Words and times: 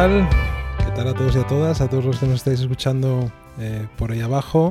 ¿Qué 0.00 0.92
tal 0.96 1.08
a 1.08 1.14
todos 1.14 1.36
y 1.36 1.40
a 1.40 1.46
todas? 1.46 1.82
A 1.82 1.90
todos 1.90 2.06
los 2.06 2.18
que 2.18 2.24
nos 2.24 2.36
estáis 2.36 2.60
escuchando 2.60 3.30
eh, 3.58 3.86
por 3.98 4.12
ahí 4.12 4.22
abajo. 4.22 4.70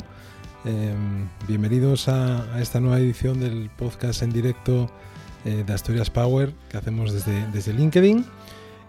Em, 0.66 1.28
bienvenidos 1.48 2.08
a, 2.10 2.60
esta 2.60 2.80
nueva 2.80 2.98
edición 2.98 3.40
del 3.40 3.70
podcast 3.70 4.24
en 4.24 4.32
directo 4.32 4.90
eh, 5.46 5.64
de 5.68 5.72
Asturias 5.72 6.10
Power 6.10 6.52
que 6.70 6.78
hacemos 6.78 7.14
desde, 7.14 7.46
desde 7.52 7.74
LinkedIn. 7.74 8.26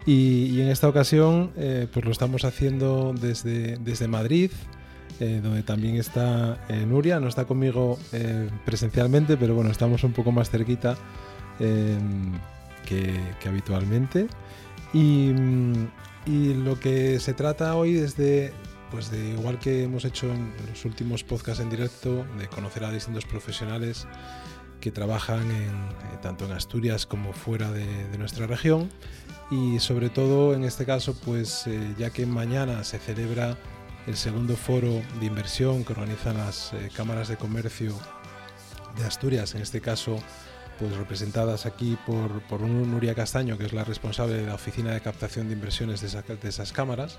Y, 0.07 0.63
en 0.63 0.69
esta 0.69 0.89
ocasión 0.89 1.51
eh, 1.59 1.87
pues 1.93 2.07
lo 2.07 2.11
estamos 2.11 2.47
haciendo 2.47 3.13
desde, 3.13 3.77
desde 3.77 4.09
Madrid, 4.09 4.51
donde 5.19 5.63
también 5.63 5.97
está 5.97 6.57
Nuria. 6.87 7.21
No 7.21 7.29
está 7.29 7.45
conmigo 7.45 7.99
presencialmente, 8.65 9.37
pero 9.37 9.55
bueno, 9.55 9.71
estamos 9.71 10.05
un 10.05 10.15
poco 10.15 10.33
más 10.33 10.49
cerquita 10.49 10.97
em, 11.59 12.33
que, 12.87 13.21
que 13.39 13.49
habitualmente. 13.51 14.27
Y, 14.95 15.35
y 16.31 16.55
lo 16.55 16.79
que 16.79 17.19
se 17.19 17.35
trata 17.35 17.75
hoy 17.75 17.99
es 17.99 18.17
de, 18.17 18.53
pues 18.93 19.11
de 19.11 19.31
igual 19.31 19.59
que 19.59 19.83
hemos 19.83 20.05
hecho 20.05 20.31
en 20.31 20.53
los 20.69 20.85
últimos 20.85 21.25
podcasts 21.25 21.61
en 21.61 21.71
directo, 21.71 22.25
de 22.39 22.47
conocer 22.47 22.85
a 22.85 22.93
distintos 22.93 23.25
profesionales 23.25 24.07
que 24.81 24.93
trabajan 24.93 25.51
en, 25.51 25.75
eh, 25.75 26.19
tanto 26.23 26.45
en 26.45 26.53
Asturias 26.53 27.05
como 27.05 27.33
fuera 27.33 27.73
de, 27.73 28.17
nuestra 28.17 28.47
región. 28.47 28.91
Y 29.51 29.81
sobre 29.81 30.09
todo 30.09 30.55
en 30.55 30.63
este 30.63 30.87
caso 30.87 31.17
pues 31.25 31.67
eh, 31.67 31.95
ya 31.99 32.11
que 32.11 32.27
mañana 32.27 32.85
se 32.85 33.01
celebra 33.01 33.59
el 34.07 34.17
segundo 34.17 34.57
foro 34.57 35.03
de 35.19 35.27
inversión 35.27 35.85
que 35.85 35.95
organizan 35.95 36.39
las 36.39 36.73
eh, 36.75 36.91
cámaras 36.95 37.27
de 37.27 37.37
comercio 37.39 37.93
de 38.97 39.05
Asturias, 39.05 39.57
en 39.57 39.63
este 39.63 39.81
caso 39.81 40.23
pues 40.81 40.97
representadas 40.97 41.67
aquí 41.67 41.99
por, 42.07 42.41
por 42.45 42.63
Nuria 42.63 43.15
Castaño, 43.15 43.59
que 43.59 43.67
es 43.67 43.75
la 43.75 43.85
responsable 43.85 44.35
de 44.35 44.47
la 44.47 44.55
oficina 44.55 44.95
de 44.95 45.03
captación 45.03 45.49
de 45.49 45.53
inversiones 45.53 46.01
de, 46.01 46.49
esas 46.49 46.73
cámaras, 46.73 47.19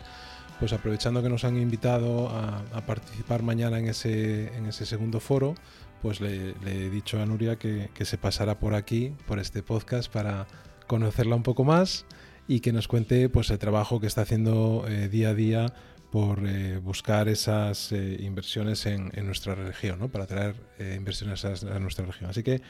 pues 0.59 0.73
aprovechando 0.73 1.21
que 1.21 1.29
nos 1.29 1.43
han 1.43 1.57
invitado 1.57 2.29
a, 2.29 2.81
participar 2.87 3.43
mañana 3.43 3.77
en 3.77 3.87
ese, 3.87 4.47
en 4.57 4.65
ese 4.65 4.87
segundo 4.87 5.19
foro, 5.19 5.53
pues 6.01 6.19
le, 6.21 6.55
he 6.65 6.89
dicho 6.89 7.21
a 7.21 7.25
Nuria 7.27 7.57
que, 7.57 7.91
se 7.99 8.17
pasara 8.17 8.57
por 8.57 8.73
aquí, 8.73 9.13
por 9.27 9.37
este 9.37 9.61
podcast, 9.61 10.11
para 10.11 10.47
conocerla 10.87 11.35
un 11.35 11.43
poco 11.43 11.63
más 11.63 12.05
y 12.47 12.61
que 12.61 12.73
nos 12.73 12.87
cuente 12.87 13.29
pues 13.29 13.51
el 13.51 13.59
trabajo 13.59 13.99
que 13.99 14.07
está 14.07 14.21
haciendo 14.21 14.85
eh, 14.87 15.07
día 15.07 15.29
a 15.29 15.33
día 15.35 15.73
por 16.11 16.45
eh, 16.47 16.79
buscar 16.79 17.29
esas 17.29 17.91
eh, 17.91 18.17
inversiones 18.21 18.87
en, 18.87 19.11
nuestra 19.23 19.53
región, 19.53 19.99
¿no? 19.99 20.09
para 20.09 20.25
traer 20.25 20.55
inversiones 20.79 21.45
a, 21.45 21.53
a, 21.75 21.79
nuestra 21.79 22.05
región. 22.05 22.31
Así 22.31 22.41
que 22.43 22.61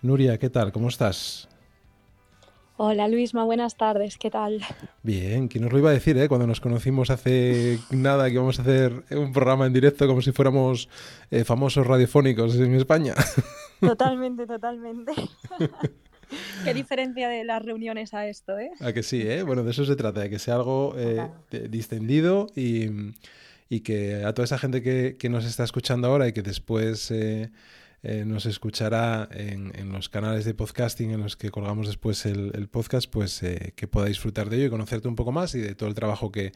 Nuria, 0.00 0.38
¿qué 0.38 0.48
tal? 0.48 0.70
¿Cómo 0.72 0.88
estás? 0.88 1.48
Hola 2.76 3.08
Luisma, 3.08 3.42
buenas 3.42 3.76
tardes, 3.76 4.16
¿qué 4.16 4.30
tal? 4.30 4.60
Bien, 5.02 5.48
¿quién 5.48 5.64
nos 5.64 5.72
lo 5.72 5.80
iba 5.80 5.90
a 5.90 5.92
decir 5.92 6.16
eh? 6.16 6.28
cuando 6.28 6.46
nos 6.46 6.60
conocimos 6.60 7.10
hace 7.10 7.80
nada 7.90 8.26
que 8.26 8.34
íbamos 8.34 8.60
a 8.60 8.62
hacer 8.62 9.02
un 9.10 9.32
programa 9.32 9.66
en 9.66 9.72
directo 9.72 10.06
como 10.06 10.22
si 10.22 10.30
fuéramos 10.30 10.88
eh, 11.32 11.42
famosos 11.42 11.84
radiofónicos 11.84 12.54
en 12.54 12.76
España? 12.76 13.14
Totalmente, 13.80 14.46
totalmente. 14.46 15.12
Qué 16.64 16.74
diferencia 16.74 17.28
de 17.28 17.44
las 17.44 17.64
reuniones 17.64 18.14
a 18.14 18.26
esto, 18.28 18.58
¿eh? 18.58 18.70
A 18.80 18.92
que 18.92 19.02
sí, 19.02 19.22
¿eh? 19.22 19.42
Bueno, 19.42 19.64
de 19.64 19.70
eso 19.70 19.84
se 19.84 19.96
trata, 19.96 20.20
de 20.20 20.30
que 20.30 20.38
sea 20.38 20.54
algo 20.54 20.94
eh, 20.96 21.26
distendido 21.70 22.48
y, 22.54 23.14
que 23.80 24.24
a 24.24 24.34
toda 24.34 24.44
esa 24.44 24.58
gente 24.58 24.82
que, 24.82 25.16
que, 25.18 25.28
nos 25.28 25.44
está 25.44 25.64
escuchando 25.64 26.08
ahora 26.08 26.28
y 26.28 26.32
que 26.32 26.42
después 26.42 27.10
eh, 27.10 27.50
nos 28.02 28.46
escuchará 28.46 29.28
en, 29.32 29.92
los 29.92 30.08
canales 30.08 30.44
de 30.44 30.54
podcasting 30.54 31.10
en 31.10 31.20
los 31.20 31.36
que 31.36 31.50
colgamos 31.50 31.88
después 31.88 32.26
el, 32.26 32.68
podcast, 32.68 33.10
pues 33.10 33.42
eh, 33.42 33.72
que 33.74 33.88
pueda 33.88 34.06
disfrutar 34.06 34.48
de 34.48 34.56
ello 34.56 34.66
y 34.66 34.70
conocerte 34.70 35.08
un 35.08 35.16
poco 35.16 35.32
más 35.32 35.54
y 35.54 35.60
de 35.60 35.74
todo 35.74 35.88
el 35.88 35.94
trabajo 35.94 36.30
que, 36.30 36.52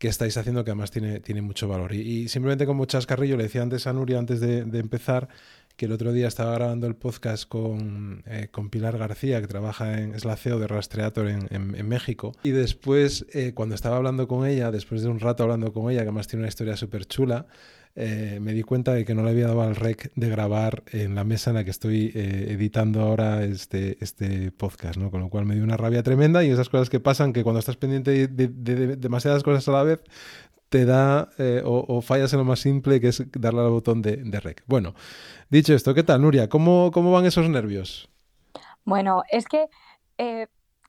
estáis 0.00 0.36
haciendo, 0.36 0.64
que 0.64 0.72
además 0.72 0.90
tiene, 0.90 1.20
tiene 1.20 1.42
mucho 1.42 1.68
valor. 1.68 1.92
Y, 1.94 2.28
simplemente 2.28 2.66
como 2.66 2.86
chascarrillo, 2.86 3.36
le 3.36 3.44
decía 3.44 3.62
antes 3.62 3.86
a 3.86 3.92
Nuria, 3.92 4.18
antes 4.18 4.40
de, 4.40 4.58
empezar, 4.60 5.28
que 5.76 5.86
el 5.86 5.92
otro 5.92 6.12
día 6.12 6.26
estaba 6.26 6.54
grabando 6.54 6.88
el 6.88 6.96
podcast 6.96 7.48
con, 7.48 8.24
eh, 8.26 8.48
con 8.50 8.68
Pilar 8.68 8.98
García, 8.98 9.40
que 9.40 9.46
trabaja 9.46 10.00
en, 10.00 10.14
es 10.16 10.24
la 10.24 10.36
CEO 10.36 10.58
de 10.58 10.66
Rastreator 10.66 11.28
en, 11.28 11.46
en, 11.50 11.88
México. 11.88 12.32
Y 12.42 12.50
después, 12.50 13.26
cuando 13.54 13.76
estaba 13.76 13.96
hablando 13.96 14.26
con 14.26 14.44
ella, 14.44 14.72
después 14.72 15.02
de 15.02 15.08
un 15.08 15.20
rato 15.20 15.44
hablando 15.44 15.72
con 15.72 15.88
ella, 15.88 16.00
que 16.00 16.08
además 16.08 16.26
tiene 16.26 16.40
una 16.40 16.48
historia 16.48 16.76
súper 16.76 17.06
chula, 17.06 17.46
eh, 17.94 18.38
me 18.40 18.54
di 18.54 18.62
cuenta 18.62 18.94
de 18.94 19.04
que 19.04 19.14
no 19.14 19.22
le 19.22 19.30
había 19.30 19.48
dado 19.48 19.62
al 19.62 19.76
rec 19.76 20.12
de 20.14 20.28
grabar 20.30 20.82
en 20.92 21.14
la 21.14 21.24
mesa 21.24 21.50
en 21.50 21.56
la 21.56 21.64
que 21.64 21.70
estoy 21.70 22.10
eh, 22.14 22.46
editando 22.50 23.02
ahora 23.02 23.44
este, 23.44 24.02
este 24.02 24.50
podcast, 24.50 24.96
¿no? 24.96 25.10
Con 25.10 25.20
lo 25.20 25.28
cual 25.28 25.44
me 25.44 25.54
dio 25.54 25.62
una 25.62 25.76
rabia 25.76 26.02
tremenda 26.02 26.42
y 26.42 26.50
esas 26.50 26.70
cosas 26.70 26.88
que 26.88 27.00
pasan 27.00 27.34
que 27.34 27.42
cuando 27.42 27.58
estás 27.60 27.76
pendiente 27.76 28.28
de, 28.28 28.48
demasiadas 28.96 29.42
cosas 29.42 29.68
a 29.68 29.72
la 29.72 29.82
vez 29.82 30.02
te 30.70 30.86
da 30.86 31.28
eh, 31.36 31.60
o, 31.66 32.00
fallas 32.00 32.32
en 32.32 32.38
lo 32.38 32.46
más 32.46 32.60
simple 32.60 32.98
que 32.98 33.08
es 33.08 33.22
darle 33.32 33.60
al 33.60 33.68
botón 33.68 34.00
de, 34.00 34.40
rec. 34.40 34.62
Bueno, 34.66 34.94
dicho 35.50 35.74
esto, 35.74 35.92
¿qué 35.92 36.02
tal, 36.02 36.22
Nuria? 36.22 36.48
¿Cómo, 36.48 36.90
cómo 36.92 37.12
van 37.12 37.26
esos 37.26 37.46
nervios? 37.50 38.08
Bueno, 38.84 39.22
es 39.30 39.44
que 39.44 39.66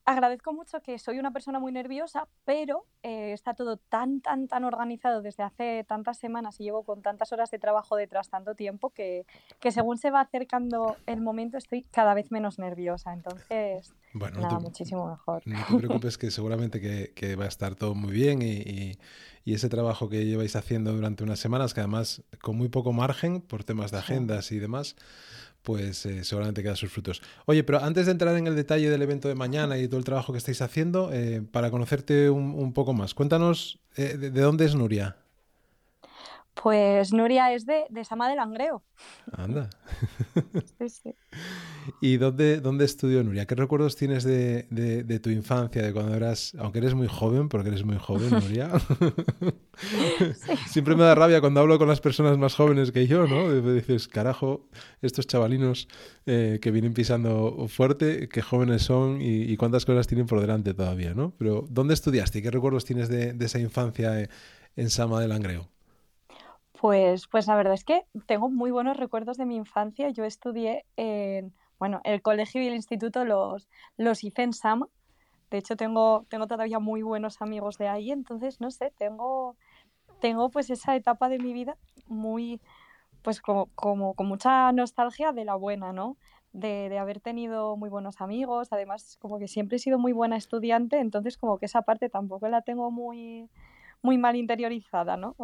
agradezco 0.05 0.53
mucho 0.53 0.81
que 0.81 0.99
soy 0.99 1.19
una 1.19 1.31
persona 1.31 1.59
muy 1.59 1.71
nerviosa, 1.71 2.27
pero 2.45 2.85
eh, 3.03 3.31
está 3.33 3.53
todo 3.53 3.77
tan, 3.77 4.21
tan, 4.21 4.47
tan 4.47 4.63
organizado 4.63 5.21
desde 5.21 5.43
hace 5.43 5.85
tantas 5.87 6.17
semanas 6.17 6.59
y 6.59 6.65
llevo 6.65 6.83
con 6.83 7.01
tantas 7.01 7.31
horas 7.31 7.51
de 7.51 7.59
trabajo 7.59 7.95
detrás 7.95 8.29
tanto 8.29 8.55
tiempo 8.55 8.89
que, 8.89 9.25
que 9.59 9.71
según 9.71 9.97
se 9.97 10.11
va 10.11 10.21
acercando 10.21 10.97
el 11.05 11.21
momento 11.21 11.57
estoy 11.57 11.83
cada 11.83 12.13
vez 12.13 12.31
menos 12.31 12.59
nerviosa. 12.59 13.13
Entonces, 13.13 13.93
nada, 14.13 14.59
muchísimo 14.59 15.09
mejor. 15.09 15.43
No 15.45 15.63
te 15.65 15.77
preocupes 15.77 16.17
que 16.17 16.31
seguramente 16.31 16.81
que, 16.81 17.13
que 17.15 17.35
va 17.35 17.45
a 17.45 17.49
estar 17.49 17.75
todo 17.75 17.95
muy 17.95 18.11
bien 18.11 18.41
y, 18.41 18.55
y, 18.55 18.99
y, 19.45 19.53
ese 19.53 19.69
trabajo 19.69 20.09
que 20.09 20.25
lleváis 20.25 20.55
haciendo 20.55 20.93
durante 20.93 21.23
unas 21.23 21.39
semanas, 21.39 21.73
que 21.73 21.79
además 21.79 22.23
con 22.41 22.57
muy 22.57 22.69
poco 22.69 22.91
margen 22.91 23.41
por 23.41 23.63
temas 23.63 23.91
de 23.91 23.99
agendas 23.99 24.51
y 24.51 24.59
demás, 24.59 24.95
pues 25.63 26.05
eh, 26.05 26.23
seguramente 26.23 26.61
queda 26.61 26.75
sus 26.75 26.91
frutos. 26.91 27.21
Oye, 27.45 27.63
pero 27.63 27.81
antes 27.81 28.05
de 28.05 28.11
entrar 28.11 28.35
en 28.37 28.45
el 28.45 28.55
detalle 28.55 28.89
del 28.89 29.01
evento 29.01 29.29
de 29.29 29.35
mañana 29.35 29.77
y 29.77 29.87
todo 29.87 29.97
el 29.97 30.03
trabajo 30.03 30.33
que 30.33 30.37
estáis 30.37 30.61
haciendo, 30.61 31.09
eh, 31.11 31.41
para 31.51 31.71
conocerte 31.71 32.29
un, 32.29 32.73
poco 32.73 32.93
más, 32.93 33.13
cuéntanos 33.13 33.79
eh, 33.95 34.17
de, 34.17 34.29
dónde 34.29 34.65
es 34.65 34.75
Nuria. 34.75 35.15
Pues 36.61 37.11
Nuria 37.13 37.53
es 37.53 37.65
de, 37.65 37.85
de 37.89 38.05
Sama 38.05 38.27
del 38.29 38.37
Langreo. 38.37 38.83
Anda. 39.31 39.69
Sí, 40.79 40.89
sí. 40.89 41.15
¿Y 42.01 42.17
dónde, 42.17 42.59
dónde 42.59 42.85
estudió 42.85 43.23
Nuria? 43.23 43.45
¿Qué 43.45 43.55
recuerdos 43.55 43.95
tienes 43.95 44.23
de, 44.23 44.67
de, 44.69 45.19
tu 45.19 45.29
infancia, 45.29 45.81
de 45.81 45.93
cuando 45.93 46.15
eras, 46.15 46.53
aunque 46.59 46.79
eres 46.79 46.93
muy 46.93 47.07
joven, 47.07 47.49
porque 47.49 47.69
eres 47.69 47.83
muy 47.83 47.97
joven, 47.97 48.29
Nuria? 48.31 48.69
Siempre 50.67 50.95
me 50.95 51.03
da 51.03 51.15
rabia 51.15 51.41
cuando 51.41 51.59
hablo 51.59 51.77
con 51.77 51.87
las 51.87 52.01
personas 52.01 52.37
más 52.37 52.55
jóvenes 52.55 52.91
que 52.91 53.07
yo, 53.07 53.27
¿no? 53.27 53.47
Me 53.47 53.73
dices, 53.73 54.07
carajo, 54.07 54.67
estos 55.01 55.27
chavalinos 55.27 55.87
eh, 56.25 56.59
que 56.61 56.71
vienen 56.71 56.93
pisando 56.93 57.67
fuerte, 57.67 58.29
qué 58.29 58.41
jóvenes 58.41 58.83
son 58.83 59.19
y, 59.21 59.55
cuántas 59.57 59.85
cosas 59.85 60.07
tienen 60.07 60.27
por 60.27 60.41
delante 60.41 60.73
todavía, 60.73 61.13
¿no? 61.13 61.33
Pero 61.37 61.65
¿dónde 61.69 61.93
estudiaste 61.93 62.39
y 62.39 62.41
qué 62.41 62.51
recuerdos 62.51 62.85
tienes 62.85 63.09
de, 63.09 63.35
esa 63.39 63.59
infancia 63.59 64.29
en 64.75 64.89
Sama 64.89 65.19
del 65.19 65.29
Langreo? 65.29 65.69
Pues, 66.83 67.27
pues 67.27 67.47
la 67.47 67.55
verdad 67.55 67.75
es 67.75 67.85
que 67.85 68.03
tengo 68.25 68.49
muy 68.49 68.69
buenos 68.69 68.97
recuerdos 68.97 69.37
de 69.37 69.45
mi 69.45 69.55
infancia. 69.55 70.09
Yo 70.09 70.25
estudié 70.25 70.83
en, 70.97 71.53
bueno, 71.79 72.01
el 72.03 72.21
colegio 72.21 72.61
y 72.61 72.67
el 72.67 72.75
instituto 72.75 73.23
los, 73.23 73.69
los 73.95 74.21
hice 74.25 74.43
en 74.43 74.51
Sama. 74.51 74.89
De 75.49 75.59
hecho, 75.59 75.77
tengo, 75.77 76.25
tengo 76.29 76.45
todavía 76.45 76.79
muy 76.79 77.01
buenos 77.01 77.41
amigos 77.41 77.77
de 77.77 77.87
ahí. 77.87 78.11
Entonces, 78.11 78.59
no 78.59 78.69
sé, 78.69 78.91
tengo, 78.97 79.55
tengo 80.19 80.49
pues 80.49 80.69
esa 80.69 80.93
etapa 80.97 81.29
de 81.29 81.39
mi 81.39 81.53
vida 81.53 81.77
muy, 82.07 82.59
pues 83.21 83.39
como, 83.39 83.67
como 83.75 84.13
con 84.13 84.27
mucha 84.27 84.69
nostalgia 84.73 85.31
de 85.31 85.45
la 85.45 85.55
buena, 85.55 85.93
¿no? 85.93 86.17
De, 86.51 86.89
de, 86.89 86.99
haber 86.99 87.21
tenido 87.21 87.77
muy 87.77 87.89
buenos 87.89 88.19
amigos, 88.19 88.73
además 88.73 89.15
como 89.21 89.39
que 89.39 89.47
siempre 89.47 89.77
he 89.77 89.79
sido 89.79 89.99
muy 89.99 90.11
buena 90.11 90.35
estudiante, 90.35 90.99
entonces 90.99 91.37
como 91.37 91.59
que 91.59 91.65
esa 91.67 91.83
parte 91.83 92.09
tampoco 92.09 92.49
la 92.49 92.61
tengo 92.61 92.91
muy, 92.91 93.49
muy 94.03 94.17
mal 94.17 94.35
interiorizada, 94.35 95.17
¿no? 95.17 95.35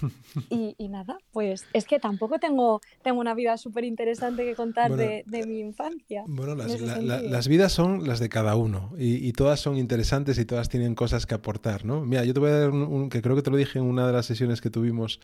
Y, 0.50 0.88
nada, 0.88 1.18
pues 1.32 1.64
es 1.72 1.86
que 1.86 1.98
tampoco 1.98 2.38
tengo, 2.38 2.80
tengo 3.02 3.20
una 3.20 3.34
vida 3.34 3.56
súper 3.56 3.84
interesante 3.84 4.44
que 4.44 4.54
contar 4.54 4.94
de, 4.94 5.24
mi 5.46 5.60
infancia. 5.60 6.24
Bueno, 6.26 6.54
las, 6.54 7.48
vidas 7.48 7.72
son 7.72 8.06
las 8.06 8.20
de 8.20 8.28
cada 8.28 8.54
uno 8.54 8.92
y, 8.98 9.32
todas 9.32 9.60
son 9.60 9.76
interesantes 9.76 10.38
y 10.38 10.44
todas 10.44 10.68
tienen 10.68 10.94
cosas 10.94 11.26
que 11.26 11.34
aportar, 11.34 11.84
¿no? 11.84 12.04
Mira, 12.04 12.24
yo 12.24 12.34
te 12.34 12.40
voy 12.40 12.50
a 12.50 12.58
dar 12.58 12.70
un, 12.70 13.08
que 13.08 13.22
creo 13.22 13.34
que 13.34 13.42
te 13.42 13.50
lo 13.50 13.56
dije 13.56 13.78
en 13.78 13.86
una 13.86 14.06
de 14.06 14.12
las 14.12 14.26
sesiones 14.26 14.60
que 14.60 14.70
tuvimos 14.70 15.20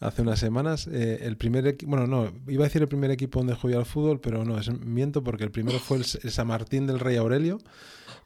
hace 0.00 0.22
unas 0.22 0.40
semanas. 0.40 0.88
Eh, 0.88 1.20
el 1.22 1.36
primer 1.36 1.76
bueno, 1.86 2.06
no, 2.06 2.32
iba 2.48 2.64
a 2.64 2.68
decir 2.68 2.82
el 2.82 2.88
primer 2.88 3.10
equipo 3.10 3.38
donde 3.38 3.54
jugué 3.54 3.76
al 3.76 3.86
fútbol, 3.86 4.20
pero 4.20 4.44
no, 4.44 4.58
es 4.58 4.70
miento 4.80 5.22
porque 5.22 5.44
el 5.44 5.50
primero 5.50 5.78
fue 5.78 5.98
el, 5.98 6.04
el 6.22 6.30
San 6.30 6.48
Martín 6.48 6.86
del 6.86 6.98
Rey 6.98 7.16
Aurelio 7.16 7.58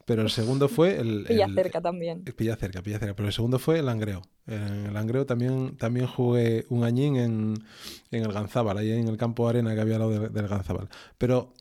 pero 0.04 0.22
el 0.22 0.30
segundo 0.30 0.68
fue 0.68 0.98
el... 0.98 1.24
Pilla 1.28 1.48
cerca 1.54 1.80
también. 1.80 2.22
Pilla 2.24 2.56
cerca, 2.56 2.82
pilla 2.82 2.98
cerca. 2.98 3.14
Pero 3.14 3.28
el 3.28 3.32
segundo 3.32 3.58
fue 3.58 3.78
el 3.78 3.86
Langreo. 3.86 4.22
En 4.46 4.86
el 4.86 4.94
Langreo 4.94 5.24
también, 5.24 5.76
también 5.76 6.06
jugué 6.06 6.66
un 6.68 6.84
añín 6.84 7.16
en, 7.16 7.54
en 8.10 8.22
el 8.22 8.32
Ganzábal, 8.32 8.78
ahí 8.78 8.92
en 8.92 9.08
el 9.08 9.16
campo 9.16 9.48
arena 9.48 9.74
que 9.74 9.80
había 9.80 9.96
al 9.96 10.00
lado 10.00 10.28
del, 10.28 10.48
Ganzábal. 10.48 10.88
Pero 11.18 11.52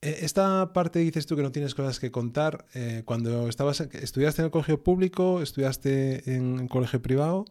Eh, 0.00 0.20
esta 0.22 0.72
parte 0.72 1.00
dices 1.00 1.26
tú 1.26 1.34
que 1.34 1.42
no 1.42 1.50
tienes 1.50 1.74
cosas 1.74 1.98
que 1.98 2.12
contar. 2.12 2.66
Eh, 2.74 3.02
cuando 3.04 3.48
estabas, 3.48 3.80
¿estudiaste 3.80 4.42
en 4.42 4.46
el 4.46 4.52
colegio 4.52 4.80
público? 4.84 5.42
¿Estudiaste 5.42 6.36
en, 6.36 6.68
colegio 6.68 7.02
privado? 7.02 7.46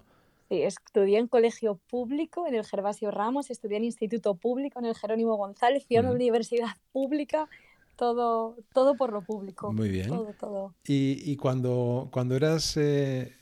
Sí, 0.49 0.61
estudié 0.61 1.19
en 1.19 1.27
colegio 1.27 1.79
público, 1.89 2.47
en 2.47 2.55
el 2.55 2.65
Gervasio 2.65 3.11
Ramos, 3.11 3.49
estudié 3.49 3.77
en 3.77 3.83
instituto 3.83 4.35
público, 4.35 4.79
en 4.79 4.85
el 4.85 4.95
Jerónimo 4.95 5.35
González, 5.35 5.85
fui 5.85 5.97
a 5.97 6.01
una 6.01 6.11
universidad 6.11 6.69
pública, 6.93 7.49
todo, 7.97 8.55
todo 8.73 8.95
por 8.95 9.11
lo 9.11 9.21
público. 9.21 9.73
Muy 9.73 9.89
bien. 9.89 10.07
Todo, 10.07 10.33
todo. 10.39 10.75
Y, 10.85 11.35
cuando, 11.35 12.09
cuando 12.11 12.35
eras 12.35 12.77
eh, 12.77 13.35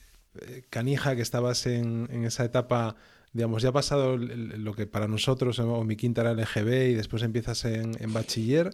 canija, 0.69 1.15
que 1.15 1.21
estabas 1.21 1.67
en, 1.67 2.07
en 2.11 2.25
esa 2.25 2.43
etapa 2.43 2.95
digamos, 3.35 3.61
ya 3.61 3.69
ha 3.69 3.73
pasado 3.73 4.15
lo 4.15 4.73
que 4.73 4.87
para 4.87 5.09
nosotros, 5.09 5.59
o 5.59 5.83
mi 5.83 5.97
quinta 5.97 6.21
era 6.21 6.33
LGB 6.33 6.91
y 6.91 6.93
después 6.93 7.21
empiezas 7.21 7.65
en, 7.65 8.13
bachiller, 8.13 8.69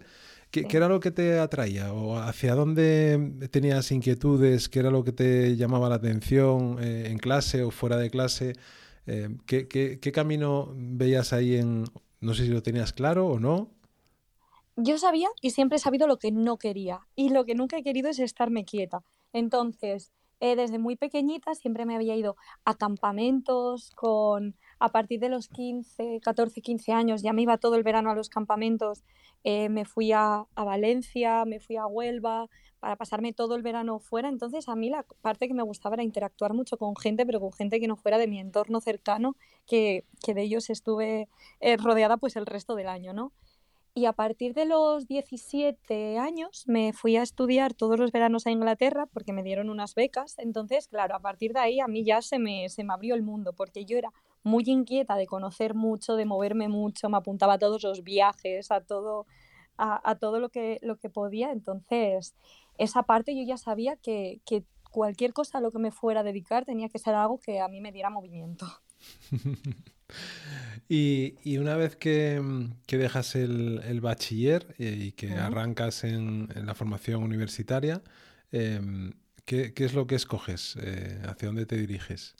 ¿qué, 0.52 0.76
era 0.76 0.88
lo 0.88 1.00
que 1.00 1.10
te 1.10 1.38
atraía? 1.38 1.92
¿O 1.92 2.16
hacia 2.18 2.54
dónde 2.54 3.48
tenías 3.50 3.90
inquietudes? 3.90 4.68
¿Qué 4.68 4.80
era 4.80 4.90
lo 4.90 5.02
que 5.02 5.12
te 5.12 5.56
llamaba 5.56 5.88
la 5.88 5.96
atención 5.96 6.76
eh, 6.80 7.08
en 7.10 7.18
clase 7.18 7.64
o 7.64 7.70
fuera 7.70 7.96
de 7.96 8.10
clase? 8.10 8.52
Eh, 9.06 9.30
¿qué, 9.46 10.12
camino 10.12 10.72
veías 10.76 11.32
ahí 11.32 11.56
en, 11.56 11.84
no 12.20 12.34
sé 12.34 12.44
si 12.44 12.50
lo 12.50 12.62
tenías 12.62 12.92
claro 12.92 13.26
o 13.26 13.40
no? 13.40 13.70
Yo 14.76 14.98
sabía 14.98 15.28
y 15.40 15.50
siempre 15.50 15.76
he 15.76 15.80
sabido 15.80 16.06
lo 16.06 16.18
que 16.18 16.30
no 16.30 16.58
quería. 16.58 17.00
Y 17.16 17.30
lo 17.30 17.44
que 17.44 17.54
nunca 17.54 17.78
he 17.78 17.82
querido 17.82 18.10
es 18.10 18.18
estarme 18.18 18.64
quieta. 18.64 19.02
Entonces, 19.32 20.12
eh, 20.40 20.56
desde 20.56 20.78
muy 20.78 20.96
pequeñita 20.96 21.54
siempre 21.54 21.86
me 21.86 21.94
había 21.94 22.16
ido 22.16 22.36
a 22.64 22.74
campamentos 22.74 23.90
con, 23.94 24.56
a 24.82 24.88
partir 24.88 25.20
de 25.20 25.28
los 25.28 25.46
15, 25.46 26.18
14, 26.20 26.60
15 26.60 26.90
años, 26.90 27.22
ya 27.22 27.32
me 27.32 27.42
iba 27.42 27.56
todo 27.56 27.76
el 27.76 27.84
verano 27.84 28.10
a 28.10 28.16
los 28.16 28.28
campamentos, 28.28 29.04
eh, 29.44 29.68
me 29.68 29.84
fui 29.84 30.10
a, 30.10 30.44
Valencia, 30.56 31.44
me 31.44 31.60
fui 31.60 31.76
a 31.76 31.86
Huelva 31.86 32.48
para 32.80 32.96
pasarme 32.96 33.32
todo 33.32 33.54
el 33.54 33.62
verano 33.62 34.00
fuera, 34.00 34.28
entonces 34.28 34.68
a 34.68 34.74
mí 34.74 34.90
la 34.90 35.04
parte 35.20 35.46
que 35.46 35.54
me 35.54 35.62
gustaba 35.62 35.94
era 35.94 36.02
interactuar 36.02 36.52
mucho 36.52 36.78
con 36.78 36.96
gente, 36.96 37.24
pero 37.24 37.38
con 37.38 37.52
gente 37.52 37.78
que 37.78 37.86
no 37.86 37.94
fuera 37.94 38.18
de 38.18 38.26
mi 38.26 38.40
entorno 38.40 38.80
cercano, 38.80 39.36
que, 39.68 40.04
de 40.26 40.42
ellos 40.42 40.68
estuve 40.68 41.28
eh, 41.60 41.76
rodeada 41.76 42.16
pues 42.16 42.34
el 42.34 42.44
resto 42.44 42.74
del 42.74 42.88
año, 42.88 43.12
¿no? 43.12 43.30
Y 43.94 44.06
a 44.06 44.12
partir 44.12 44.52
de 44.52 44.64
los 44.64 45.06
17 45.06 46.18
años 46.18 46.64
me 46.66 46.92
fui 46.92 47.16
a 47.16 47.22
estudiar 47.22 47.72
todos 47.72 48.00
los 48.00 48.10
veranos 48.10 48.48
a 48.48 48.50
Inglaterra 48.50 49.06
porque 49.06 49.34
me 49.34 49.42
dieron 49.42 49.68
unas 49.68 49.94
becas. 49.94 50.38
Entonces, 50.38 50.88
claro, 50.88 51.14
a 51.14 51.20
partir 51.20 51.52
de 51.52 51.60
ahí 51.60 51.78
a 51.78 51.86
mí 51.88 52.02
ya 52.02 52.22
se 52.22 52.38
me, 52.38 52.70
se 52.70 52.84
me 52.84 52.94
abrió 52.94 53.14
el 53.14 53.22
mundo 53.22 53.52
porque 53.52 53.84
yo 53.84 53.98
era 53.98 54.10
muy 54.42 54.64
inquieta 54.66 55.16
de 55.16 55.26
conocer 55.26 55.74
mucho, 55.74 56.16
de 56.16 56.24
moverme 56.24 56.68
mucho, 56.68 57.08
me 57.08 57.16
apuntaba 57.16 57.54
a 57.54 57.58
todos 57.58 57.82
los 57.82 58.02
viajes, 58.02 58.70
a 58.70 58.80
todo, 58.80 59.26
a, 59.76 60.14
todo 60.16 60.40
lo, 60.40 60.48
que, 60.50 60.78
lo 60.82 60.96
que 60.98 61.10
podía. 61.10 61.52
Entonces, 61.52 62.34
esa 62.78 63.02
parte 63.04 63.36
yo 63.36 63.42
ya 63.44 63.56
sabía 63.56 63.96
que, 63.96 64.40
que 64.44 64.64
cualquier 64.90 65.32
cosa 65.32 65.58
a 65.58 65.60
lo 65.60 65.72
que 65.72 65.78
me 65.78 65.90
fuera 65.90 66.20
a 66.20 66.24
dedicar 66.24 66.64
tenía 66.64 66.88
que 66.88 66.98
ser 66.98 67.14
algo 67.14 67.38
que 67.40 67.60
a 67.60 67.68
mí 67.68 67.80
me 67.80 67.92
diera 67.92 68.10
movimiento. 68.10 68.66
Y, 70.88 71.56
una 71.56 71.76
vez 71.76 71.96
que, 71.96 72.40
dejas 72.86 73.34
el, 73.34 74.00
bachiller 74.02 74.74
eh, 74.78 74.96
y 75.00 75.12
que 75.12 75.32
arrancas 75.32 76.04
en, 76.04 76.48
la 76.54 76.74
formación 76.74 77.22
universitaria, 77.22 78.02
em, 78.50 79.14
¿qué, 79.46 79.72
es 79.74 79.94
lo 79.94 80.06
que 80.06 80.16
escoges? 80.16 80.76
Eh, 80.82 81.22
¿Hacia 81.26 81.48
dónde 81.48 81.66
te 81.66 81.76
diriges? 81.76 82.36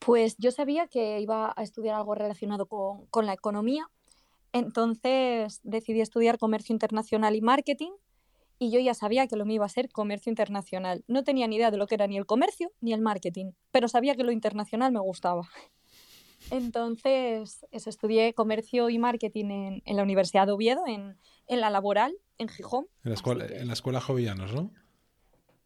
Pues 0.00 0.36
yo 0.38 0.50
sabía 0.50 0.88
que 0.88 1.20
iba 1.20 1.52
a 1.56 1.62
estudiar 1.62 1.94
algo 1.94 2.14
relacionado 2.14 2.66
con, 2.66 3.06
con 3.06 3.26
la 3.26 3.32
economía, 3.32 3.88
entonces 4.52 5.60
decidí 5.62 6.00
estudiar 6.00 6.38
comercio 6.38 6.72
internacional 6.72 7.36
y 7.36 7.40
marketing 7.40 7.92
y 8.58 8.70
yo 8.70 8.78
ya 8.78 8.92
sabía 8.92 9.26
que 9.26 9.36
lo 9.36 9.46
mío 9.46 9.56
iba 9.56 9.66
a 9.66 9.70
ser 9.70 9.88
comercio 9.88 10.30
internacional. 10.30 11.02
No 11.08 11.24
tenía 11.24 11.48
ni 11.48 11.56
idea 11.56 11.70
de 11.70 11.78
lo 11.78 11.86
que 11.86 11.94
era 11.94 12.06
ni 12.06 12.18
el 12.18 12.26
comercio 12.26 12.70
ni 12.80 12.92
el 12.92 13.00
marketing, 13.00 13.52
pero 13.72 13.88
sabía 13.88 14.14
que 14.16 14.22
lo 14.22 14.32
internacional 14.32 14.92
me 14.92 15.00
gustaba. 15.00 15.48
Entonces, 16.50 17.66
eso, 17.70 17.90
estudié 17.90 18.34
comercio 18.34 18.90
y 18.90 18.98
marketing 18.98 19.80
en, 19.84 19.96
la 19.96 20.02
Universidad 20.02 20.46
de 20.46 20.52
Oviedo, 20.52 20.82
en, 20.86 21.16
la 21.48 21.70
laboral, 21.70 22.14
en 22.38 22.48
Gijón. 22.48 22.86
En 23.04 23.10
la 23.10 23.14
escuela, 23.14 23.46
en 23.46 23.66
la 23.66 23.72
escuela 23.72 24.00
Jovillanos, 24.00 24.54
¿no? 24.54 24.72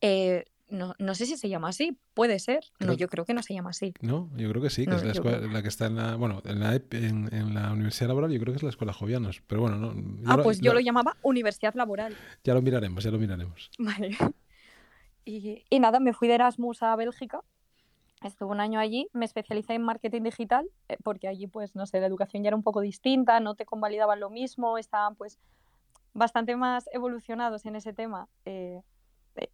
Eh, 0.01 0.45
no, 0.75 0.95
no 0.99 1.15
sé 1.15 1.27
si 1.27 1.37
se 1.37 1.49
llama 1.49 1.69
así, 1.69 1.97
puede 2.15 2.39
ser. 2.39 2.65
no, 2.81 2.93
yo 2.93 3.09
creo 3.09 3.25
que 3.25 3.35
no 3.35 3.43
se 3.43 3.55
llama 3.55 3.71
así. 3.71 3.95
No, 4.01 4.31
yo 4.37 4.49
creo 4.51 4.63
que 4.63 4.71
sí, 4.71 4.87
que 4.87 4.95
es 4.95 5.05
la, 5.05 5.13
escuela, 5.13 5.39
la, 5.39 5.63
que 5.63 5.69
está 5.69 5.87
en 5.87 5.97
la, 5.97 6.17
bueno, 6.17 6.43
en 6.45 6.61
la, 6.61 6.75
en, 6.75 7.55
la 7.55 7.73
Universidad 7.73 8.09
Laboral, 8.09 8.31
yo 8.31 8.41
creo 8.41 8.53
que 8.53 8.59
es 8.59 8.63
la 8.63 8.71
Escuela 8.71 8.93
Jovianos, 8.93 9.43
pero 9.47 9.63
bueno, 9.63 9.77
no. 9.77 9.95
Ah, 10.27 10.39
pues 10.43 10.61
yo 10.61 10.75
lo 10.75 10.81
llamaba 10.81 11.17
Universidad 11.23 11.75
Laboral. 11.75 12.17
Ya 12.45 12.55
lo 12.55 12.63
miraremos, 12.63 13.03
ya 13.03 13.11
lo 13.11 13.19
miraremos. 13.19 13.71
Vale. 13.79 14.17
Y, 15.27 15.65
y 15.71 15.81
nada, 15.81 16.01
me 16.01 16.13
fui 16.13 16.29
de 16.29 16.35
Erasmus 16.35 16.83
a 16.83 16.95
Bélgica 16.97 17.41
Estuve 18.25 18.53
un 18.53 18.61
año 18.61 18.81
allí, 18.81 19.09
me 19.13 19.27
especialicé 19.27 19.75
en 19.75 19.83
marketing 19.83 20.23
digital, 20.23 20.67
eh, 20.89 20.97
porque 21.03 21.29
allí, 21.29 21.47
pues, 21.47 21.77
no 21.77 21.87
sé, 21.87 22.01
la 22.01 22.07
educación 22.07 22.43
ya 22.43 22.49
era 22.49 22.57
un 22.57 22.63
poco 22.63 22.81
distinta, 22.81 23.39
no 23.41 23.55
te 23.55 23.67
convalidaban 23.67 24.19
lo 24.19 24.31
mismo, 24.31 24.79
estaban, 24.79 25.15
pues, 25.15 25.39
bastante 26.15 26.57
más 26.57 26.89
evolucionados 26.93 27.67
en 27.67 27.77
ese 27.77 27.93
tema 27.93 28.29
eh, 28.47 28.81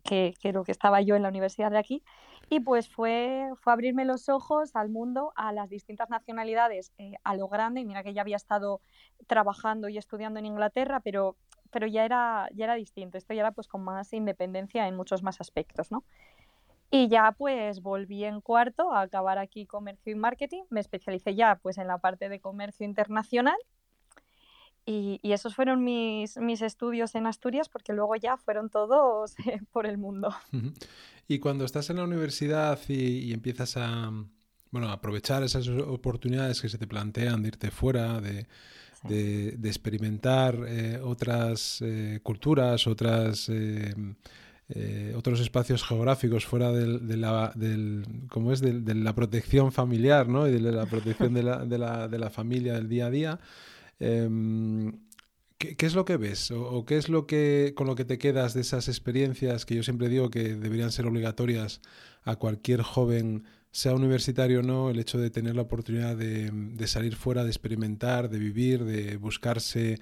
que, 0.03 0.35
que, 0.41 0.53
lo 0.53 0.65
que 0.65 0.73
estaba 0.73 1.01
yo 1.01 1.17
en 1.17 1.23
la 1.23 1.29
universidad 1.29 1.71
de 1.71 1.79
aquí. 1.79 2.03
Y 2.49 2.61
pues 2.61 2.89
fue, 2.89 3.49
fue 3.61 3.73
abrirme 3.73 4.05
los 4.05 4.29
ojos 4.29 4.75
al 4.75 4.89
mundo, 4.89 5.33
a 5.37 5.53
las 5.53 5.71
distintas 5.71 6.11
nacionalidades, 6.11 6.93
a 7.23 7.37
lo 7.37 7.49
grande. 7.49 7.85
Mira 7.85 8.03
que 8.03 8.13
ya 8.13 8.23
había 8.23 8.37
estado 8.37 8.81
trabajando 9.27 9.89
y 9.89 9.99
estudiando 9.99 10.41
en 10.41 10.47
Inglaterra, 10.47 11.01
pero, 11.01 11.37
pero 11.71 11.87
ya, 11.87 12.05
era, 12.05 12.49
ya 12.53 12.65
era 12.65 12.75
distinto. 12.75 13.19
Esto 13.19 13.35
ya 13.35 13.43
era 13.43 13.53
pues 13.53 13.69
con 13.69 13.83
más 13.83 14.13
independencia 14.13 14.89
en 14.89 14.97
muchos 14.97 15.23
más 15.23 15.41
aspectos, 15.41 15.93
¿no? 15.93 16.03
Y 16.91 17.07
ya 17.07 17.33
pues 17.39 17.83
volví 17.83 18.25
en 18.25 18.41
cuarto 18.41 18.93
a 18.93 19.03
acabar 19.03 19.39
aquí 19.39 19.65
comercio 19.65 20.13
y 20.13 20.17
marketing. 20.17 20.65
Me 20.71 20.81
especialicé 20.81 21.37
ya 21.37 21.55
pues 21.63 21.79
en 21.79 21.87
la 21.87 21.99
parte 21.99 22.29
de 22.29 22.41
comercio 22.41 22.85
internacional. 22.85 23.59
Y, 24.91 25.21
esos 25.23 25.55
fueron 25.55 25.85
mis, 25.85 26.37
mis, 26.39 26.63
estudios 26.63 27.15
en 27.15 27.27
Asturias 27.27 27.69
porque 27.69 27.93
luego 27.93 28.17
ya 28.17 28.37
fueron 28.37 28.71
todos 28.71 29.35
por 29.73 29.87
el 29.87 29.99
mundo. 29.99 30.35
Y 31.29 31.39
cuando 31.39 31.65
estás 31.65 31.91
en 31.91 31.97
la 31.97 32.05
universidad 32.05 32.79
y, 32.89 33.33
empiezas 33.33 33.77
a 33.77 34.11
bueno, 34.73 34.91
aprovechar 34.91 35.45
esas 35.45 35.69
oportunidades 35.69 36.61
que 36.61 36.69
se 36.69 36.79
te 36.79 36.87
plantean 36.89 37.43
de 37.43 37.49
irte 37.49 37.71
fuera, 37.71 38.21
de, 38.21 38.47
de, 39.05 39.69
experimentar 39.69 40.57
eh, 40.67 41.01
otras 41.03 41.81
eh, 41.83 42.21
culturas, 42.23 42.87
otras... 42.87 43.49
Eh, 43.49 43.95
eh, 44.73 45.15
otros 45.17 45.41
espacios 45.41 45.83
geográficos 45.83 46.47
fuera 46.47 46.71
de, 46.71 47.17
la, 47.17 47.51
del, 47.57 48.05
como 48.29 48.53
es, 48.53 48.61
de, 48.61 48.95
la 48.95 49.13
protección 49.17 49.73
familiar 49.73 50.29
¿no? 50.29 50.47
y 50.47 50.53
de 50.53 50.61
la 50.61 50.87
protección 50.87 51.35
de 51.35 51.43
la, 51.43 51.65
de 51.65 51.77
la, 51.77 52.07
de 52.07 52.19
la 52.21 52.31
familia 52.31 52.75
del 52.75 52.89
día 52.89 53.07
a 53.07 53.11
día. 53.11 53.41
Em, 54.01 55.01
¿qué, 55.59 55.87
es 55.87 55.95
lo 55.95 56.05
que 56.05 56.17
ves? 56.17 56.51
O, 56.51 56.85
qué 56.85 56.97
es 56.97 57.09
lo 57.09 57.27
que 57.27 57.75
con 57.77 57.87
lo 57.87 57.95
que 57.95 58.05
te 58.05 58.19
quedas 58.19 58.55
de 58.55 58.63
esas 58.63 58.89
experiencias 58.89 59.67
que 59.67 59.77
yo 59.77 59.83
siempre 59.83 60.09
digo 60.09 60.31
que 60.31 60.57
deberían 60.57 60.91
ser 60.91 61.07
obligatorias 61.07 61.81
a 62.25 62.37
cualquier 62.37 62.83
joven, 62.83 63.45
sea 63.71 63.95
universitario 63.95 64.61
o 64.61 64.63
no, 64.63 64.91
el 64.91 64.99
hecho 64.99 65.19
de 65.19 65.31
tener 65.31 65.55
la 65.55 65.63
oportunidad 65.63 66.17
de, 66.17 66.51
de 66.53 66.87
salir 66.87 67.15
fuera, 67.15 67.45
de 67.45 67.51
experimentar, 67.51 68.31
de 68.31 68.39
vivir, 68.39 68.85
de 68.85 69.17
buscarse 69.17 70.01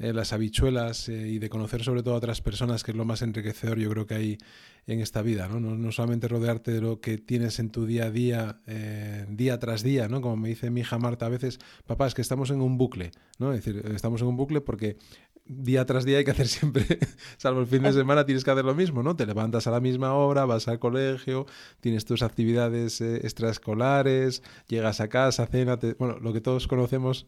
eh, 0.00 0.12
las 0.12 0.32
habichuelas 0.32 1.08
eh, 1.08 1.28
y 1.28 1.38
de 1.40 1.48
conocer 1.48 1.82
sobre 1.82 2.04
todo 2.04 2.14
a 2.14 2.18
otras 2.18 2.40
personas, 2.40 2.84
que 2.84 2.92
es 2.92 2.96
lo 2.96 3.04
más 3.04 3.20
enriquecedor 3.22 3.78
yo 3.78 3.90
creo 3.90 4.06
que 4.06 4.14
hay 4.14 4.38
en 4.86 5.00
esta 5.00 5.22
vida, 5.22 5.48
¿no? 5.48 5.58
No, 5.58 5.92
solamente 5.92 6.28
rodearte 6.28 6.70
de 6.70 6.80
lo 6.80 7.00
que 7.00 7.18
tienes 7.18 7.58
en 7.58 7.70
tu 7.70 7.84
día 7.84 8.04
a 8.04 8.10
día, 8.10 8.60
eh, 8.66 9.26
día 9.28 9.58
tras 9.58 9.82
día, 9.82 10.08
¿no? 10.08 10.20
Como 10.20 10.36
me 10.36 10.48
dice 10.48 10.70
mi 10.70 10.80
hija 10.80 10.98
Marta 10.98 11.26
a 11.26 11.28
veces, 11.28 11.58
papá, 11.84 12.06
es 12.06 12.14
que 12.14 12.22
estamos 12.22 12.50
en 12.50 12.62
un 12.62 12.78
bucle, 12.78 13.10
¿no? 13.38 13.52
Es 13.52 13.64
decir, 13.64 13.84
estamos 13.92 14.22
en 14.22 14.28
un 14.28 14.36
bucle 14.36 14.60
porque 14.60 14.96
día 15.44 15.84
tras 15.84 16.04
día 16.04 16.18
hay 16.18 16.24
que 16.24 16.30
hacer 16.30 16.46
siempre, 16.48 16.86
salvo 17.36 17.60
el 17.60 17.66
fin 17.66 17.82
de 17.82 17.92
semana, 17.92 18.24
tienes 18.24 18.44
que 18.44 18.52
hacer 18.52 18.64
lo 18.64 18.76
mismo, 18.76 19.02
¿no? 19.02 19.16
Te 19.16 19.26
levantas 19.26 19.66
a 19.66 19.72
la 19.72 19.80
misma 19.80 20.14
hora, 20.14 20.44
vas 20.44 20.68
al 20.68 20.78
colegio, 20.78 21.44
tienes 21.80 22.04
tus 22.04 22.22
actividades 22.22 23.00
extraescolares, 23.00 24.44
llegas 24.68 25.00
a 25.00 25.08
casa, 25.08 25.46
cena, 25.48 25.76
bueno, 25.98 26.18
lo 26.20 26.32
que 26.32 26.40
todos 26.40 26.68
conocemos 26.68 27.26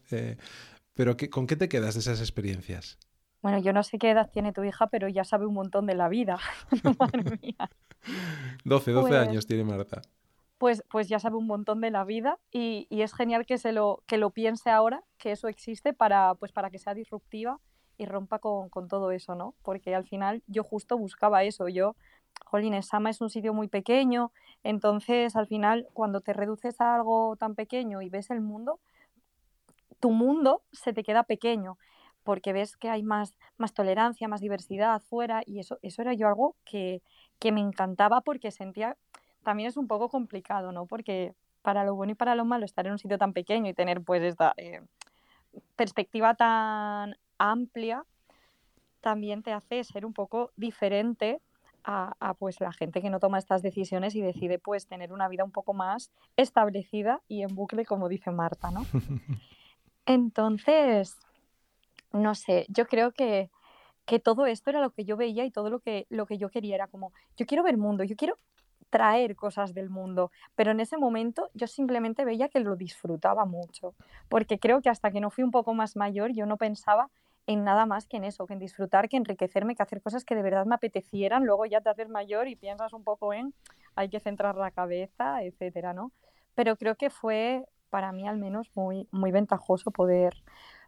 pero 0.95 1.17
¿con 1.31 1.47
qué 1.47 1.57
te 1.57 1.69
quedas 1.69 1.95
de 1.95 2.01
esas 2.01 2.21
experiencias? 2.21 2.99
Bueno, 3.43 3.59
yo 3.59 3.73
no 3.73 3.83
sé 3.83 3.99
qué 3.99 4.11
edad 4.11 4.31
tiene 4.31 4.53
tu 4.53 4.63
hija, 4.65 4.89
pero 4.89 5.09
ya 5.09 5.25
sabe 5.25 5.47
un 5.47 5.55
montón 5.55 5.87
de 5.87 5.95
la 5.95 6.09
vida. 6.09 6.39
Madre 6.99 7.39
mía. 7.43 7.71
12, 8.65 8.91
12 8.93 9.09
pues 9.09 9.29
años 9.29 9.47
tiene 9.47 9.65
Marta. 9.65 10.03
Pues, 10.59 10.85
pues 10.91 11.09
ya 11.09 11.19
sabe 11.19 11.37
un 11.37 11.47
montón 11.47 11.81
de 11.81 11.91
la 11.91 12.05
vida 12.05 12.39
y, 12.51 12.87
es 12.91 13.15
genial 13.15 13.47
que, 13.47 13.57
se 13.57 13.73
lo, 13.73 14.03
que 14.07 14.19
lo 14.19 14.31
piense 14.31 14.69
ahora, 14.69 15.03
que 15.17 15.33
eso 15.33 15.49
existe 15.49 15.95
para, 15.95 16.35
pues 16.35 16.53
para 16.53 16.69
que 16.69 16.79
sea 16.79 16.93
disruptiva 16.93 17.61
y 17.97 18.05
rompa 18.05 18.41
con, 18.41 18.71
todo 18.89 19.11
eso, 19.11 19.35
¿no? 19.35 19.55
Porque 19.63 19.95
al 19.95 20.05
final 20.05 20.43
yo 20.47 20.63
justo 20.63 20.99
buscaba 20.99 21.45
eso. 21.45 21.69
Yo, 21.69 21.97
jolín, 22.45 22.83
Sama 22.83 23.09
es 23.09 23.23
un 23.23 23.31
sitio 23.31 23.55
muy 23.55 23.69
pequeño, 23.69 24.33
entonces 24.63 25.35
al 25.35 25.47
final 25.47 25.89
cuando 25.95 26.21
te 26.21 26.35
reduces 26.35 26.79
a 26.83 26.95
algo 26.95 27.37
tan 27.37 27.55
pequeño 27.55 28.03
y 28.03 28.11
ves 28.11 28.31
el 28.31 28.43
mundo, 28.43 28.81
tu 30.01 30.11
mundo 30.11 30.63
se 30.73 30.93
te 30.93 31.03
queda 31.03 31.23
pequeño. 31.23 31.79
porque 32.23 32.53
ves 32.53 32.77
que 32.77 32.91
hay 32.91 33.03
más, 33.03 33.35
más 33.57 33.73
tolerancia, 33.73 34.29
más 34.29 34.43
diversidad 34.43 34.95
afuera 34.95 35.43
y 35.47 35.59
eso, 35.59 35.79
eso 35.83 36.03
era 36.03 36.13
yo 36.13 36.29
algo 36.29 36.55
que, 36.67 37.03
que 37.39 37.51
me 37.51 37.61
encantaba 37.61 38.21
porque 38.21 38.51
sentía, 38.51 38.97
también 39.43 39.69
es 39.71 39.79
un 39.79 39.89
poco 39.89 40.11
complicado, 40.11 40.71
¿no? 40.71 40.87
Porque 40.87 41.35
para 41.63 41.83
lo 41.85 41.95
bueno 41.95 42.13
y 42.13 42.15
para 42.15 42.35
lo 42.35 42.45
malo 42.45 42.65
estar 42.67 42.87
en 42.87 42.93
un 42.93 42.99
sitio 42.99 43.19
tan 43.19 43.33
pequeño 43.33 43.71
y 43.71 43.75
tener 43.75 44.03
pues 44.03 44.23
esta 44.23 44.53
eh, 44.59 44.83
perspectiva 45.77 46.35
tan 46.35 47.17
amplia 47.39 48.05
también 49.01 49.43
te 49.43 49.53
hace 49.53 49.83
ser 49.85 50.05
un 50.05 50.13
poco 50.13 50.53
diferente 50.57 51.41
a, 51.85 52.15
a, 52.21 52.35
pues 52.35 52.61
la 52.61 52.73
gente 52.73 53.01
que 53.01 53.09
no 53.09 53.19
toma 53.19 53.39
estas 53.39 53.63
decisiones 53.63 54.15
y 54.15 54.21
decide 54.21 54.59
pues 54.59 54.87
tener 54.87 55.13
una 55.13 55.29
vida 55.29 55.45
un 55.45 55.51
poco 55.51 55.73
más 55.73 56.11
establecida 56.37 57.23
y 57.27 57.43
en 57.43 57.55
bucle 57.55 57.87
como 57.87 58.09
dice 58.11 58.31
Marta, 58.31 58.71
¿no? 58.71 58.85
Entonces, 60.11 61.17
no 62.13 62.35
sé, 62.35 62.67
yo 62.69 62.87
creo 62.87 63.13
que, 63.13 63.49
que 64.07 64.19
todo 64.19 64.47
esto 64.47 64.71
era 64.71 64.81
lo 64.81 64.91
que 64.91 65.05
yo 65.05 65.17
veía 65.17 65.45
y 65.45 65.53
todo 65.53 65.71
lo 65.71 65.79
que, 65.79 66.09
lo 66.11 66.27
que 66.27 66.37
yo 66.37 66.49
quería 66.51 66.75
era 66.75 66.89
como, 66.89 67.13
yo 67.37 67.47
quiero 67.47 67.63
ver 67.63 67.77
mundo, 67.77 68.03
yo 68.03 68.17
quiero 68.17 68.37
traer 68.91 69.37
cosas 69.37 69.73
del 69.73 69.89
mundo, 69.89 70.33
pero 70.57 70.73
en 70.73 70.81
ese 70.81 70.97
momento 70.97 71.49
yo 71.55 71.69
simplemente 71.69 72.25
veía 72.25 72.49
que 72.49 72.59
lo 72.59 72.75
disfrutaba 72.75 73.45
mucho, 73.45 73.95
porque 74.29 74.59
creo 74.59 74.83
que 74.83 74.89
hasta 74.89 75.13
que 75.13 75.21
no 75.21 75.31
fui 75.31 75.45
un 75.45 75.53
poco 75.53 75.75
más 75.75 75.95
mayor 75.95 76.33
yo 76.33 76.45
no 76.45 76.57
pensaba 76.57 77.09
en 77.47 77.63
nada 77.63 77.87
más 77.87 78.09
que 78.09 78.17
en 78.17 78.25
eso, 78.25 78.49
que 78.49 78.55
en 78.55 78.59
disfrutar, 78.59 79.09
que 79.09 79.17
enriquecerme, 79.17 79.77
que 79.77 79.85
hacer 79.85 80.03
cosas 80.03 80.25
que 80.25 80.35
de 80.35 80.43
verdad 80.43 80.67
me 80.67 80.75
apetecieran, 80.75 81.45
luego 81.45 81.67
ya 81.67 81.81
te 81.83 81.89
haces 81.89 82.09
mayor 82.09 82.49
y 82.49 82.57
piensas 82.57 82.93
un 82.95 83.05
poco 83.05 83.33
en 83.33 83.55
hay 83.95 84.09
que 84.09 84.19
centrar 84.19 84.57
la 84.57 84.73
cabeza, 84.73 85.45
etcétera, 85.45 85.93
¿no? 85.95 86.11
Pero 86.57 86.75
creo 86.75 86.97
que 86.97 87.11
fue 87.11 87.65
para 87.91 88.13
mí 88.13 88.27
al 88.27 88.39
menos 88.39 88.71
muy, 88.75 89.09
muy 89.11 89.33
ventajoso 89.33 89.91
poder, 89.91 90.43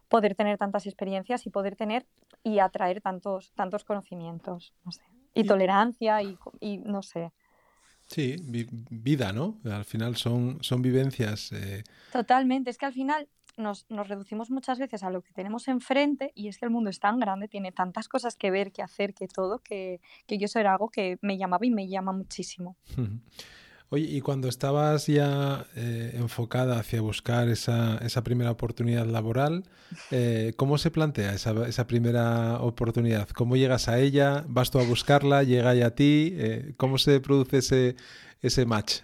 poder 0.09 0.35
tener 0.35 0.57
tantas 0.57 0.85
experiencias 0.85 1.45
y 1.45 1.49
poder 1.49 1.75
tener 1.75 2.05
y 2.43 2.59
atraer 2.59 3.01
tantos, 3.01 3.51
tantos 3.53 3.83
conocimientos, 3.83 4.73
no 4.83 4.91
sé, 4.91 5.03
y, 5.33 5.43
tolerancia 5.43 6.21
y, 6.21 6.37
y, 6.59 6.77
no 6.79 7.01
sé. 7.01 7.31
Sí, 8.07 8.35
vida, 8.89 9.31
¿no? 9.31 9.59
Al 9.65 9.85
final 9.85 10.15
son, 10.17 10.57
son 10.61 10.81
vivencias. 10.81 11.51
Eh... 11.53 11.83
Totalmente, 12.11 12.69
es 12.69 12.77
que 12.77 12.85
al 12.85 12.93
final 12.93 13.27
nos, 13.57 13.89
nos, 13.89 14.07
reducimos 14.07 14.51
muchas 14.51 14.79
veces 14.79 15.03
a 15.03 15.09
lo 15.09 15.21
que 15.21 15.31
tenemos 15.33 15.67
enfrente 15.67 16.31
y 16.35 16.47
es 16.47 16.57
que 16.57 16.65
el 16.65 16.71
mundo 16.71 16.89
es 16.89 16.99
tan 16.99 17.19
grande, 17.19 17.47
tiene 17.47 17.71
tantas 17.71 18.07
cosas 18.07 18.35
que 18.35 18.51
ver, 18.51 18.71
que 18.71 18.81
hacer, 18.81 19.13
que 19.13 19.27
todo, 19.27 19.59
que, 19.59 20.01
que 20.27 20.37
yo 20.37 20.45
eso 20.45 20.59
era 20.59 20.73
algo 20.73 20.89
que 20.89 21.17
me 21.21 21.37
llamaba 21.37 21.65
y 21.65 21.71
me 21.71 21.87
llama 21.87 22.11
muchísimo. 22.11 22.75
Oye, 23.93 24.07
y 24.09 24.21
cuando 24.21 24.47
estabas 24.47 25.05
ya 25.05 25.67
eh, 25.75 26.13
enfocada 26.15 26.79
hacia 26.79 26.99
buscar 26.99 27.47
esa, 27.47 27.99
esa, 27.99 28.23
primera 28.23 28.49
oportunidad 28.49 29.05
laboral, 29.05 29.65
eh, 30.09 30.53
¿cómo 30.57 30.79
se 30.79 30.89
plantea 30.89 31.31
esa, 31.33 31.51
esa, 31.67 31.85
primera 31.85 32.59
oportunidad? 32.61 33.29
¿Cómo 33.29 33.55
llegas 33.55 33.89
a 33.89 33.99
ella? 33.99 34.45
¿Vas 34.47 34.71
tú 34.71 34.79
a 34.79 34.83
buscarla? 34.83 35.43
¿Llega 35.43 35.75
ella 35.75 35.85
a 35.85 35.91
ti? 35.91 36.33
Eh, 36.35 36.73
¿Cómo 36.75 36.97
se 36.97 37.19
produce 37.19 37.57
ese, 37.59 37.95
ese 38.41 38.65
match? 38.65 39.01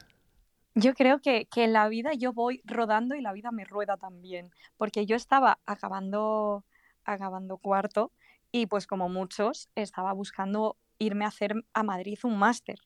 Yo 0.73 0.95
creo 0.95 1.21
que, 1.21 1.45
que, 1.45 1.65
en 1.65 1.73
la 1.73 1.87
vida 1.87 2.15
yo 2.15 2.33
voy 2.33 2.63
rodando 2.65 3.13
y 3.13 3.21
la 3.21 3.31
vida 3.31 3.51
me 3.51 3.65
rueda 3.65 3.95
también, 3.95 4.49
porque 4.75 5.05
yo 5.05 5.15
estaba 5.15 5.59
acabando, 5.67 6.65
acabando 7.03 7.57
cuarto 7.57 8.11
y 8.51 8.65
pues 8.65 8.87
como 8.87 9.07
muchos 9.07 9.69
estaba 9.75 10.13
buscando 10.13 10.77
irme 10.97 11.25
a 11.25 11.27
hacer 11.27 11.53
a 11.75 11.83
Madrid 11.83 12.17
un 12.23 12.39
máster 12.39 12.79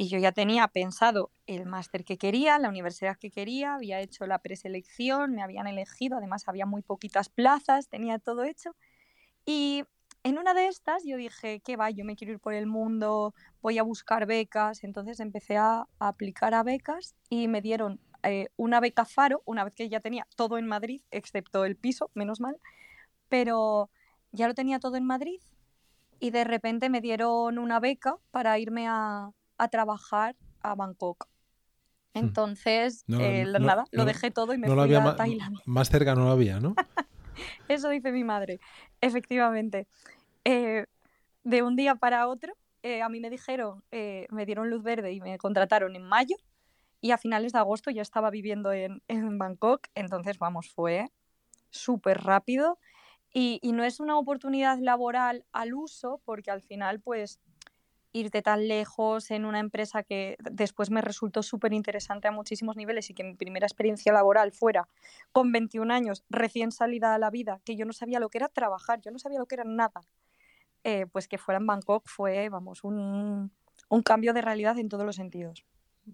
y 0.00 0.08
yo 0.08 0.18
ya 0.18 0.32
tenía 0.32 0.66
pensado 0.66 1.30
el 1.46 1.66
máster 1.66 2.06
que 2.06 2.16
quería, 2.16 2.58
la 2.58 2.70
universidad 2.70 3.18
que 3.18 3.30
quería, 3.30 3.74
había 3.74 4.00
hecho 4.00 4.26
la 4.26 4.38
preselección, 4.38 5.32
me 5.32 5.42
habían 5.42 5.66
elegido, 5.66 6.16
además 6.16 6.48
había 6.48 6.64
muy 6.64 6.80
poquitas 6.80 7.28
plazas, 7.28 7.90
tenía 7.90 8.18
todo 8.18 8.44
hecho. 8.44 8.74
Y 9.44 9.84
en 10.22 10.38
una 10.38 10.54
de 10.54 10.68
estas 10.68 11.04
yo 11.04 11.18
dije, 11.18 11.60
¿qué 11.60 11.76
va? 11.76 11.90
Yo 11.90 12.06
me 12.06 12.16
quiero 12.16 12.32
ir 12.32 12.40
por 12.40 12.54
el 12.54 12.66
mundo, 12.66 13.34
voy 13.60 13.76
a 13.76 13.82
buscar 13.82 14.24
becas. 14.24 14.84
Entonces 14.84 15.20
empecé 15.20 15.58
a, 15.58 15.86
aplicar 15.98 16.54
a 16.54 16.62
becas 16.62 17.14
y 17.28 17.48
me 17.48 17.60
dieron 17.60 18.00
eh, 18.22 18.48
una 18.56 18.80
beca 18.80 19.04
Faro, 19.04 19.42
una 19.44 19.64
vez 19.64 19.74
que 19.74 19.90
ya 19.90 20.00
tenía 20.00 20.26
todo 20.34 20.56
en 20.56 20.66
Madrid, 20.66 21.02
excepto 21.10 21.66
el 21.66 21.76
piso, 21.76 22.10
menos 22.14 22.40
mal, 22.40 22.56
pero 23.28 23.90
ya 24.32 24.48
lo 24.48 24.54
tenía 24.54 24.80
todo 24.80 24.96
en 24.96 25.04
Madrid 25.04 25.42
y 26.20 26.30
de 26.30 26.44
repente 26.44 26.88
me 26.88 27.02
dieron 27.02 27.58
una 27.58 27.80
beca 27.80 28.16
para 28.30 28.58
irme 28.58 28.88
a, 28.88 29.32
a 29.62 29.68
trabajar 29.68 30.36
a 30.62 30.74
Bangkok. 30.74 31.28
Hmm. 32.14 32.18
Entonces, 32.18 33.04
no, 33.06 33.20
eh, 33.20 33.44
no, 33.44 33.58
nada, 33.58 33.84
no, 33.92 33.98
lo 33.98 34.04
dejé 34.04 34.30
todo 34.30 34.54
y 34.54 34.58
me 34.58 34.68
fui 34.68 34.94
a 34.94 35.16
Tailandia. 35.16 35.62
Más 35.66 35.88
cerca 35.88 36.14
no 36.14 36.24
lo 36.24 36.30
había, 36.30 36.60
¿no? 36.60 36.74
Eso 37.68 37.88
dice 37.88 38.12
mi 38.12 38.24
madre, 38.24 38.60
efectivamente. 39.00 39.86
Eh, 40.44 40.86
de 41.44 41.62
un 41.62 41.76
día 41.76 41.94
para 41.94 42.28
otro, 42.28 42.54
eh, 42.82 43.02
a 43.02 43.08
mí 43.08 43.20
me 43.20 43.30
dijeron, 43.30 43.84
eh, 43.90 44.26
me 44.30 44.46
dieron 44.46 44.70
luz 44.70 44.82
verde 44.82 45.12
y 45.12 45.20
me 45.20 45.36
contrataron 45.38 45.96
en 45.96 46.02
mayo 46.02 46.36
y 47.00 47.10
a 47.12 47.18
finales 47.18 47.52
de 47.52 47.58
agosto 47.58 47.90
ya 47.90 48.02
estaba 48.02 48.30
viviendo 48.30 48.72
en, 48.72 49.02
en 49.08 49.38
Bangkok, 49.38 49.86
entonces 49.94 50.38
vamos, 50.38 50.70
fue 50.70 51.10
súper 51.70 52.22
rápido 52.22 52.78
y, 53.32 53.58
y, 53.62 53.72
no 53.72 53.84
es 53.84 54.00
una 54.00 54.18
oportunidad 54.18 54.78
laboral 54.78 55.44
al 55.52 55.74
uso 55.74 56.20
porque 56.24 56.50
al 56.50 56.62
final 56.62 57.00
pues 57.00 57.38
irte 58.12 58.42
tan 58.42 58.66
lejos 58.66 59.30
en 59.30 59.44
una 59.44 59.60
empresa 59.60 60.02
que 60.02 60.36
después 60.38 60.90
me 60.90 61.00
resultó 61.00 61.42
súper 61.42 61.72
interesante 61.72 62.28
a 62.28 62.32
muchísimos 62.32 62.76
niveles 62.76 63.10
y 63.10 63.14
que 63.14 63.24
mi 63.24 63.34
primera 63.34 63.66
experiencia 63.66 64.12
laboral 64.12 64.52
fuera 64.52 64.88
con 65.32 65.52
21 65.52 65.92
años, 65.92 66.24
recién 66.28 66.72
salida 66.72 67.14
a 67.14 67.18
la 67.18 67.30
vida, 67.30 67.60
que 67.64 67.76
yo 67.76 67.84
no 67.84 67.92
sabía 67.92 68.20
lo 68.20 68.28
que 68.28 68.38
era 68.38 68.48
trabajar, 68.48 69.00
yo 69.00 69.10
no 69.10 69.18
sabía 69.18 69.38
lo 69.38 69.46
que 69.46 69.56
era 69.56 69.64
nada, 69.64 70.02
eh, 70.84 71.06
pues 71.12 71.28
que 71.28 71.38
fuera 71.38 71.58
en 71.58 71.66
Bangkok 71.66 72.04
fue, 72.06 72.48
vamos, 72.48 72.84
un, 72.84 73.52
un, 73.88 74.02
cambio 74.02 74.32
de 74.32 74.40
realidad 74.40 74.78
en 74.78 74.88
todos 74.88 75.04
los 75.04 75.16
sentidos. 75.16 75.64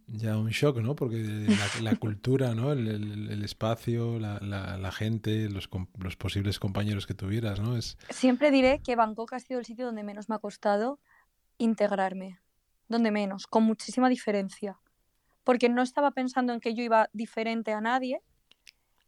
Ya 0.09 0.37
un 0.37 0.51
shock, 0.51 0.79
¿no? 0.79 0.95
Porque 0.97 1.23
la, 1.23 1.91
la 1.91 1.97
cultura, 1.97 2.55
¿no? 2.55 2.73
El, 2.73 2.89
el, 2.89 3.31
el 3.31 3.45
espacio, 3.45 4.19
la, 4.19 4.41
la, 4.41 4.93
gente, 4.93 5.49
los, 5.49 5.71
los 5.99 6.17
posibles 6.17 6.59
compañeros 6.59 7.07
que 7.07 7.15
tuvieras, 7.15 7.61
¿no? 7.61 7.77
Es... 7.77 7.97
Siempre 8.11 8.51
diré 8.51 8.81
que 8.81 8.97
Bangkok 8.97 9.33
ha 9.33 9.39
sido 9.39 9.61
el 9.61 9.65
sitio 9.65 9.87
donde 9.87 10.03
menos 10.03 10.29
me 10.29 10.35
ha 10.35 10.39
costado 10.39 10.99
integrarme, 11.59 12.41
donde 12.89 13.11
menos, 13.11 13.47
con 13.47 13.65
muchísima 13.65 14.09
diferencia, 14.09 14.79
porque 15.45 15.69
no 15.69 15.83
estaba 15.83 16.11
pensando 16.11 16.53
en 16.53 16.61
que 16.61 16.75
yo 16.75 16.83
iba 16.83 17.09
diferente 17.13 17.73
a 17.73 17.81
nadie 17.81 18.21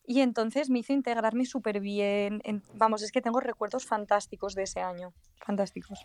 y 0.07 0.21
entonces 0.21 0.71
me 0.71 0.78
hizo 0.78 0.95
integrarme 0.95 1.45
súper 1.45 1.81
bien. 1.81 2.40
En, 2.45 2.62
vamos, 2.75 3.02
es 3.02 3.12
que 3.12 3.21
tengo 3.21 3.40
recuerdos 3.40 3.85
fantásticos 3.85 4.55
de 4.55 4.62
ese 4.62 4.81
año, 4.81 5.12
fantásticos. 5.37 6.00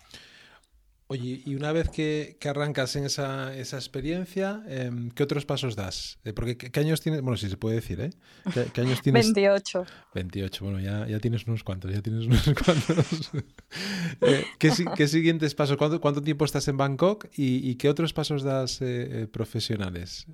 Oye, 1.08 1.42
y 1.46 1.56
una 1.56 1.72
vez 1.74 1.90
que, 1.90 2.38
que 2.40 2.50
arrancas 2.50 2.96
en 2.96 3.06
esa, 3.06 3.56
esa 3.56 3.78
experiencia, 3.78 4.64
eh, 4.68 4.90
¿qué 5.14 5.24
otros 5.24 5.46
pasos 5.46 5.76
das? 5.76 6.18
Eh, 6.24 6.34
porque 6.34 6.58
¿qué, 6.58 6.72
¿qué, 6.72 6.80
años 6.80 7.02
tienes? 7.02 7.22
Bueno, 7.22 7.36
si 7.38 7.50
se 7.50 7.58
puede 7.58 7.76
decir, 7.76 8.00
¿eh? 8.00 8.12
¿Qué, 8.54 8.66
qué 8.74 8.82
años 8.82 9.02
tienes? 9.04 9.26
28. 9.26 9.86
28, 10.16 10.64
bueno, 10.64 10.80
ya, 10.80 11.06
ya 11.08 11.20
tienes 11.20 11.46
unos 11.46 11.64
cuantos, 11.64 11.92
ya 11.94 12.02
tienes 12.02 12.26
unos 12.28 12.44
cuantos. 12.54 13.32
eh, 14.22 14.46
¿qué, 14.58 14.72
¿qué, 14.96 15.08
siguientes 15.08 15.54
pasos? 15.56 15.78
¿Cuánto, 15.78 16.00
¿Cuánto, 16.00 16.22
tiempo 16.22 16.46
estás 16.46 16.68
en 16.70 16.78
Bangkok 16.78 17.26
y, 17.36 17.70
y 17.70 17.76
qué 17.76 17.90
otros 17.90 18.14
pasos 18.14 18.44
das 18.44 18.82
eh, 18.82 19.28
profesionales? 19.32 20.26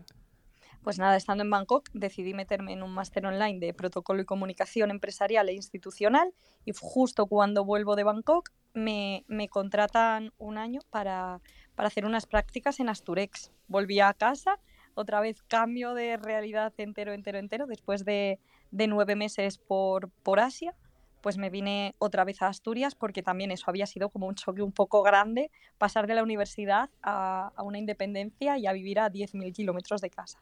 Pues 0.84 0.98
nada, 0.98 1.18
estando 1.18 1.44
en 1.44 1.50
Bangkok 1.50 1.90
decidí 1.94 2.34
meterme 2.34 2.74
en 2.74 2.84
un 2.84 2.92
máster 2.92 3.26
online 3.26 3.60
de 3.60 3.74
protocolo 3.74 4.22
y 4.22 4.26
comunicación 4.26 4.92
empresarial 4.92 5.50
e 5.50 5.54
institucional 5.54 6.34
y 6.64 6.72
justo 6.80 7.28
cuando 7.28 7.66
vuelvo 7.66 7.96
de 7.96 8.04
Bangkok 8.04 8.50
me, 8.74 9.26
me 9.28 9.50
contratan 9.50 10.34
un 10.38 10.58
año 10.58 10.82
para, 10.90 11.42
para, 11.76 11.88
hacer 11.88 12.06
unas 12.06 12.26
prácticas 12.26 12.80
en 12.80 12.90
Asturex. 12.90 13.52
Volví 13.68 14.00
a 14.00 14.14
casa, 14.14 14.60
otra 14.96 15.20
vez 15.22 15.42
cambio 15.44 15.94
de 15.94 16.18
realidad 16.18 16.74
entero, 16.78 17.14
entero, 17.14 17.40
entero, 17.40 17.68
después 17.68 18.06
de, 18.06 18.40
de 18.72 18.88
nueve 18.88 19.16
meses 19.16 19.58
por, 19.58 20.10
por 20.24 20.40
Asia 20.40 20.76
pues 21.22 21.38
me 21.38 21.50
vine 21.50 21.96
otra 22.00 22.24
vez 22.24 22.42
a 22.42 22.48
Asturias 22.48 22.96
porque 22.96 23.22
también 23.22 23.52
eso 23.52 23.66
había 23.68 23.86
sido 23.86 24.10
como 24.10 24.28
un 24.28 24.36
choque 24.36 24.62
un 24.62 24.72
poco 24.72 25.04
grande, 25.04 25.52
pasar 25.78 26.08
de 26.08 26.14
la 26.14 26.24
universidad 26.24 26.90
a, 27.02 27.52
a 27.56 27.64
una 27.64 27.78
independencia 27.78 28.58
y 28.58 28.68
a 28.68 28.74
vivir 28.74 29.00
a 29.00 29.12
10.000 29.12 29.54
kilómetros 29.54 30.02
de 30.02 30.10
casa. 30.10 30.42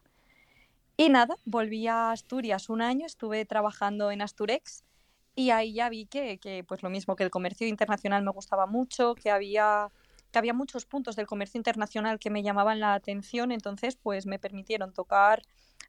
Y 0.96 1.10
nada, 1.10 1.36
volví 1.44 1.86
a 1.86 2.10
Asturias 2.10 2.68
un 2.68 2.82
año, 2.82 3.06
estuve 3.06 3.44
trabajando 3.44 4.10
en 4.10 4.22
Asturex 4.22 4.84
y 5.38 5.52
ahí 5.52 5.72
ya 5.72 5.88
vi 5.88 6.06
que, 6.06 6.38
que, 6.38 6.64
pues 6.64 6.82
lo 6.82 6.90
mismo, 6.90 7.14
que 7.14 7.22
el 7.22 7.30
comercio 7.30 7.68
internacional 7.68 8.24
me 8.24 8.32
gustaba 8.32 8.66
mucho, 8.66 9.14
que 9.14 9.30
había, 9.30 9.92
que 10.32 10.38
había 10.40 10.52
muchos 10.52 10.84
puntos 10.84 11.14
del 11.14 11.28
comercio 11.28 11.58
internacional 11.58 12.18
que 12.18 12.28
me 12.28 12.42
llamaban 12.42 12.80
la 12.80 12.94
atención, 12.94 13.52
entonces 13.52 13.94
pues 13.94 14.26
me 14.26 14.40
permitieron 14.40 14.92
tocar 14.92 15.42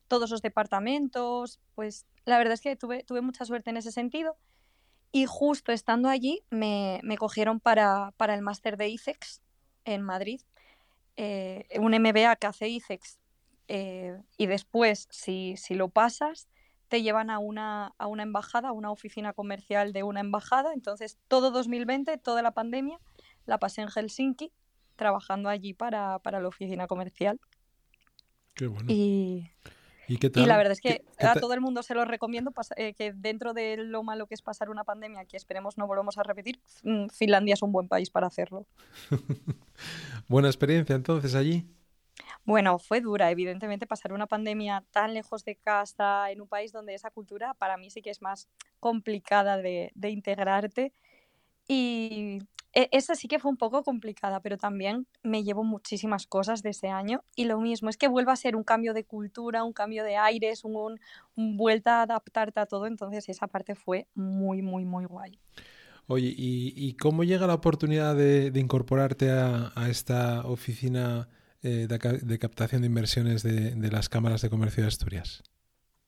todos 0.08 0.29
los 0.29 0.44
departamentos, 0.44 1.60
pues 1.74 2.06
la 2.25 2.38
verdad 2.38 2.53
es 2.53 2.62
que 2.62 2.75
tuve, 2.75 3.03
tuve 3.03 3.22
mucha 3.22 3.44
suerte 3.44 3.72
en 3.72 3.77
ese 3.77 3.91
sentido 3.91 4.38
y 5.12 5.25
justo 5.25 5.72
estando 5.72 6.10
allí 6.10 6.44
me, 6.51 7.00
me 7.01 7.18
cogieron 7.18 7.60
para, 7.60 8.13
para 8.18 8.36
el 8.36 8.44
máster 8.44 8.77
de 8.77 8.89
ICEX 8.89 9.41
en 9.84 10.03
Madrid, 10.03 10.41
eh, 11.18 11.65
un 11.79 11.96
MBA 12.00 12.36
que 12.36 12.46
hace 12.46 12.68
ICEX 12.68 13.18
eh, 13.68 14.15
y 14.38 14.46
después, 14.46 15.08
si, 15.10 15.56
si, 15.58 15.74
lo 15.74 15.89
pasas, 15.89 16.48
te 16.89 17.01
llevan 17.01 17.29
a 17.29 17.39
una, 17.39 17.93
a 17.98 18.08
una 18.08 18.24
embajada, 18.24 18.69
a 18.69 18.72
una 18.74 18.91
oficina 18.91 19.34
comercial 19.34 19.93
de 19.93 20.03
una 20.03 20.19
embajada. 20.19 20.74
Entonces, 20.74 21.17
todo 21.27 21.51
2020, 21.51 22.17
toda 22.17 22.41
la 22.41 22.51
pandemia, 22.51 23.00
la 23.46 23.58
pasé 23.60 23.81
en 23.81 23.88
Helsinki, 23.89 24.51
trabajando 24.96 25.48
allí 25.50 25.74
para, 25.74 26.19
para 26.19 26.41
la 26.41 26.48
oficina 26.48 26.88
comercial. 26.88 27.39
Qué 28.55 28.67
bueno. 28.67 28.91
Y, 28.91 29.50
¿Y 30.08 30.17
qué 30.17 30.29
tal? 30.29 30.43
y 30.43 30.46
la 30.48 30.58
verdad 30.58 30.74
es 30.74 30.81
que 30.81 30.98
¿Qué- 31.00 31.05
qué 31.19 31.25
a 31.27 31.34
todo 31.36 31.53
el 31.53 31.62
mundo 31.62 31.84
se 31.84 31.93
lo 31.93 32.03
recomiendo, 32.03 32.51
eh, 32.75 32.93
que 32.96 33.13
dentro 33.13 33.53
de 33.53 33.77
lo 33.77 34.03
malo 34.03 34.25
que 34.27 34.34
es 34.34 34.41
pasar 34.41 34.69
una 34.69 34.84
pandemia, 34.84 35.25
que 35.25 35.38
esperemos 35.38 35.77
no 35.77 35.88
volvamos 35.88 36.17
a 36.17 36.24
repetir, 36.24 36.60
mm, 36.84 37.08
Finlandia 37.10 37.53
es 37.53 37.62
un 37.62 37.72
buen 37.72 37.88
país 37.88 38.10
para 38.10 38.27
hacerlo. 38.27 38.65
Buena 40.27 40.48
experiencia 40.50 40.96
entonces 40.96 41.36
allí. 41.36 41.65
Bueno, 42.45 42.79
fue 42.79 43.01
dura, 43.01 43.31
evidentemente, 43.31 43.88
pasar 43.88 44.13
una 44.13 44.27
pandemia 44.27 44.83
tan 44.91 45.13
lejos 45.13 45.45
de 45.45 45.55
casa, 45.55 46.31
en 46.31 46.41
un 46.41 46.47
país 46.47 46.71
donde 46.71 46.93
esa 46.93 47.11
cultura 47.11 47.53
para 47.53 47.77
mí 47.77 47.89
sí 47.89 48.01
que 48.01 48.09
es 48.09 48.21
más 48.21 48.47
complicada 48.79 49.57
de, 49.57 49.91
de 49.95 50.09
integrarte. 50.09 50.93
Y 51.67 52.39
e- 52.73 52.89
esa 52.91 53.15
sí 53.15 53.27
que 53.27 53.39
fue 53.39 53.51
un 53.51 53.57
poco 53.57 53.83
complicada, 53.83 54.41
pero 54.41 54.57
también 54.57 55.07
me 55.23 55.43
llevo 55.43 55.63
muchísimas 55.63 56.27
cosas 56.27 56.61
de 56.61 56.69
ese 56.69 56.88
año. 56.89 57.23
Y 57.35 57.45
lo 57.45 57.59
mismo, 57.59 57.89
es 57.89 57.97
que 57.97 58.07
vuelve 58.07 58.31
a 58.31 58.35
ser 58.35 58.55
un 58.55 58.63
cambio 58.63 58.93
de 58.93 59.05
cultura, 59.05 59.63
un 59.63 59.73
cambio 59.73 60.03
de 60.03 60.17
aires, 60.17 60.63
un, 60.63 60.99
vuelta 61.35 61.99
a 61.99 62.01
adaptarte 62.03 62.59
a 62.59 62.65
todo. 62.65 62.85
Entonces 62.85 63.27
esa 63.29 63.47
parte 63.47 63.75
fue 63.75 64.07
muy, 64.13 64.61
muy, 64.61 64.85
muy 64.85 65.05
guay. 65.05 65.39
Oye, 66.07 66.33
¿y, 66.35 66.93
cómo 66.93 67.23
llega 67.23 67.45
la 67.45 67.53
oportunidad 67.53 68.15
de, 68.15 68.51
incorporarte 68.55 69.29
a 69.29 69.88
esta 69.89 70.41
oficina 70.47 71.29
eh, 71.63 71.87
de, 71.87 71.99
ca- 71.99 72.13
de 72.13 72.39
captación 72.39 72.81
de 72.81 72.87
inversiones 72.87 73.43
de, 73.43 73.71
de 73.75 73.91
las 73.91 74.09
cámaras 74.09 74.41
de 74.41 74.49
comercio 74.49 74.83
de 74.83 74.87
Asturias? 74.87 75.43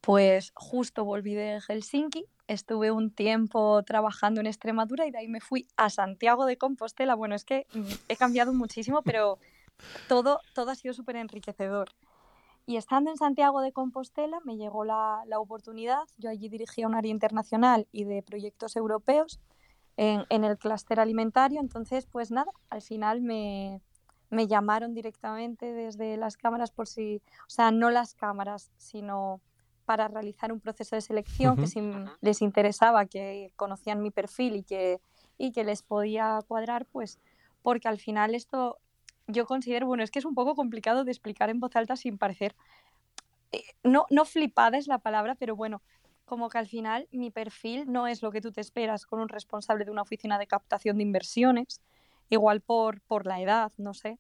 Pues 0.02 0.52
justo 0.56 1.06
volví 1.06 1.36
de 1.36 1.62
Helsinki, 1.62 2.26
estuve 2.48 2.90
un 2.92 3.12
tiempo 3.12 3.84
trabajando 3.84 4.42
en 4.42 4.48
Extremadura 4.48 5.06
y 5.06 5.12
de 5.12 5.20
ahí 5.20 5.28
me 5.28 5.42
fui 5.42 5.68
a 5.78 5.90
Santiago 5.92 6.46
de 6.48 6.58
Compostela. 6.58 7.14
Bueno, 7.14 7.36
es 7.36 7.46
que 7.46 7.68
mm, 7.74 7.84
he 8.10 8.16
cambiado 8.16 8.52
muchísimo, 8.54 9.02
pero 9.06 9.38
todo, 10.08 10.40
todo 10.56 10.72
ha 10.72 10.76
sido 10.76 10.94
súper 10.94 11.18
enriquecedor. 11.18 11.90
Y 12.66 12.78
estando 12.78 13.12
en 13.12 13.18
Santiago 13.18 13.62
de 13.62 13.72
Compostela 13.74 14.40
me 14.46 14.58
llegó 14.58 14.86
la, 14.86 15.22
la 15.28 15.40
oportunidad, 15.40 16.04
yo 16.18 16.30
allí 16.30 16.48
dirigía 16.50 16.88
un 16.88 16.96
área 16.96 17.12
internacional 17.12 17.88
y 17.92 18.04
de 18.06 18.24
proyectos 18.24 18.76
europeos 18.76 19.40
en, 19.98 20.26
en 20.30 20.44
el 20.44 20.58
clúster 20.58 21.00
alimentario, 21.00 21.60
entonces 21.60 22.08
pues 22.08 22.32
nada, 22.32 22.52
al 22.70 22.82
final 22.82 23.22
me, 23.22 23.82
me 24.32 24.48
llamaron 24.48 24.96
directamente 24.96 25.72
desde 25.74 26.18
las 26.18 26.38
cámaras 26.38 26.72
por 26.72 26.88
si, 26.88 27.22
o 27.46 27.50
sea, 27.50 27.70
no 27.70 27.92
las 27.92 28.16
cámaras, 28.16 28.72
sino 28.78 29.42
para 29.86 30.08
realizar 30.08 30.54
un 30.54 30.62
proceso 30.62 30.96
de 30.96 31.02
selección 31.02 31.58
que 31.58 31.68
si 31.68 31.82
les 32.22 32.42
interesaba, 32.42 33.06
que 33.06 33.52
conocían 33.58 34.02
mi 34.02 34.10
perfil 34.10 34.56
y 34.56 34.64
que, 34.64 35.02
y 35.38 35.52
que 35.52 35.66
les 35.66 35.84
podía 35.84 36.40
cuadrar, 36.48 36.86
pues 36.86 37.20
porque 37.62 37.90
al 37.90 38.00
final 38.00 38.34
esto 38.34 38.80
yo 39.28 39.46
considero, 39.46 39.86
bueno, 39.86 40.02
es 40.04 40.12
que 40.12 40.20
es 40.20 40.26
un 40.26 40.34
poco 40.34 40.56
complicado 40.56 41.04
de 41.04 41.12
explicar 41.12 41.50
en 41.50 41.60
voz 41.60 41.76
alta 41.76 41.98
sin 41.98 42.18
parecer, 42.18 42.56
eh, 43.52 43.64
no, 43.84 44.06
no 44.10 44.24
flipada 44.24 44.78
es 44.78 44.88
la 44.88 45.00
palabra, 45.00 45.36
pero 45.36 45.58
bueno, 45.58 45.82
como 46.24 46.48
que 46.48 46.58
al 46.58 46.68
final 46.68 47.10
mi 47.12 47.32
perfil 47.32 47.92
no 47.92 48.08
es 48.08 48.22
lo 48.22 48.32
que 48.32 48.40
tú 48.40 48.54
te 48.54 48.62
esperas 48.62 49.06
con 49.06 49.20
un 49.20 49.28
responsable 49.28 49.84
de 49.84 49.92
una 49.92 50.04
oficina 50.04 50.40
de 50.40 50.48
captación 50.48 50.98
de 50.98 51.04
inversiones, 51.04 51.82
igual 52.32 52.62
por, 52.62 53.02
por 53.02 53.28
la 53.28 53.40
edad, 53.42 53.72
no 53.78 53.94
sé, 53.94 54.18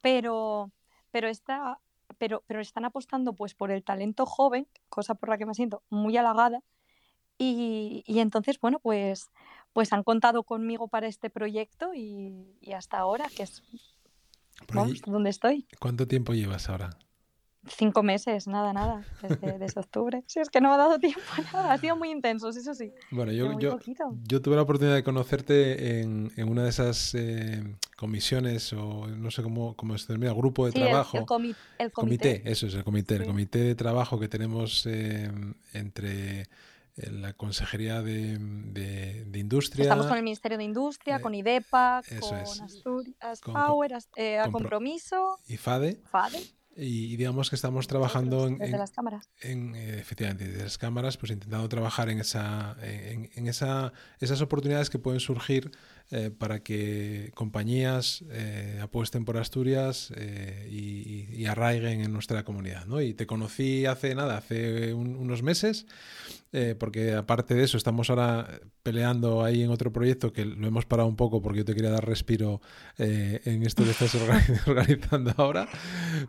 pero, 0.00 0.70
pero, 1.10 1.28
esta, 1.28 1.78
pero, 2.16 2.42
pero 2.46 2.60
están 2.60 2.84
apostando 2.84 3.34
pues 3.34 3.54
por 3.54 3.70
el 3.70 3.84
talento 3.84 4.24
joven, 4.24 4.66
cosa 4.88 5.14
por 5.14 5.28
la 5.28 5.38
que 5.38 5.46
me 5.46 5.54
siento 5.54 5.82
muy 5.90 6.16
halagada, 6.16 6.62
y, 7.36 8.02
y 8.06 8.18
entonces, 8.18 8.58
bueno, 8.58 8.80
pues, 8.80 9.30
pues 9.72 9.92
han 9.92 10.02
contado 10.02 10.42
conmigo 10.42 10.88
para 10.88 11.06
este 11.06 11.30
proyecto 11.30 11.94
y, 11.94 12.56
y 12.60 12.72
hasta 12.72 12.98
ahora, 12.98 13.28
que 13.34 13.44
es 13.44 13.62
vamos, 14.72 15.00
donde 15.02 15.30
estoy. 15.30 15.68
¿Cuánto 15.78 16.08
tiempo 16.08 16.34
llevas 16.34 16.68
ahora? 16.68 16.90
Cinco 17.76 18.02
meses, 18.02 18.46
nada, 18.46 18.72
nada, 18.72 19.04
desde, 19.22 19.58
desde 19.58 19.80
octubre. 19.80 20.22
Sí, 20.26 20.40
es 20.40 20.48
que 20.50 20.60
no 20.60 20.68
me 20.68 20.74
ha 20.74 20.78
dado 20.78 20.98
tiempo 20.98 21.20
a 21.36 21.40
nada, 21.52 21.72
ha 21.72 21.78
sido 21.78 21.96
muy 21.96 22.10
intenso, 22.10 22.48
eso 22.48 22.74
sí. 22.74 22.92
Bueno, 23.10 23.32
yo, 23.32 23.58
yo, 23.58 23.78
yo 24.24 24.42
tuve 24.42 24.56
la 24.56 24.62
oportunidad 24.62 24.94
de 24.96 25.02
conocerte 25.04 26.00
en, 26.00 26.32
en 26.36 26.48
una 26.48 26.64
de 26.64 26.70
esas 26.70 27.14
eh, 27.14 27.62
comisiones 27.96 28.72
o 28.72 29.06
no 29.06 29.30
sé 29.30 29.42
cómo, 29.42 29.74
cómo 29.76 29.96
se 29.98 30.06
denomina, 30.08 30.32
grupo 30.32 30.66
de 30.66 30.72
Sí, 30.72 30.78
el, 30.78 30.84
el, 30.84 30.90
trabajo. 30.90 31.18
comi- 31.26 31.54
el 31.78 31.92
comité. 31.92 32.30
Comité, 32.32 32.50
eso 32.50 32.66
es 32.66 32.74
el 32.74 32.84
comité, 32.84 33.16
el 33.16 33.24
comité 33.26 33.58
de 33.60 33.74
trabajo 33.74 34.18
que 34.18 34.28
tenemos 34.28 34.86
eh, 34.86 35.30
entre 35.74 36.40
eh, 36.42 36.46
la 37.12 37.32
Consejería 37.32 38.02
de, 38.02 38.38
de- 38.38 39.24
de 39.24 39.38
Industria, 39.38 39.82
Estamos 39.84 40.06
con 40.06 40.16
el 40.16 40.22
Ministerio 40.24 40.58
de 40.58 40.64
Industria, 40.64 41.16
eh, 41.16 41.20
con 41.20 41.34
IDEPA, 41.34 42.02
con 42.20 42.38
es. 42.38 42.60
Asturias 42.60 43.40
Con- 43.40 43.54
Power, 43.54 43.94
Ast- 43.94 44.10
eh, 44.16 44.38
a 44.38 44.44
con 44.44 44.52
pro- 44.52 44.58
Compromiso, 44.60 45.38
y 45.46 45.56
FADE, 45.56 46.00
FADE, 46.10 46.40
y, 46.78 47.12
y 47.12 47.16
digamos 47.16 47.50
que 47.50 47.56
estamos 47.56 47.86
trabajando 47.88 48.46
en, 48.46 48.58
desde 48.58 48.72
en- 48.72 48.78
las 48.78 48.90
cámaras. 48.92 49.28
en, 49.40 49.74
eh, 49.74 49.98
efectivamente 49.98 50.46
desde 50.46 50.62
las 50.62 50.78
cámaras, 50.78 51.16
pues 51.16 51.32
intentando 51.32 51.68
trabajar 51.68 52.08
en 52.08 52.20
esa, 52.20 52.76
en, 52.82 53.28
en 53.34 53.46
esa, 53.48 53.92
esas 54.20 54.40
oportunidades 54.40 54.88
que 54.88 54.98
pueden 54.98 55.20
surgir 55.20 55.70
eh, 56.10 56.30
para 56.30 56.60
que 56.62 57.30
compañías 57.34 58.24
eh, 58.30 58.78
apuesten 58.82 59.24
por 59.24 59.36
Asturias 59.36 60.12
eh, 60.16 60.66
y, 60.70 61.28
y 61.34 61.46
arraiguen 61.46 62.00
en 62.00 62.12
nuestra 62.12 62.44
comunidad. 62.44 62.86
¿no? 62.86 63.00
Y 63.02 63.12
te 63.14 63.26
conocí 63.26 63.84
hace 63.86 64.14
nada, 64.14 64.38
hace 64.38 64.94
un- 64.94 65.16
unos 65.16 65.42
meses, 65.42 65.86
eh, 66.52 66.74
porque 66.78 67.12
aparte 67.12 67.54
de 67.54 67.64
eso 67.64 67.76
estamos 67.76 68.08
ahora 68.08 68.60
peleando 68.82 69.44
ahí 69.44 69.62
en 69.62 69.70
otro 69.70 69.92
proyecto 69.92 70.32
que 70.32 70.46
lo 70.46 70.66
hemos 70.66 70.86
parado 70.86 71.06
un 71.08 71.16
poco 71.16 71.42
porque 71.42 71.58
yo 71.58 71.64
te 71.66 71.74
quería 71.74 71.90
dar 71.90 72.06
respiro 72.06 72.62
eh, 72.96 73.40
en 73.44 73.62
esto 73.64 73.84
que 73.84 73.90
estás 73.90 74.14
organi- 74.14 74.60
organizando 74.66 75.34
ahora. 75.36 75.68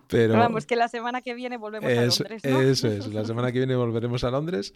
Pero 0.09 0.33
Vamos, 0.33 0.65
que 0.65 0.75
la 0.75 0.89
semana 0.89 1.21
que 1.21 1.33
viene 1.35 1.55
volvemos 1.55 1.89
a 1.89 2.03
eso, 2.03 2.23
Londres, 2.23 2.43
¿no? 2.43 2.61
eso 2.61 2.87
es, 2.89 3.07
la 3.13 3.23
semana 3.23 3.53
que 3.53 3.59
viene 3.59 3.77
volveremos 3.77 4.25
a 4.25 4.31
Londres 4.31 4.73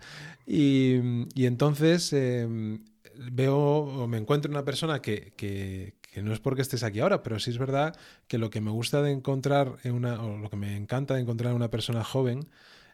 y, 0.47 0.95
y 1.35 1.45
entonces 1.45 2.13
eh, 2.13 2.79
veo 3.17 3.57
o 3.57 4.07
me 4.07 4.17
encuentro 4.17 4.51
una 4.51 4.63
persona 4.65 5.01
que, 5.01 5.33
que- 5.35 5.93
que 6.13 6.21
no 6.21 6.31
es 6.31 6.39
porque 6.39 6.61
estés 6.61 6.83
aquí 6.83 6.99
ahora, 6.99 7.23
pero 7.23 7.39
sí 7.39 7.49
es 7.49 7.57
verdad 7.57 7.95
que 8.27 8.37
lo 8.37 8.51
que 8.51 8.61
me 8.61 8.69
gusta 8.69 9.01
de 9.01 9.11
encontrar 9.11 9.77
en 9.83 9.93
una, 9.95 10.21
o 10.21 10.37
lo 10.37 10.49
que 10.51 10.57
me 10.57 10.77
encanta 10.77 11.15
de 11.15 11.21
encontrar 11.21 11.49
en 11.51 11.55
una 11.55 11.71
persona 11.71 12.03
joven 12.03 12.47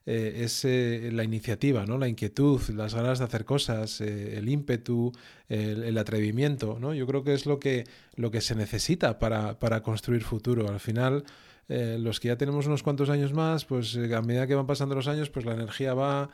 eh, 0.05 0.41
es 0.45 0.63
eh, 0.63 1.09
la 1.11 1.25
iniciativa, 1.25 1.85
¿no? 1.85 1.97
la 1.97 2.07
inquietud, 2.07 2.61
las 2.69 2.95
ganas 2.95 3.19
de 3.19 3.25
hacer 3.25 3.43
cosas, 3.43 3.99
eh, 3.99 4.37
el 4.37 4.47
ímpetu, 4.47 5.11
el, 5.49 5.83
el 5.83 5.97
atrevimiento. 5.97 6.77
¿no? 6.79 6.93
Yo 6.93 7.05
creo 7.07 7.23
que 7.25 7.33
es 7.33 7.45
lo 7.45 7.59
que, 7.59 7.83
lo 8.15 8.31
que 8.31 8.39
se 8.39 8.55
necesita 8.55 9.19
para, 9.19 9.59
para 9.59 9.83
construir 9.83 10.23
futuro. 10.23 10.69
Al 10.69 10.79
final, 10.79 11.25
eh, 11.67 11.97
los 11.99 12.21
que 12.21 12.29
ya 12.29 12.37
tenemos 12.37 12.67
unos 12.67 12.83
cuantos 12.83 13.09
años 13.09 13.33
más, 13.33 13.65
pues 13.65 13.95
eh, 13.97 14.15
a 14.15 14.21
medida 14.21 14.47
que 14.47 14.55
van 14.55 14.65
pasando 14.65 14.95
los 14.95 15.07
años, 15.09 15.29
pues 15.29 15.45
la 15.45 15.53
energía 15.55 15.93
va, 15.93 16.29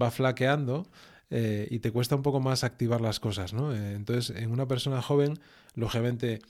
va 0.00 0.10
flaqueando 0.10 0.86
eh, 1.30 1.66
y 1.70 1.80
te 1.80 1.90
cuesta 1.90 2.14
un 2.14 2.22
poco 2.22 2.40
más 2.40 2.64
activar 2.64 3.00
las 3.00 3.20
cosas, 3.20 3.52
¿no? 3.52 3.74
Eh, 3.74 3.94
entonces, 3.94 4.36
en 4.36 4.50
una 4.50 4.68
persona 4.68 5.02
joven, 5.02 5.38
lógicamente, 5.74 6.40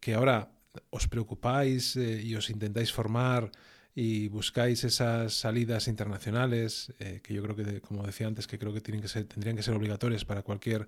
que 0.00 0.14
ahora 0.14 0.50
os 0.90 1.08
preocupáis 1.08 1.96
eh, 1.96 2.22
y 2.22 2.34
os 2.34 2.50
intentáis 2.50 2.92
formar 2.92 3.50
y 3.94 4.28
buscáis 4.28 4.84
esas 4.84 5.32
salidas 5.32 5.88
internacionales, 5.88 6.92
que 6.98 7.32
yo 7.32 7.42
creo 7.42 7.56
que, 7.56 7.80
como 7.80 8.02
decía 8.02 8.26
antes, 8.26 8.46
que 8.46 8.58
creo 8.58 8.74
que, 8.74 8.82
tienen 8.82 9.00
que 9.00 9.08
ser, 9.08 9.24
tendrían 9.24 9.56
que 9.56 9.62
ser 9.62 9.72
obligatorias 9.72 10.26
para 10.26 10.42
cualquier 10.42 10.86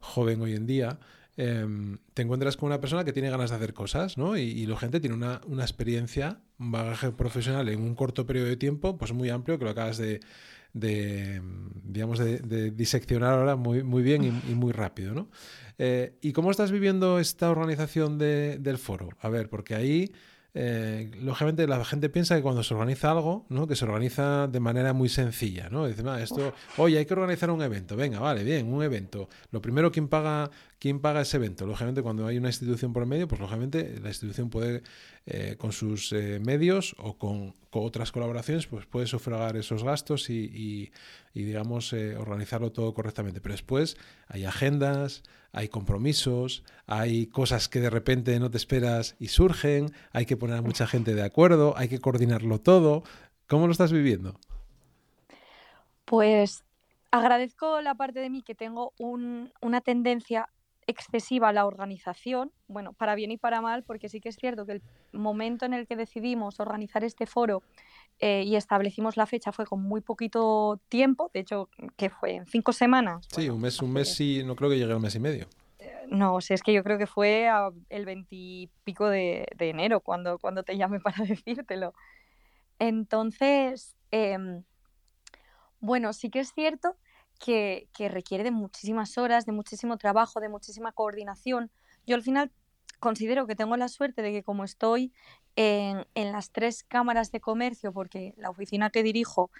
joven 0.00 0.42
hoy 0.42 0.54
en 0.54 0.66
día, 0.66 0.98
eh, 1.36 1.66
te 2.12 2.22
encuentras 2.22 2.56
con 2.56 2.66
una 2.66 2.80
persona 2.80 3.04
que 3.04 3.12
tiene 3.12 3.30
ganas 3.30 3.50
de 3.50 3.56
hacer 3.56 3.72
cosas, 3.72 4.18
¿no? 4.18 4.36
Y, 4.36 4.42
y 4.42 4.66
la 4.66 4.76
gente 4.76 5.00
tiene 5.00 5.16
una, 5.16 5.40
una, 5.46 5.62
experiencia, 5.62 6.40
un 6.58 6.72
bagaje 6.72 7.10
profesional 7.10 7.68
en 7.70 7.80
un 7.80 7.94
corto 7.94 8.26
periodo 8.26 8.48
de 8.48 8.56
tiempo, 8.56 8.98
pues 8.98 9.12
muy 9.12 9.30
amplio, 9.30 9.58
que 9.58 9.64
lo 9.64 9.70
acabas 9.70 9.96
de, 9.96 10.20
de 10.72 11.40
digamos, 11.92 12.18
de, 12.18 12.38
de, 12.38 12.70
diseccionar 12.70 13.34
ahora 13.34 13.56
muy, 13.56 13.82
muy 13.82 14.02
bien 14.02 14.24
y, 14.24 14.54
muy 14.54 14.72
rápido, 14.72 15.14
¿no? 15.14 15.28
Eh, 15.78 16.16
¿Y 16.20 16.32
cómo 16.32 16.50
estás 16.50 16.70
viviendo 16.70 17.18
esta 17.18 17.50
organización 17.50 18.18
de, 18.18 18.58
del 18.58 18.78
foro? 18.78 19.10
A 19.20 19.28
ver, 19.28 19.48
porque 19.48 19.74
ahí... 19.74 20.12
Eh, 20.54 21.10
lógicamente 21.22 21.66
la 21.66 21.82
gente 21.82 22.10
piensa 22.10 22.36
que 22.36 22.42
cuando 22.42 22.62
se 22.62 22.74
organiza 22.74 23.10
algo, 23.10 23.46
¿no? 23.48 23.66
que 23.66 23.74
se 23.74 23.86
organiza 23.86 24.48
de 24.48 24.60
manera 24.60 24.92
muy 24.92 25.08
sencilla, 25.08 25.70
¿no? 25.70 25.86
Dice, 25.86 26.02
ah, 26.06 26.20
esto, 26.20 26.52
oye, 26.76 26.98
hay 26.98 27.06
que 27.06 27.14
organizar 27.14 27.50
un 27.50 27.62
evento, 27.62 27.96
venga, 27.96 28.20
vale, 28.20 28.44
bien, 28.44 28.70
un 28.70 28.82
evento. 28.82 29.30
Lo 29.50 29.62
primero, 29.62 29.90
¿quién 29.90 30.08
paga, 30.08 30.50
quién 30.78 31.00
paga 31.00 31.22
ese 31.22 31.38
evento? 31.38 31.66
Lógicamente, 31.66 32.02
cuando 32.02 32.26
hay 32.26 32.36
una 32.36 32.48
institución 32.48 32.92
por 32.92 33.06
medio, 33.06 33.26
pues 33.28 33.40
lógicamente 33.40 33.98
la 34.02 34.08
institución 34.08 34.50
puede, 34.50 34.82
eh, 35.24 35.56
con 35.58 35.72
sus 35.72 36.12
eh, 36.12 36.38
medios 36.44 36.94
o 36.98 37.16
con, 37.16 37.54
otras 37.74 38.12
colaboraciones, 38.12 38.66
pues 38.66 38.84
puede 38.84 39.06
sufragar 39.06 39.56
esos 39.56 39.82
gastos 39.82 40.28
y, 40.28 40.44
y, 40.44 40.92
y 41.32 41.44
digamos, 41.44 41.94
organizarlo 41.94 42.70
todo 42.70 42.92
correctamente. 42.92 43.40
Pero 43.40 43.54
después 43.54 43.96
hay 44.28 44.44
agendas, 44.44 45.22
hay 45.52 45.68
compromisos, 45.68 46.64
hay 46.86 47.26
cosas 47.26 47.68
que 47.68 47.80
de 47.80 47.90
repente 47.90 48.38
no 48.40 48.50
te 48.50 48.56
esperas 48.56 49.16
y 49.18 49.28
surgen, 49.28 49.92
hay 50.12 50.26
que 50.26 50.36
poner 50.36 50.56
a 50.56 50.62
mucha 50.62 50.86
gente 50.86 51.14
de 51.14 51.22
acuerdo, 51.22 51.74
hay 51.76 51.88
que 51.88 52.00
coordinarlo 52.00 52.58
todo. 52.58 53.02
¿Cómo 53.46 53.66
lo 53.66 53.72
estás 53.72 53.92
viviendo? 53.92 54.38
Pues 56.06 56.64
agradezco 57.10 57.80
la 57.82 57.94
parte 57.94 58.20
de 58.20 58.30
mí 58.30 58.42
que 58.42 58.54
tengo 58.54 58.92
una 58.98 59.80
tendencia 59.82 60.48
excesiva 60.86 61.50
a 61.50 61.52
la 61.52 61.66
organización, 61.66 62.50
bueno, 62.66 62.92
para 62.92 63.14
bien 63.14 63.30
y 63.30 63.36
para 63.36 63.60
mal, 63.60 63.82
porque 63.84 64.08
sí 64.08 64.20
que 64.20 64.30
es 64.30 64.36
cierto 64.36 64.66
que 64.66 64.72
el 64.72 64.82
momento 65.12 65.64
en 65.64 65.74
el 65.74 65.86
que 65.86 65.96
decidimos 65.96 66.60
organizar 66.60 67.04
este 67.04 67.26
foro 67.26 67.62
eh, 68.18 68.44
y 68.44 68.56
establecimos 68.56 69.16
la 69.16 69.26
fecha 69.26 69.52
fue 69.52 69.66
con 69.66 69.82
muy 69.82 70.00
poquito 70.00 70.80
tiempo, 70.88 71.30
de 71.34 71.40
hecho, 71.40 71.68
que 71.96 72.10
fue 72.10 72.36
en 72.36 72.46
cinco 72.46 72.72
semanas. 72.72 73.26
Sí, 73.34 73.48
un 73.48 73.60
mes, 73.60 73.80
un 73.82 73.92
mes 73.92 74.20
y 74.20 74.44
no 74.44 74.56
creo 74.56 74.70
que 74.70 74.78
llegue 74.78 74.92
a 74.92 74.96
un 74.96 75.02
mes 75.02 75.14
y 75.14 75.20
medio. 75.20 75.46
Eh, 75.78 75.92
no, 76.08 76.34
o 76.36 76.40
sea, 76.40 76.54
es 76.54 76.62
que 76.62 76.72
yo 76.72 76.84
creo 76.84 76.98
que 76.98 77.06
fue 77.06 77.48
el 77.88 78.04
veintipico 78.04 79.08
de, 79.08 79.46
de, 79.56 79.70
enero 79.70 80.00
cuando, 80.00 80.38
cuando 80.38 80.62
te 80.62 80.76
llamé 80.76 81.00
para 81.00 81.24
decírtelo. 81.24 81.94
Entonces, 82.78 83.96
em, 84.10 84.64
bueno, 85.80 86.12
sí 86.12 86.30
que 86.30 86.40
es 86.40 86.52
cierto 86.52 86.96
que, 87.38 87.88
requiere 88.08 88.44
de 88.44 88.50
muchísimas 88.50 89.18
horas, 89.18 89.46
de 89.46 89.52
muchísimo 89.52 89.96
trabajo, 89.98 90.40
de 90.40 90.48
muchísima 90.48 90.92
coordinación. 90.92 91.70
Yo 92.06 92.14
al 92.14 92.22
final 92.22 92.52
considero 93.02 93.48
que 93.48 93.56
tengo 93.56 93.76
la 93.76 93.88
suerte 93.88 94.22
de 94.22 94.30
que 94.30 94.44
como 94.44 94.62
estoy 94.62 95.12
en, 95.56 96.06
las 96.14 96.52
tres 96.52 96.84
cámaras 96.84 97.32
de 97.32 97.40
comercio, 97.40 97.92
porque 97.92 98.32
la 98.36 98.48
oficina 98.48 98.90
que 98.90 99.02
dirijo 99.02 99.50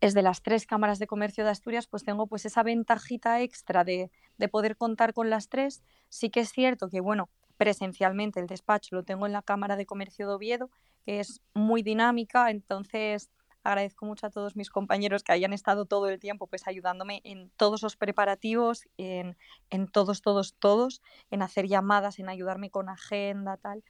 es 0.00 0.14
de 0.14 0.22
las 0.22 0.42
tres 0.42 0.66
cámaras 0.66 0.98
de 0.98 1.06
comercio 1.06 1.44
de 1.44 1.50
Asturias, 1.50 1.86
pues 1.86 2.04
tengo 2.04 2.26
pues 2.26 2.46
esa 2.46 2.62
ventajita 2.62 3.42
extra 3.42 3.84
de, 3.84 4.10
de 4.38 4.48
poder 4.48 4.78
contar 4.78 5.12
con 5.12 5.28
las 5.28 5.50
tres. 5.50 5.82
Sí 6.08 6.30
que 6.30 6.40
es 6.40 6.52
cierto 6.52 6.88
que, 6.88 7.00
bueno, 7.00 7.28
presencialmente 7.58 8.40
el 8.40 8.46
despacho 8.46 8.96
lo 8.96 9.04
tengo 9.04 9.26
en 9.26 9.32
la 9.32 9.42
Cámara 9.42 9.76
de 9.76 9.84
Comercio 9.84 10.26
de 10.26 10.34
Oviedo, 10.34 10.70
que 11.04 11.20
es 11.20 11.42
muy 11.52 11.82
dinámica, 11.82 12.50
entonces 12.50 13.30
agradezco 13.64 14.06
mucho 14.06 14.26
a 14.26 14.30
todos 14.30 14.56
mis 14.56 14.70
compañeros 14.70 15.22
que 15.22 15.32
hayan 15.32 15.52
estado 15.52 15.86
todo 15.86 16.08
el 16.08 16.20
tiempo 16.20 16.46
pues 16.46 16.66
ayudándome 16.66 17.20
en 17.24 17.50
todos 17.56 17.82
los 17.82 17.96
preparativos, 17.96 18.86
en, 18.98 19.36
en 19.70 19.88
todos, 19.88 20.22
todos, 20.22 20.54
todos, 20.54 21.02
en 21.30 21.42
hacer 21.42 21.66
llamadas, 21.66 22.18
en 22.18 22.28
ayudarme 22.28 22.70
con 22.70 22.88
agenda, 22.88 23.56
tal. 23.56 23.82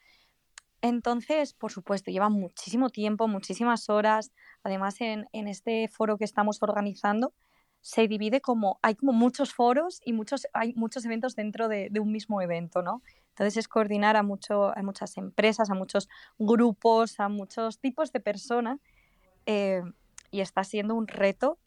Entonces, 0.81 1.55
por 1.55 1.73
supuesto, 1.73 2.11
lleva 2.11 2.29
muchísimo 2.29 2.91
tiempo, 2.91 3.27
muchísimas 3.27 3.89
horas. 3.89 4.33
Además, 4.63 5.01
en, 5.01 5.27
en, 5.33 5.49
este 5.49 5.89
foro 5.89 6.19
que 6.19 6.25
estamos 6.25 6.63
organizando, 6.63 7.33
se 7.81 8.07
divide 8.07 8.41
como, 8.41 8.79
hay 8.83 8.95
como 8.95 9.13
muchos 9.13 9.53
foros 9.53 10.01
y 10.05 10.13
muchos, 10.13 10.47
hay 10.53 10.75
muchos 10.75 11.05
eventos 11.05 11.37
dentro 11.37 11.69
de, 11.69 11.89
de 11.91 12.01
un 12.01 12.13
mismo 12.13 12.41
evento, 12.41 12.83
¿no? 12.83 13.03
Entonces 13.31 13.57
es 13.57 13.69
coordinar 13.69 14.17
a, 14.17 14.23
mucho, 14.23 14.77
a 14.77 14.83
muchas 14.83 15.17
empresas, 15.17 15.69
a 15.69 15.75
muchos 15.75 16.09
grupos, 16.39 17.19
a 17.19 17.29
muchos 17.29 17.81
tipos 17.81 18.13
de 18.13 18.21
personas 18.21 18.79
eh, 19.47 19.83
y 20.31 20.41
está 20.41 20.65
siendo 20.65 20.95
un 20.95 21.07
reto 21.07 21.59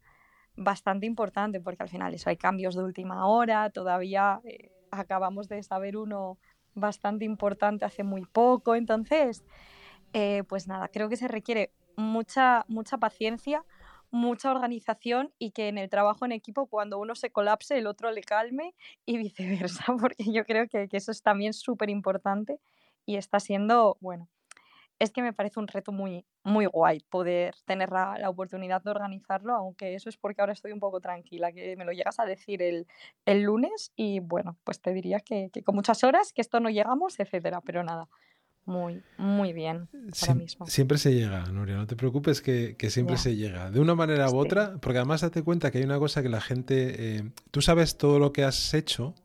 bastante 0.55 1.05
importante 1.05 1.61
porque 1.61 1.83
al 1.83 1.89
final 1.89 2.13
eso 2.13 2.29
hay 2.29 2.37
cambios 2.37 2.75
de 2.75 2.83
última 2.83 3.27
hora, 3.27 3.69
todavía 3.69 4.41
eh, 4.43 4.71
acabamos 4.91 5.47
de 5.47 5.63
saber 5.63 5.97
uno 5.97 6.37
bastante 6.73 7.25
importante 7.25 7.85
hace 7.85 8.03
muy 8.03 8.25
poco, 8.25 8.75
entonces 8.75 9.43
eh, 10.13 10.43
pues 10.47 10.67
nada, 10.67 10.87
creo 10.87 11.09
que 11.09 11.15
se 11.15 11.27
requiere 11.27 11.71
mucha, 11.95 12.65
mucha 12.67 12.97
paciencia, 12.97 13.63
mucha 14.09 14.51
organización 14.51 15.31
y 15.37 15.51
que 15.51 15.67
en 15.67 15.77
el 15.77 15.89
trabajo 15.89 16.25
en 16.25 16.31
equipo 16.31 16.67
cuando 16.67 16.97
uno 16.97 17.13
se 17.15 17.29
colapse 17.29 17.77
el 17.77 17.87
otro 17.87 18.11
le 18.11 18.21
calme 18.21 18.73
y 19.05 19.17
viceversa, 19.17 19.85
porque 19.99 20.31
yo 20.31 20.45
creo 20.45 20.67
que, 20.67 20.87
que 20.87 20.97
eso 20.97 21.11
es 21.11 21.21
también 21.21 21.53
súper 21.53 21.89
importante 21.89 22.59
y 23.05 23.17
está 23.17 23.39
siendo, 23.39 23.97
bueno, 24.01 24.27
es 24.99 25.11
que 25.11 25.21
me 25.21 25.33
parece 25.33 25.59
un 25.59 25.67
reto 25.67 25.91
muy, 25.91 26.25
muy 26.43 26.65
guay 26.65 27.01
poder 27.09 27.55
tener 27.65 27.91
la, 27.91 28.17
oportunidad 28.29 28.81
de 28.81 28.91
organizarlo, 28.91 29.53
aunque 29.53 29.95
eso 29.95 30.09
es 30.09 30.17
porque 30.17 30.41
ahora 30.41 30.53
estoy 30.53 30.71
un 30.71 30.79
poco 30.79 30.99
tranquila, 30.99 31.51
que 31.51 31.75
me 31.75 31.85
lo 31.85 31.91
llegas 31.91 32.19
a 32.19 32.25
decir 32.25 32.61
el, 32.61 32.87
el 33.25 33.43
lunes 33.43 33.91
y 33.95 34.19
bueno, 34.19 34.57
pues 34.63 34.81
te 34.81 34.93
diría 34.93 35.19
que, 35.19 35.49
que, 35.51 35.63
con 35.63 35.75
muchas 35.75 36.03
horas, 36.03 36.33
que 36.33 36.41
esto 36.41 36.59
no 36.59 36.69
llegamos, 36.69 37.19
etcétera, 37.19 37.61
pero 37.61 37.83
nada. 37.83 38.07
Muy, 38.65 39.01
muy 39.17 39.53
bien 39.53 39.87
ahora 40.21 40.35
mismo. 40.35 40.67
Siempre 40.67 40.97
se 40.97 41.13
llega, 41.13 41.45
Nuria, 41.45 41.77
no 41.77 41.87
te 41.87 41.95
preocupes 41.95 42.41
que, 42.41 42.75
que 42.77 42.89
siempre 42.89 43.15
se 43.15 43.37
llega. 43.37 43.71
De 43.71 43.79
una 43.79 43.95
manera 43.95 44.29
u 44.29 44.35
otra, 44.35 44.75
porque 44.81 44.97
además 44.97 45.21
date 45.21 45.41
cuenta 45.41 45.71
que 45.71 45.77
hay 45.77 45.85
una 45.85 45.99
cosa 45.99 46.21
que 46.21 46.27
la 46.27 46.41
gente, 46.41 47.17
eh, 47.17 47.31
tú 47.51 47.61
sabes 47.61 47.97
todo 47.97 48.19
lo 48.19 48.33
que 48.33 48.43
has 48.43 48.73
hecho, 48.73 49.15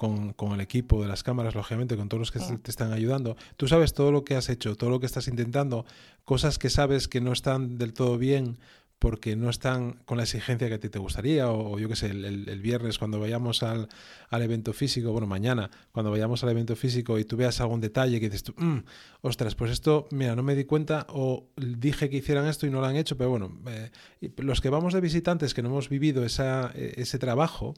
con, 0.00 0.52
el 0.54 0.60
equipo 0.62 1.02
de 1.02 1.08
las 1.08 1.22
cámaras, 1.22 1.54
lógicamente, 1.54 1.94
con 1.94 2.08
todos 2.08 2.20
los 2.20 2.30
que 2.30 2.40
te 2.56 2.70
están 2.70 2.94
ayudando. 2.94 3.36
Tú 3.58 3.68
sabes 3.68 3.92
todo 3.92 4.10
lo 4.12 4.24
que 4.24 4.34
has 4.34 4.48
hecho, 4.48 4.74
todo 4.74 4.88
lo 4.88 4.98
que 4.98 5.04
estás 5.04 5.28
intentando, 5.28 5.84
cosas 6.24 6.58
que 6.58 6.70
sabes 6.70 7.06
que 7.06 7.20
no 7.20 7.32
están 7.32 7.76
del 7.76 7.92
todo 7.92 8.16
bien 8.16 8.56
porque 9.00 9.34
no 9.34 9.48
están 9.48 9.94
con 10.04 10.18
la 10.18 10.24
exigencia 10.24 10.68
que 10.68 10.74
a 10.74 10.78
ti 10.78 10.90
te 10.90 10.98
gustaría, 10.98 11.50
o, 11.50 11.78
yo 11.78 11.88
qué 11.88 11.96
sé, 11.96 12.06
el, 12.10 12.60
viernes 12.60 12.98
cuando 12.98 13.18
vayamos 13.18 13.62
al, 13.62 13.88
evento 14.30 14.74
físico, 14.74 15.10
bueno, 15.10 15.26
mañana, 15.26 15.70
cuando 15.90 16.10
vayamos 16.10 16.44
al 16.44 16.50
evento 16.50 16.76
físico 16.76 17.18
y 17.18 17.24
tú 17.24 17.38
veas 17.38 17.62
algún 17.62 17.80
detalle 17.80 18.20
que 18.20 18.28
dices 18.28 18.44
tú, 18.44 18.54
mm, 18.58 18.84
ostras, 19.22 19.54
pues 19.54 19.70
esto, 19.70 20.06
mira, 20.10 20.36
no 20.36 20.42
me 20.42 20.54
di 20.54 20.64
cuenta 20.64 21.06
o 21.08 21.48
dije 21.56 22.10
que 22.10 22.18
hicieran 22.18 22.46
esto 22.46 22.66
y 22.66 22.70
no 22.70 22.80
lo 22.80 22.86
han 22.86 22.96
hecho, 22.96 23.16
pero 23.16 23.30
bueno, 23.30 23.58
eh, 23.68 23.90
los 24.36 24.60
que 24.60 24.68
vamos 24.68 24.92
de 24.92 25.00
visitantes 25.00 25.54
que 25.54 25.62
no 25.62 25.70
hemos 25.70 25.88
vivido 25.88 26.22
esa, 26.22 26.70
e, 26.74 27.00
ese 27.00 27.18
trabajo, 27.18 27.72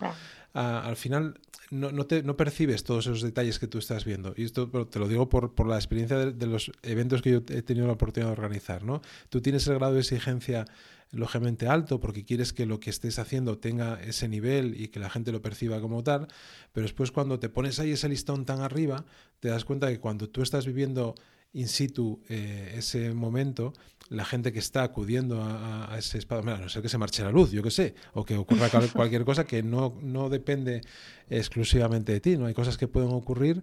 al 0.55 0.97
final 0.97 1.39
no, 1.71 1.93
no, 1.93 2.05
te, 2.05 2.25
no, 2.25 2.37
percibes 2.37 2.83
todos 2.83 3.07
esos 3.07 3.23
detalles 3.23 3.61
que 3.61 3.69
tú 3.69 3.79
estás 3.79 4.05
viendo. 4.05 4.35
Y 4.37 4.45
esto 4.45 4.69
te 4.69 4.99
lo 4.99 5.09
digo 5.09 5.29
por, 5.29 5.55
por 5.55 5.69
la 5.69 5.77
experiencia 5.77 6.19
de, 6.19 6.33
de, 6.33 6.47
los 6.47 6.71
eventos 6.83 7.23
que 7.23 7.31
yo 7.31 7.37
he 7.49 7.63
tenido 7.63 7.87
la 7.87 7.95
oportunidad 7.95 8.29
de 8.29 8.33
organizar, 8.33 8.83
¿no? 8.83 9.01
Tú 9.31 9.41
tienes 9.41 9.67
el 9.69 9.77
grado 9.77 9.95
de 9.95 10.01
exigencia 10.01 10.67
lógicamente 11.13 11.69
alto 11.69 12.01
porque 12.01 12.25
quieres 12.25 12.53
que 12.53 12.67
lo 12.67 12.81
que 12.81 12.91
estés 12.91 13.19
haciendo 13.19 13.59
tenga 13.59 14.03
ese 14.03 14.29
nivel 14.29 14.81
y 14.81 14.89
que 14.89 14.99
la 14.99 15.11
gente 15.11 15.31
lo 15.31 15.43
perciba 15.43 15.81
como 15.81 16.03
tal, 16.03 16.29
pero 16.73 16.85
después 16.85 17.13
cuando 17.13 17.39
te 17.39 17.49
pones 17.49 17.79
ahí 17.79 17.93
ese 17.93 18.09
listón 18.09 18.45
tan 18.45 18.61
arriba, 18.61 19.05
te 19.39 19.49
das 19.49 19.65
cuenta 19.65 19.89
que 19.89 20.01
cuando 20.01 20.29
tú 20.29 20.43
estás 20.43 20.67
viviendo 20.67 21.15
in 21.55 21.69
situ 21.69 22.21
eh, 22.29 22.75
ese 22.77 23.13
momento, 23.13 23.75
la 24.09 24.25
gente 24.25 24.53
que 24.53 24.59
está 24.59 24.83
acudiendo 24.83 25.43
a, 25.43 25.95
ese 25.99 26.19
espacio, 26.19 26.51
a 26.51 26.59
no 26.59 26.69
ser 26.69 26.83
que 26.83 26.89
se 26.89 26.99
marche 26.99 27.23
la 27.23 27.31
luz, 27.31 27.51
yo 27.51 27.63
que 27.63 27.71
sé, 27.71 27.95
o 28.15 28.25
que 28.25 28.37
ocurra 28.37 28.69
cualquier 28.93 29.25
cosa 29.25 29.45
que 29.45 29.63
no, 29.63 29.99
no 30.03 30.29
depende 30.29 30.81
exclusivamente 31.29 32.13
de 32.13 32.21
ti, 32.21 32.37
no 32.37 32.47
hay 32.47 32.55
cosas 32.55 32.79
que 32.79 32.89
pueden 32.89 33.11
ocurrir 33.11 33.63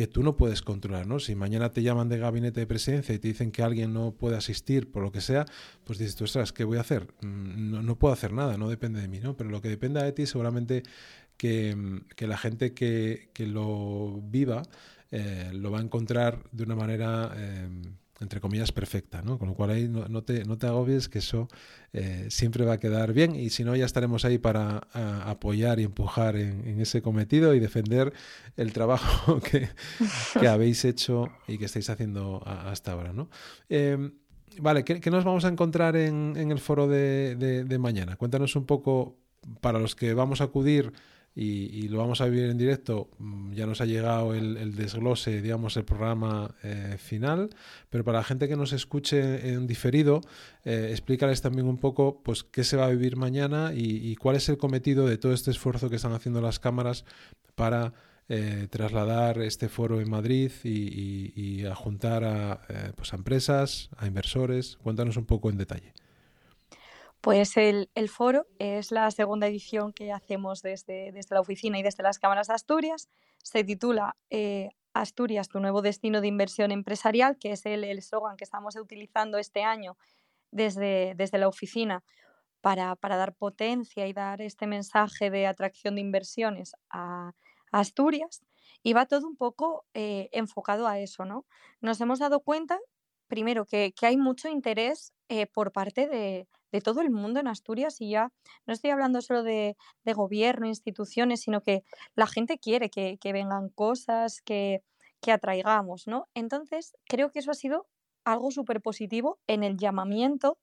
que 0.00 0.06
tú 0.06 0.22
no 0.22 0.34
puedes 0.34 0.62
controlar, 0.62 1.06
¿no? 1.06 1.20
Si 1.20 1.34
mañana 1.34 1.72
te 1.72 1.82
llaman 1.82 2.08
de 2.08 2.16
gabinete 2.16 2.60
de 2.60 2.66
presidencia 2.66 3.14
y 3.14 3.18
te 3.18 3.28
dicen 3.28 3.52
que 3.52 3.62
alguien 3.62 3.92
no 3.92 4.12
puede 4.12 4.34
asistir 4.34 4.90
por 4.90 5.02
lo 5.02 5.12
que 5.12 5.20
sea, 5.20 5.44
pues 5.84 5.98
dices 5.98 6.16
tú, 6.16 6.24
ostras, 6.24 6.54
¿qué 6.54 6.64
voy 6.64 6.78
a 6.78 6.80
hacer? 6.80 7.12
Mm, 7.20 7.70
no, 7.70 7.82
no 7.82 7.98
puedo 7.98 8.14
hacer 8.14 8.32
nada, 8.32 8.56
no 8.56 8.70
depende 8.70 8.98
de 8.98 9.08
mí, 9.08 9.20
¿no? 9.20 9.36
Pero 9.36 9.50
lo 9.50 9.60
que 9.60 9.68
dependa 9.68 10.02
de 10.02 10.12
ti 10.12 10.24
seguramente 10.24 10.84
que, 11.36 12.00
que 12.16 12.26
la 12.26 12.38
gente 12.38 12.72
que, 12.72 13.28
que 13.34 13.46
lo 13.46 14.22
viva 14.22 14.62
eh, 15.10 15.50
lo 15.52 15.70
va 15.70 15.80
a 15.80 15.82
encontrar 15.82 16.44
de 16.50 16.62
una 16.62 16.76
manera... 16.76 17.34
Eh, 17.36 17.68
entre 18.20 18.40
comillas, 18.40 18.70
perfecta, 18.70 19.22
¿no? 19.22 19.38
Con 19.38 19.48
lo 19.48 19.54
cual 19.54 19.70
ahí 19.70 19.88
no, 19.88 20.22
te, 20.22 20.44
no 20.44 20.58
te, 20.58 20.66
agobies, 20.66 21.08
que 21.08 21.18
eso 21.18 21.48
eh, 21.92 22.26
siempre 22.28 22.64
va 22.64 22.74
a 22.74 22.78
quedar 22.78 23.12
bien 23.12 23.34
y 23.34 23.50
si 23.50 23.64
no 23.64 23.74
ya 23.74 23.86
estaremos 23.86 24.24
ahí 24.24 24.38
para 24.38 24.78
apoyar 25.24 25.80
y 25.80 25.84
empujar 25.84 26.36
en, 26.36 26.80
ese 26.80 27.02
cometido 27.02 27.54
y 27.54 27.60
defender 27.60 28.12
el 28.56 28.72
trabajo 28.72 29.40
que, 29.50 29.68
que, 30.38 30.48
habéis 30.48 30.84
hecho 30.84 31.28
y 31.48 31.58
que 31.58 31.64
estáis 31.64 31.88
haciendo 31.88 32.42
hasta 32.46 32.92
ahora, 32.92 33.12
¿no? 33.12 33.30
Em, 33.68 34.12
vale, 34.58 34.84
¿qué, 34.84 35.10
nos 35.10 35.24
vamos 35.24 35.44
a 35.44 35.48
encontrar 35.48 35.96
en, 35.96 36.34
en 36.36 36.50
el 36.50 36.58
foro 36.58 36.86
de, 36.88 37.36
de 37.36 37.78
mañana? 37.78 38.16
Cuéntanos 38.16 38.54
un 38.54 38.66
poco, 38.66 39.16
para 39.60 39.78
los 39.78 39.96
que 39.96 40.12
vamos 40.14 40.40
a 40.40 40.44
acudir, 40.44 40.92
y, 41.34 41.88
lo 41.88 41.98
vamos 41.98 42.20
a 42.20 42.26
vivir 42.26 42.50
en 42.50 42.58
directo. 42.58 43.08
Mm, 43.18 43.52
ya 43.52 43.66
nos 43.66 43.80
ha 43.80 43.86
llegado 43.86 44.34
el, 44.34 44.74
desglose, 44.74 45.40
digamos, 45.40 45.76
el 45.76 45.84
programa 45.84 46.54
eh, 46.62 46.96
final, 46.98 47.50
pero 47.88 48.04
para 48.04 48.18
la 48.18 48.24
gente 48.24 48.48
que 48.48 48.56
nos 48.56 48.72
escuche 48.72 49.52
en 49.52 49.66
diferido, 49.66 50.20
eh, 50.64 50.88
explícales 50.90 51.40
también 51.40 51.66
un 51.66 51.78
poco 51.78 52.20
pues, 52.22 52.42
qué 52.42 52.64
se 52.64 52.76
va 52.76 52.86
a 52.86 52.90
vivir 52.90 53.16
mañana 53.16 53.72
y, 53.74 54.16
cuál 54.16 54.36
es 54.36 54.48
el 54.48 54.58
cometido 54.58 55.06
de 55.06 55.18
todo 55.18 55.32
este 55.32 55.50
esfuerzo 55.50 55.88
que 55.88 55.96
están 55.96 56.12
haciendo 56.12 56.40
las 56.40 56.58
cámaras 56.58 57.04
para 57.54 57.92
eh, 58.28 58.66
trasladar 58.70 59.40
este 59.40 59.68
foro 59.68 60.00
en 60.00 60.10
Madrid 60.10 60.50
y, 60.64 61.64
a 61.64 61.74
juntar 61.74 62.24
a, 62.24 62.92
pues 62.96 63.12
a 63.12 63.16
empresas, 63.16 63.90
a 63.96 64.06
inversores. 64.06 64.76
Cuéntanos 64.82 65.16
un 65.16 65.26
poco 65.26 65.48
en 65.48 65.58
detalle. 65.58 65.94
Pues 67.20 67.56
el, 67.58 67.90
foro 68.08 68.46
es 68.58 68.92
la 68.92 69.10
segunda 69.10 69.46
edición 69.46 69.92
que 69.92 70.10
hacemos 70.10 70.62
desde, 70.62 71.12
desde, 71.12 71.34
la 71.34 71.42
oficina 71.42 71.78
y 71.78 71.82
desde 71.82 72.02
las 72.02 72.18
cámaras 72.18 72.48
de 72.48 72.54
Asturias. 72.54 73.10
Se 73.42 73.62
titula 73.62 74.16
eh, 74.30 74.70
Asturias, 74.94 75.48
tu 75.48 75.60
nuevo 75.60 75.82
destino 75.82 76.22
de 76.22 76.28
inversión 76.28 76.70
empresarial, 76.70 77.36
que 77.38 77.52
es 77.52 77.66
el 77.66 77.84
eslogan 77.84 78.38
que 78.38 78.44
estamos 78.44 78.74
utilizando 78.76 79.36
este 79.36 79.62
año 79.62 79.98
desde, 80.50 81.14
desde 81.14 81.36
la 81.36 81.48
oficina 81.48 82.02
para, 82.62 82.96
dar 83.02 83.34
potencia 83.34 84.06
y 84.06 84.14
dar 84.14 84.40
este 84.40 84.66
mensaje 84.66 85.30
de 85.30 85.46
atracción 85.46 85.96
de 85.96 86.00
inversiones 86.00 86.74
a, 86.88 87.32
Asturias. 87.70 88.42
Y 88.82 88.94
va 88.94 89.06
todo 89.06 89.28
un 89.28 89.36
poco 89.36 89.84
eh, 89.92 90.28
enfocado 90.32 90.88
a 90.88 90.98
eso, 90.98 91.24
¿no? 91.24 91.44
Nos 91.80 92.00
hemos 92.00 92.18
dado 92.18 92.40
cuenta, 92.40 92.80
primero, 93.28 93.66
que, 93.66 93.92
hay 94.00 94.16
mucho 94.16 94.48
interés 94.48 95.12
eh, 95.28 95.46
por 95.46 95.70
parte 95.70 96.08
de, 96.08 96.48
de 96.72 96.80
todo 96.80 97.00
el 97.00 97.10
mundo 97.10 97.40
en 97.40 97.48
Asturias 97.48 98.00
y 98.00 98.10
ya 98.10 98.32
no 98.66 98.72
estoy 98.72 98.90
hablando 98.90 99.20
solo 99.22 99.42
de, 99.42 99.76
gobierno, 100.04 100.66
instituciones, 100.66 101.40
sino 101.42 101.62
que 101.62 101.84
la 102.14 102.26
gente 102.26 102.58
quiere 102.58 102.90
que, 102.90 103.18
vengan 103.32 103.68
cosas, 103.68 104.40
que, 104.42 104.82
que 105.20 105.32
atraigamos, 105.32 106.06
¿no? 106.06 106.28
Entonces, 106.34 106.96
creo 107.06 107.30
que 107.30 107.38
eso 107.38 107.50
ha 107.50 107.54
sido 107.54 107.86
algo 108.24 108.50
súper 108.50 108.80
positivo 108.80 109.38
en 109.46 109.62
el 109.62 109.76
llamamiento 109.76 110.58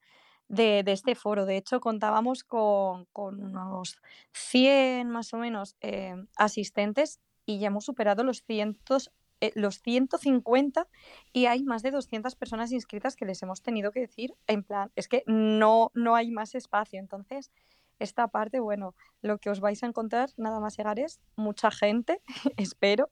de, 0.47 0.83
este 0.87 1.15
foro. 1.15 1.45
De 1.45 1.57
hecho, 1.57 1.79
contábamos 1.79 2.43
con, 2.43 3.07
unos 3.13 3.97
100 4.33 5.09
más 5.09 5.33
o 5.33 5.37
menos 5.37 5.75
eh, 5.81 6.15
asistentes 6.35 7.19
y 7.45 7.59
ya 7.59 7.67
hemos 7.67 7.85
superado 7.85 8.23
los, 8.23 8.43
cientos, 8.43 9.11
eh, 9.41 9.51
los 9.55 9.81
150 9.81 10.87
y 11.33 11.45
hay 11.45 11.63
más 11.63 11.83
de 11.83 11.91
200 11.91 12.35
personas 12.35 12.71
inscritas 12.71 13.15
que 13.15 13.25
les 13.25 13.41
hemos 13.43 13.61
tenido 13.61 13.91
que 13.91 14.01
decir 14.01 14.35
en 14.47 14.63
plan, 14.63 14.91
es 14.95 15.07
que 15.07 15.23
no, 15.27 15.91
no 15.93 16.15
hay 16.15 16.31
más 16.31 16.55
espacio. 16.55 16.99
Entonces, 16.99 17.51
esta 17.99 18.27
parte, 18.27 18.59
bueno, 18.59 18.95
lo 19.21 19.37
que 19.39 19.49
os 19.49 19.59
vais 19.59 19.83
a 19.83 19.87
encontrar 19.87 20.29
nada 20.37 20.59
más 20.59 20.77
llegar 20.77 20.99
es 20.99 21.19
mucha 21.35 21.71
gente, 21.71 22.21
espero, 22.57 23.09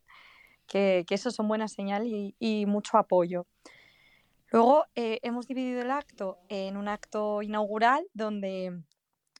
que, 0.68 1.06
eso 1.10 1.32
son 1.32 1.48
buena 1.48 1.68
señal 1.68 2.08
y, 2.08 2.36
y 2.40 2.66
mucho 2.66 2.98
apoyo. 2.98 3.46
Luego 4.52 4.86
eh, 4.96 5.20
hemos 5.24 5.48
dividido 5.48 5.82
el 5.82 5.92
acto 5.92 6.38
en 6.50 6.78
un 6.78 6.88
acto 6.88 7.42
inaugural 7.42 8.08
donde, 8.14 8.82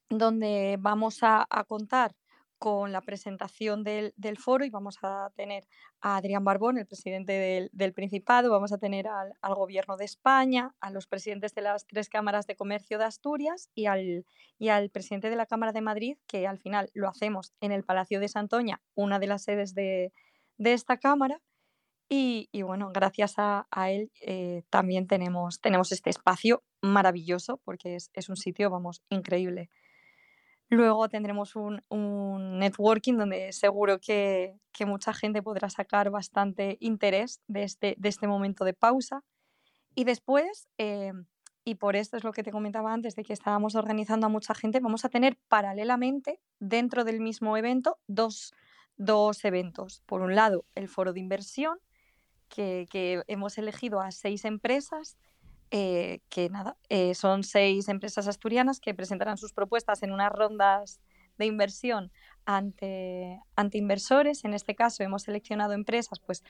donde 0.10 0.78
vamos 0.80 1.20
a, 1.22 1.48
contar 1.68 2.14
con 2.58 2.92
la 2.92 3.02
presentación 3.02 3.84
del, 3.84 4.14
foro 4.38 4.66
y 4.66 4.70
vamos 4.70 4.98
a 5.02 5.32
tener 5.36 5.68
a 6.02 6.18
Adrián 6.18 6.44
Barbón, 6.44 6.78
el 6.78 6.86
presidente 6.86 7.70
del, 7.72 7.94
Principado, 7.94 8.50
vamos 8.50 8.72
a 8.72 8.78
tener 8.78 9.08
al, 9.08 9.56
Gobierno 9.56 9.98
de 9.98 10.06
España, 10.06 10.76
a 10.80 10.92
los 10.92 11.08
presidentes 11.08 11.54
de 11.54 11.62
las 11.62 11.86
tres 11.86 12.10
cámaras 12.10 12.48
de 12.48 12.56
comercio 12.56 12.98
de 12.98 13.06
Asturias 13.06 13.70
y 13.74 13.86
al, 13.86 14.26
y 14.58 14.70
al 14.70 14.90
presidente 14.90 15.30
de 15.30 15.36
la 15.36 15.46
Cámara 15.46 15.72
de 15.72 15.82
Madrid, 15.82 16.18
que 16.28 16.48
al 16.48 16.60
final 16.60 16.90
lo 16.94 17.08
hacemos 17.08 17.54
en 17.62 17.72
el 17.72 17.84
Palacio 17.84 18.20
de 18.20 18.28
Santoña, 18.28 18.82
una 18.96 19.20
de 19.20 19.28
las 19.28 19.44
sedes 19.44 19.74
de, 19.74 20.12
de 20.58 20.74
esta 20.74 20.98
Cámara. 20.98 21.42
Y, 22.08 22.62
bueno, 22.62 22.92
gracias 22.94 23.34
a, 23.38 23.66
él 23.90 24.12
eh, 24.22 24.64
también 24.70 25.08
tenemos, 25.08 25.60
tenemos 25.60 25.92
este 25.92 26.12
espacio 26.12 26.64
maravilloso 26.82 27.60
porque 27.64 27.96
es, 27.96 28.30
un 28.30 28.38
sitio, 28.38 28.70
vamos, 28.70 29.02
increíble. 29.10 29.70
Luego 30.70 31.08
tendremos 31.10 31.56
un, 31.56 31.82
networking 32.60 33.16
donde 33.16 33.52
seguro 33.54 34.00
que, 34.00 34.58
mucha 34.86 35.14
gente 35.14 35.42
podrá 35.42 35.70
sacar 35.70 36.10
bastante 36.10 36.78
interés 36.80 37.42
de 37.48 37.64
este, 37.64 37.96
de 37.98 38.10
este 38.10 38.28
momento 38.28 38.66
de 38.66 38.74
pausa. 38.74 39.24
Y 39.94 40.04
después, 40.04 40.68
eh, 40.78 41.14
y 41.64 41.76
por 41.76 41.96
esto 41.96 42.18
es 42.18 42.24
lo 42.24 42.34
que 42.34 42.44
te 42.44 42.52
comentaba 42.52 42.94
antes, 42.94 43.16
de 43.16 43.24
que 43.24 43.34
estábamos 43.34 43.76
organizando 43.76 44.28
a 44.28 44.30
mucha 44.30 44.54
gente, 44.54 44.80
vamos 44.80 45.06
a 45.06 45.10
tener 45.10 45.38
paralelamente 45.48 46.40
dentro 46.60 47.04
del 47.04 47.22
mismo 47.22 47.58
evento 47.58 47.98
dos, 48.08 48.54
dos 48.98 49.46
eventos. 49.46 50.02
Por 50.06 50.22
un 50.22 50.36
lado, 50.36 50.66
el 50.76 50.88
foro 50.88 51.14
de 51.14 51.20
inversión 51.20 51.80
que, 52.50 53.24
hemos 53.28 53.58
elegido 53.58 54.00
a 54.00 54.12
seis 54.12 54.46
empresas 54.46 55.18
eh, 55.72 56.20
que 56.30 56.50
nada, 56.50 56.78
eh, 56.90 57.16
son 57.16 57.44
seis 57.44 57.90
empresas 57.90 58.28
asturianas 58.28 58.80
que 58.80 58.94
presentarán 58.94 59.38
sus 59.38 59.54
propuestas 59.54 60.04
en 60.04 60.12
unas 60.12 60.32
rondas 60.32 61.00
de 61.38 61.46
inversión 61.46 62.12
ante, 62.46 63.42
ante 63.56 63.78
inversores. 63.78 64.46
En 64.46 64.54
este 64.54 64.76
caso 64.76 65.04
hemos 65.04 65.24
seleccionado 65.24 65.74
empresas 65.74 66.20
pues, 66.20 66.44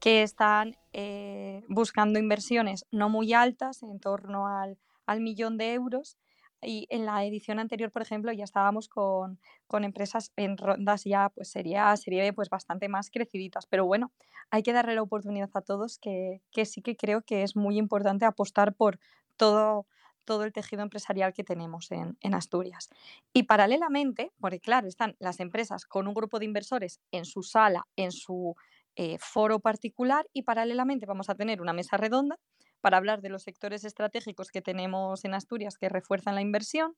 que 0.00 0.22
están 0.22 0.76
eh, 0.92 1.62
buscando 1.68 2.18
inversiones 2.18 2.86
no 2.90 3.08
muy 3.08 3.34
altas, 3.34 3.82
en 3.82 4.00
torno 4.00 4.46
al, 4.46 4.78
al 5.06 5.20
millón 5.20 5.58
de 5.58 5.74
euros, 5.74 6.16
y 6.62 6.86
en 6.90 7.06
la 7.06 7.24
edición 7.24 7.58
anterior, 7.58 7.90
por 7.90 8.02
ejemplo, 8.02 8.32
ya 8.32 8.44
estábamos 8.44 8.88
con, 8.88 9.38
empresas 9.70 10.32
en 10.36 10.56
rondas 10.56 11.04
ya, 11.04 11.30
pues 11.30 11.50
sería, 11.50 11.96
serie 11.96 12.32
pues 12.32 12.48
bastante 12.50 12.88
más 12.88 13.10
creciditas. 13.10 13.66
Pero 13.66 13.84
bueno, 13.86 14.12
hay 14.50 14.62
que 14.62 14.72
darle 14.72 14.94
la 14.94 15.02
oportunidad 15.02 15.50
a 15.54 15.62
todos, 15.62 15.98
que, 15.98 16.40
sí 16.64 16.82
que 16.82 16.96
creo 16.96 17.22
que 17.22 17.42
es 17.42 17.56
muy 17.56 17.78
importante 17.78 18.24
apostar 18.24 18.74
por 18.74 19.00
todo, 19.36 19.86
todo 20.24 20.44
el 20.44 20.52
tejido 20.52 20.82
empresarial 20.82 21.32
que 21.32 21.44
tenemos 21.44 21.90
en, 21.90 22.34
Asturias. 22.34 22.90
Y 23.32 23.44
paralelamente, 23.44 24.32
porque 24.40 24.60
claro, 24.60 24.88
están 24.88 25.16
las 25.18 25.40
empresas 25.40 25.84
con 25.84 26.06
un 26.06 26.14
grupo 26.14 26.38
de 26.38 26.44
inversores 26.44 27.00
en 27.10 27.24
su 27.24 27.42
sala, 27.42 27.86
en 27.96 28.12
su 28.12 28.54
eh, 28.94 29.16
foro 29.18 29.58
particular, 29.58 30.28
y 30.32 30.42
paralelamente 30.42 31.06
vamos 31.06 31.28
a 31.28 31.34
tener 31.34 31.60
una 31.60 31.72
mesa 31.72 31.96
redonda 31.96 32.38
para 32.82 32.98
hablar 32.98 33.22
de 33.22 33.30
los 33.30 33.44
sectores 33.44 33.84
estratégicos 33.84 34.50
que 34.50 34.60
tenemos 34.60 35.24
en 35.24 35.32
Asturias 35.32 35.78
que 35.78 35.88
refuerzan 35.88 36.34
la 36.34 36.42
inversión 36.42 36.94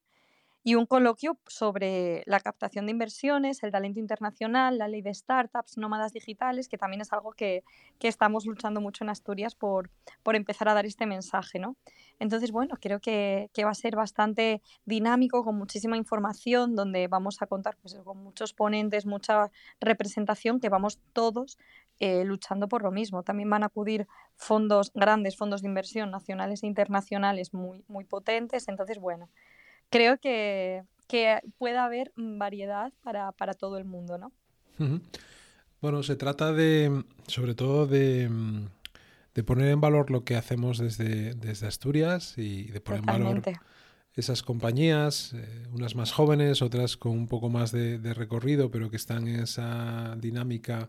y 0.66 0.77
un 0.77 0.87
coloquio 0.87 1.38
sobre 1.46 2.22
la 2.24 2.40
captación 2.40 2.87
de 2.87 2.92
inversiones, 2.92 3.62
el 3.62 3.70
talento 3.70 4.00
internacional, 4.00 4.79
la 4.79 4.88
ley 4.88 5.03
de 5.03 5.12
startups, 5.12 5.77
nómadas 5.77 6.14
digitales, 6.14 6.68
que 6.68 6.79
también 6.79 7.03
es 7.03 7.12
algo 7.12 7.33
que, 7.33 7.62
estamos 8.00 8.44
luchando 8.44 8.83
mucho 8.83 9.03
en 9.03 9.09
Asturias 9.11 9.55
por, 9.55 9.90
por, 10.22 10.37
empezar 10.37 10.68
a 10.68 10.74
dar 10.74 10.85
este 10.85 11.07
mensaje. 11.07 11.59
¿no? 11.59 11.77
Entonces, 12.18 12.50
bueno, 12.50 12.77
creo 12.81 13.00
que, 13.00 13.50
va 13.62 13.70
a 13.70 13.74
ser 13.74 13.94
bastante 13.96 14.62
dinámico, 14.87 15.44
con 15.44 15.57
muchísima 15.57 15.96
información, 15.96 16.74
donde 16.74 17.09
vamos 17.09 17.40
a 17.42 17.46
contar 17.46 17.77
pues, 17.81 17.94
con 18.03 18.22
muchos 18.22 18.55
ponentes, 18.55 19.05
mucha 19.05 19.50
representación, 19.81 20.61
que 20.61 20.70
vamos 20.70 20.98
todos 21.12 21.59
eh, 21.98 22.24
luchando 22.24 22.68
por 22.68 22.83
lo 22.83 22.90
mismo. 22.90 23.22
También 23.22 23.50
van 23.50 23.64
a 23.64 23.66
acudir 23.66 24.07
fondos, 24.37 24.92
grandes 24.94 25.37
fondos 25.37 25.62
de 25.62 25.68
inversión 25.68 26.11
nacionales 26.11 26.62
e 26.62 26.66
internacionales 26.66 27.53
muy, 27.53 27.85
muy 27.87 28.05
potentes. 28.05 28.68
Entonces, 28.68 28.98
bueno, 28.98 29.29
creo 29.94 30.18
que, 30.18 30.83
que 31.07 31.38
puede 31.57 31.78
haber 31.78 32.12
variedad 32.16 32.92
para, 33.02 33.54
todo 33.54 33.78
el 33.78 33.85
mundo, 33.85 34.18
¿no? 34.18 34.33
Bueno, 35.80 36.02
se 36.02 36.16
trata 36.16 36.52
de, 36.52 37.04
sobre 37.28 37.54
todo 37.54 37.87
de, 37.87 38.28
poner 39.46 39.68
en 39.68 39.80
valor 39.80 40.11
lo 40.11 40.24
que 40.24 40.35
hacemos 40.35 40.78
desde, 40.78 41.35
desde 41.35 41.68
Asturias 41.68 42.37
y 42.37 42.64
de 42.64 42.80
poner 42.80 43.00
en 43.00 43.07
valor 43.07 43.42
esas 44.14 44.42
compañías, 44.42 45.33
eh, 45.35 45.66
unas 45.72 45.94
más 45.94 46.12
jóvenes, 46.12 46.62
otras 46.62 46.96
con 46.96 47.12
un 47.12 47.26
poco 47.28 47.48
más 47.48 47.70
de, 47.70 47.98
recorrido, 48.14 48.70
pero 48.70 48.90
que 48.90 48.96
están 48.96 49.28
en 49.28 49.40
esa 49.40 50.16
dinámica 50.16 50.88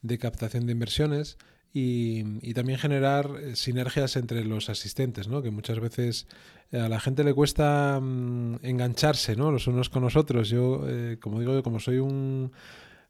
de 0.00 0.18
captación 0.18 0.64
de 0.66 0.72
inversiones 0.72 1.36
y, 1.72 2.54
también 2.54 2.78
generar 2.78 3.30
eh, 3.40 3.56
sinergias 3.56 4.16
entre 4.16 4.44
los 4.44 4.68
asistentes, 4.68 5.28
¿no? 5.28 5.42
que 5.42 5.50
muchas 5.50 5.80
veces 5.80 6.26
eh, 6.72 6.80
a 6.80 6.88
la 6.88 6.98
gente 6.98 7.24
le 7.24 7.34
cuesta 7.34 8.00
mm, 8.00 8.60
engancharse 8.62 9.36
¿no? 9.36 9.52
los 9.52 9.66
unos 9.66 9.88
con 9.88 10.02
los 10.02 10.16
otros. 10.16 10.48
Yo, 10.48 10.84
eh, 10.88 11.18
como 11.20 11.40
digo, 11.40 11.62
como 11.62 11.78
soy 11.78 11.98
un, 11.98 12.52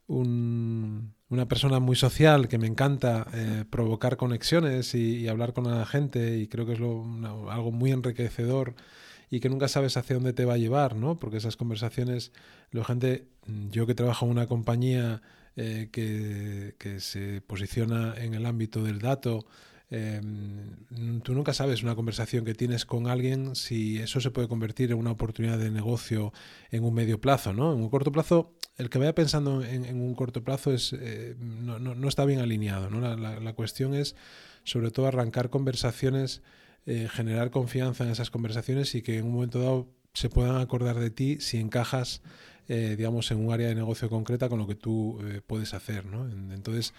una 0.09 1.49
persona 1.49 1.79
muy 1.79 1.97
social 1.97 2.49
que 2.49 2.59
me 2.59 2.67
encanta 2.67 3.27
provocar 3.69 4.17
conexiones 4.17 4.95
y, 4.95 5.29
hablar 5.29 5.53
con 5.53 5.65
la 5.65 5.85
gente 5.85 6.39
y 6.39 6.49
creo 6.49 6.65
que 6.65 6.73
es 6.73 6.81
algo 6.81 7.71
muy 7.73 7.93
enriquecedor 7.93 8.75
y 9.31 9.41
que 9.41 9.51
nunca 9.51 9.69
sabes 9.69 9.99
hacia 9.99 10.17
dónde 10.17 10.33
te 10.33 10.47
va 10.47 10.55
a 10.55 10.59
llevar, 10.59 10.97
¿no? 10.97 11.19
Porque 11.19 11.37
esas 11.37 11.57
conversaciones, 11.57 12.33
la 12.71 12.85
gente, 12.85 13.29
yo 13.71 13.87
que 13.87 13.95
trabajo 13.95 14.25
en 14.25 14.33
una 14.33 14.47
compañía 14.47 15.21
eh, 15.61 15.89
que, 15.91 17.01
se 17.01 17.41
posiciona 17.41 18.15
en 18.17 18.35
el 18.35 18.47
ámbito 18.47 18.85
del 18.85 19.01
dato. 19.01 19.45
Em, 19.91 21.21
tú 21.25 21.35
nunca 21.35 21.53
sabes 21.53 21.83
una 21.83 21.97
conversación 21.97 22.45
que 22.45 22.55
tienes 22.55 22.85
con 22.85 23.09
alguien 23.09 23.57
si 23.57 23.99
eso 23.99 24.21
se 24.21 24.31
puede 24.31 24.47
convertir 24.47 24.93
en 24.93 24.99
una 24.99 25.11
oportunidad 25.11 25.59
de 25.59 25.73
negocio 25.73 26.33
en 26.71 26.85
un 26.85 26.95
medio 26.95 27.21
plazo, 27.21 27.53
¿no? 27.55 27.73
En 27.73 27.81
un 27.81 27.91
corto 27.91 28.13
plazo, 28.13 28.55
el 28.77 28.89
que 28.89 28.99
vaya 28.99 29.17
pensando 29.17 29.65
en, 29.65 30.01
un 30.01 30.15
corto 30.15 30.45
plazo 30.45 30.73
es 30.73 30.93
eh, 30.93 31.35
no, 31.41 31.81
no, 31.81 32.09
está 32.09 32.25
bien 32.25 32.39
alineado, 32.39 32.89
¿no? 32.89 33.17
La, 33.17 33.53
cuestión 33.55 33.95
es 33.95 34.15
sobre 34.63 34.93
todo 34.93 35.09
arrancar 35.09 35.51
conversaciones, 35.51 36.41
eh, 36.87 37.09
generar 37.11 37.51
confianza 37.51 38.05
en 38.05 38.11
esas 38.11 38.31
conversaciones 38.31 38.95
y 38.95 39.03
que 39.03 39.19
en 39.19 39.25
un 39.25 39.33
momento 39.33 39.59
dado 39.59 39.89
se 40.13 40.29
puedan 40.29 40.59
acordar 40.59 41.01
de 41.01 41.11
ti 41.11 41.39
si 41.41 41.59
encajas 41.59 42.23
eh, 42.69 42.97
digamos, 42.97 43.31
en 43.31 43.45
un 43.45 43.53
área 43.53 43.69
de 43.69 43.75
negocio 43.75 44.11
concreta 44.11 44.49
con 44.49 44.59
lo 44.59 44.67
que 44.67 44.75
tú 44.75 45.19
eh, 45.23 45.41
puedes 45.47 45.73
hacer, 45.73 46.05
¿no? 46.05 46.29
Entonces, 46.53 46.93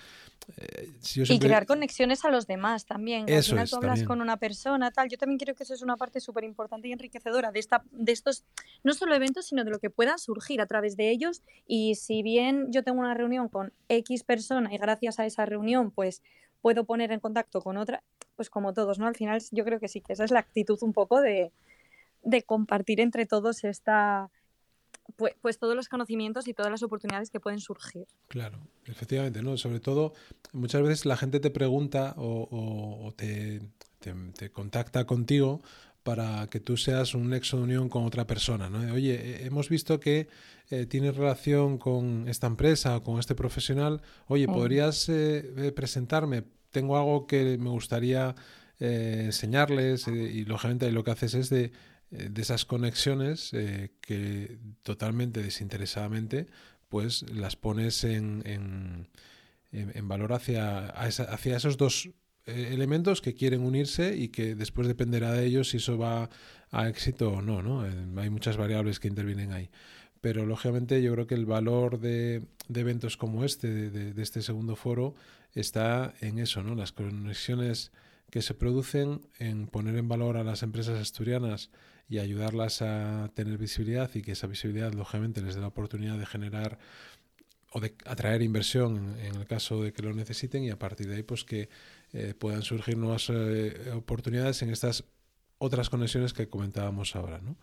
eh, 0.57 0.89
Y 1.29 1.37
crear 1.37 1.67
conexiones 1.67 2.25
a 2.25 2.31
los 2.31 2.47
demás 2.47 2.85
también. 2.85 3.31
al 3.31 3.43
final 3.43 3.69
tú 3.69 3.75
hablas 3.75 4.03
con 4.03 4.19
una 4.19 4.37
persona, 4.37 4.89
tal. 4.89 5.09
Yo 5.09 5.17
también 5.17 5.37
creo 5.37 5.53
que 5.53 5.61
eso 5.61 5.75
es 5.75 5.83
una 5.83 5.95
parte 5.95 6.19
súper 6.19 6.43
importante 6.43 6.87
y 6.87 6.91
enriquecedora 6.91 7.51
de, 7.51 7.59
esta, 7.59 7.83
de 7.91 8.11
estos, 8.11 8.45
no 8.83 8.95
solo 8.95 9.13
eventos, 9.13 9.45
sino 9.45 9.63
de 9.63 9.69
lo 9.69 9.77
que 9.77 9.91
pueda 9.91 10.17
surgir 10.17 10.59
a 10.59 10.65
través 10.65 10.97
de 10.97 11.11
ellos. 11.11 11.43
Y 11.67 11.95
si 11.95 12.23
bien 12.23 12.71
yo 12.71 12.83
tengo 12.83 12.99
una 12.99 13.13
reunión 13.13 13.47
con 13.47 13.71
X 13.89 14.23
persona 14.23 14.73
y 14.73 14.77
gracias 14.79 15.19
a 15.19 15.27
esa 15.27 15.45
reunión, 15.45 15.91
pues 15.91 16.23
puedo 16.61 16.83
poner 16.83 17.11
en 17.11 17.19
contacto 17.19 17.61
con 17.61 17.77
otra, 17.77 18.01
pues 18.35 18.49
como 18.49 18.73
todos, 18.73 18.97
¿no? 18.97 19.05
Al 19.05 19.15
final 19.15 19.39
yo 19.51 19.63
creo 19.63 19.79
que 19.79 19.87
sí, 19.87 20.01
que 20.01 20.13
esa 20.13 20.23
es 20.23 20.31
la 20.31 20.39
actitud 20.39 20.79
un 20.81 20.93
poco 20.93 21.21
de, 21.21 21.51
de 22.23 22.41
compartir 22.41 23.01
entre 23.01 23.27
todos 23.27 23.63
esta 23.63 24.31
pues, 25.15 25.33
pues, 25.41 25.57
todos 25.57 25.75
los 25.75 25.87
conocimientos 25.89 26.47
y 26.47 26.53
todas 26.53 26.71
las 26.71 26.83
oportunidades 26.83 27.29
que 27.29 27.39
pueden 27.39 27.59
surgir. 27.59 28.05
Claro, 28.27 28.59
efectivamente, 28.85 29.41
¿no? 29.41 29.57
Sobre 29.57 29.79
todo, 29.79 30.13
muchas 30.53 30.81
veces 30.81 31.05
la 31.05 31.17
gente 31.17 31.39
te 31.39 31.49
pregunta 31.49 32.13
o, 32.17 33.13
te, 33.15 33.61
te, 33.99 34.51
contacta 34.51 35.05
contigo 35.05 35.61
para 36.03 36.47
que 36.47 36.59
tú 36.59 36.77
seas 36.77 37.13
un 37.13 37.29
nexo 37.29 37.57
de 37.57 37.63
unión 37.63 37.89
con 37.89 38.05
otra 38.05 38.25
persona. 38.25 38.69
¿no? 38.69 38.93
Oye, 38.93 39.13
eh, 39.13 39.45
hemos 39.45 39.69
visto 39.69 39.99
que 39.99 40.27
eh, 40.69 40.85
tienes 40.85 41.15
relación 41.15 41.77
con 41.77 42.27
esta 42.27 42.47
empresa 42.47 42.97
o 42.97 43.03
con 43.03 43.19
este 43.19 43.35
profesional. 43.35 44.01
Oye, 44.27 44.47
¿podrías 44.47 45.07
eh, 45.09 45.71
presentarme? 45.75 46.43
Tengo 46.71 46.97
algo 46.97 47.27
que 47.27 47.57
me 47.57 47.69
gustaría 47.69 48.35
enseñarles 48.79 50.07
y 50.07 50.45
lógicamente 50.45 50.89
lo 50.93 51.03
que 51.03 51.11
haces 51.11 51.33
es 51.33 51.49
de, 51.49 51.73
de 52.11 52.41
esas 52.41 52.65
conexiones 52.65 53.51
que 53.51 54.57
totalmente 54.83 55.43
desinteresadamente 55.43 56.47
pues 56.87 57.23
las 57.31 57.55
pones 57.55 58.03
en, 58.03 58.41
en, 58.45 59.07
en 59.71 60.07
valor 60.07 60.33
hacia, 60.33 60.87
hacia 60.87 61.57
esos 61.57 61.77
dos 61.77 62.09
eh, 62.49 62.73
elementos 62.73 63.21
que 63.21 63.35
quieren 63.35 63.61
unirse 63.61 64.15
y 64.17 64.29
que 64.29 64.55
después 64.55 64.87
dependerá 64.87 65.33
de 65.33 65.45
ellos 65.45 65.69
si 65.69 65.77
eso 65.77 65.97
va 65.97 66.29
a 66.71 66.89
éxito 66.89 67.31
o 67.31 67.41
no, 67.41 67.61
¿no? 67.61 67.85
Eh, 67.85 67.91
hay 68.17 68.29
muchas 68.29 68.57
variables 68.57 68.99
que 68.99 69.07
intervienen 69.07 69.53
ahí. 69.53 69.69
Pero 70.21 70.45
lógicamente 70.45 71.01
yo 71.01 71.13
creo 71.13 71.27
que 71.27 71.35
el 71.35 71.45
valor 71.45 71.99
de, 71.99 72.41
eventos 72.73 73.17
como 73.17 73.45
este, 73.45 73.91
de, 73.91 74.21
este 74.21 74.41
segundo 74.41 74.75
foro, 74.75 75.15
está 75.53 76.13
en 76.21 76.39
eso, 76.39 76.63
¿no? 76.63 76.75
Las 76.75 76.91
conexiones 76.91 77.91
que 78.29 78.41
se 78.41 78.53
producen 78.53 79.21
en 79.39 79.67
poner 79.67 79.95
en 79.95 80.07
valor 80.07 80.37
a 80.37 80.43
las 80.43 80.63
empresas 80.63 80.99
asturianas 80.99 81.71
y 82.07 82.19
ayudarlas 82.19 82.81
a 82.81 83.29
tener 83.33 83.57
visibilidad 83.57 84.09
y 84.15 84.21
que 84.21 84.31
esa 84.31 84.47
visibilidad 84.47 84.93
lógicamente 84.93 85.41
les 85.41 85.55
dé 85.55 85.61
la 85.61 85.67
oportunidad 85.67 86.17
de 86.17 86.25
generar 86.25 86.79
o 87.71 87.79
de 87.79 87.95
atraer 88.05 88.41
inversión 88.41 89.15
en, 89.19 89.35
el 89.35 89.45
caso 89.45 89.83
de 89.83 89.93
que 89.93 90.01
lo 90.01 90.13
necesiten 90.13 90.63
y 90.63 90.71
a 90.71 90.79
partir 90.79 91.07
de 91.07 91.17
ahí 91.17 91.23
pues 91.23 91.43
que 91.43 91.69
eh, 92.13 92.33
puedan 92.37 92.63
surgir 92.63 92.97
nuevas 92.97 93.29
eh, 93.29 93.91
oportunidades 93.93 94.61
en 94.63 94.71
estas 94.71 95.05
otras 95.59 95.89
conexiones 95.89 96.33
que 96.33 96.49
comentábamos 96.49 97.15
ahora. 97.15 97.39
¿no? 97.39 97.57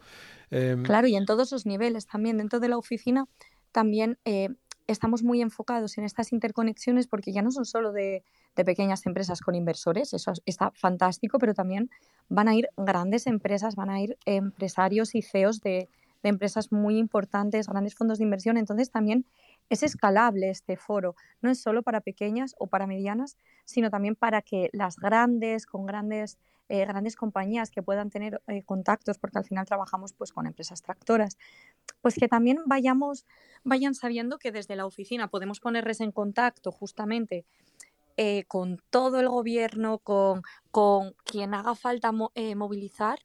Em, 0.51 0.85
claro, 0.85 1.09
y 1.09 1.17
en 1.17 1.27
todos 1.27 1.51
los 1.51 1.67
niveles 1.67 2.07
también. 2.07 2.39
Dentro 2.39 2.61
de 2.61 2.69
la 2.69 2.79
oficina 2.79 3.27
también 3.73 4.19
eh, 4.25 4.51
estamos 4.87 5.25
muy 5.25 5.41
enfocados 5.41 5.99
en 5.99 6.05
estas 6.05 6.33
interconexiones 6.33 7.09
porque 7.09 7.33
ya 7.33 7.43
no 7.43 7.51
son 7.51 7.65
solo 7.65 7.93
de, 7.93 8.23
pequeñas 8.65 9.07
empresas 9.07 9.41
con 9.41 9.55
inversores, 9.55 10.13
eso 10.15 10.33
está 10.45 10.71
fantástico, 10.73 11.39
pero 11.39 11.55
también 11.55 11.91
van 12.29 12.49
a 12.49 12.55
ir 12.55 12.69
grandes 12.77 13.27
empresas, 13.27 13.77
van 13.77 13.91
a 13.91 14.01
ir 14.01 14.17
empresarios 14.25 15.15
y 15.15 15.23
CEOs 15.23 15.61
de, 15.61 15.89
de 16.23 16.29
empresas 16.29 16.73
muy 16.73 16.99
importantes, 16.99 17.69
grandes 17.69 17.95
fondos 17.95 18.19
de 18.19 18.25
inversión. 18.25 18.57
Entonces 18.57 18.91
también 18.91 19.25
es 19.69 19.83
escalable 19.83 20.51
este 20.51 20.77
foro, 20.77 21.15
no 21.41 21.51
es 21.51 21.61
solo 21.61 21.83
para 21.83 22.01
pequeñas 22.01 22.55
o 22.59 22.67
para 22.67 22.87
medianas, 22.87 23.37
sino 23.65 23.91
también 23.91 24.15
para 24.15 24.43
que 24.43 24.71
las 24.73 24.97
grandes, 24.97 25.67
con 25.67 25.87
grandes, 25.87 26.39
eh, 26.69 26.85
grandes 26.85 27.17
compañías 27.17 27.71
que 27.71 27.83
puedan 27.83 28.11
tener 28.11 28.41
eh, 28.47 28.63
contactos, 28.63 29.19
porque 29.19 29.39
al 29.39 29.45
final 29.45 29.67
trabajamos 29.67 30.13
pues, 30.13 30.33
con 30.33 30.47
empresas 30.47 30.83
tractoras, 30.83 31.37
pues 32.01 32.15
que 32.15 32.29
también 32.29 32.59
vayamos, 32.67 33.27
vayan 33.65 33.95
sabiendo 33.95 34.39
que 34.39 34.53
desde 34.53 34.77
la 34.77 34.87
oficina 34.87 35.29
podemos 35.29 35.61
ponerles 35.61 36.01
en 36.01 36.13
contacto 36.13 36.71
justamente 36.71 37.45
eh, 38.17 38.45
con 38.49 38.81
todo 38.91 39.21
el 39.21 39.29
gobierno, 39.29 39.99
con, 39.99 40.43
con 40.71 41.15
quien 41.25 41.55
haga 41.55 41.75
falta 41.75 42.13
movilizar 42.13 43.19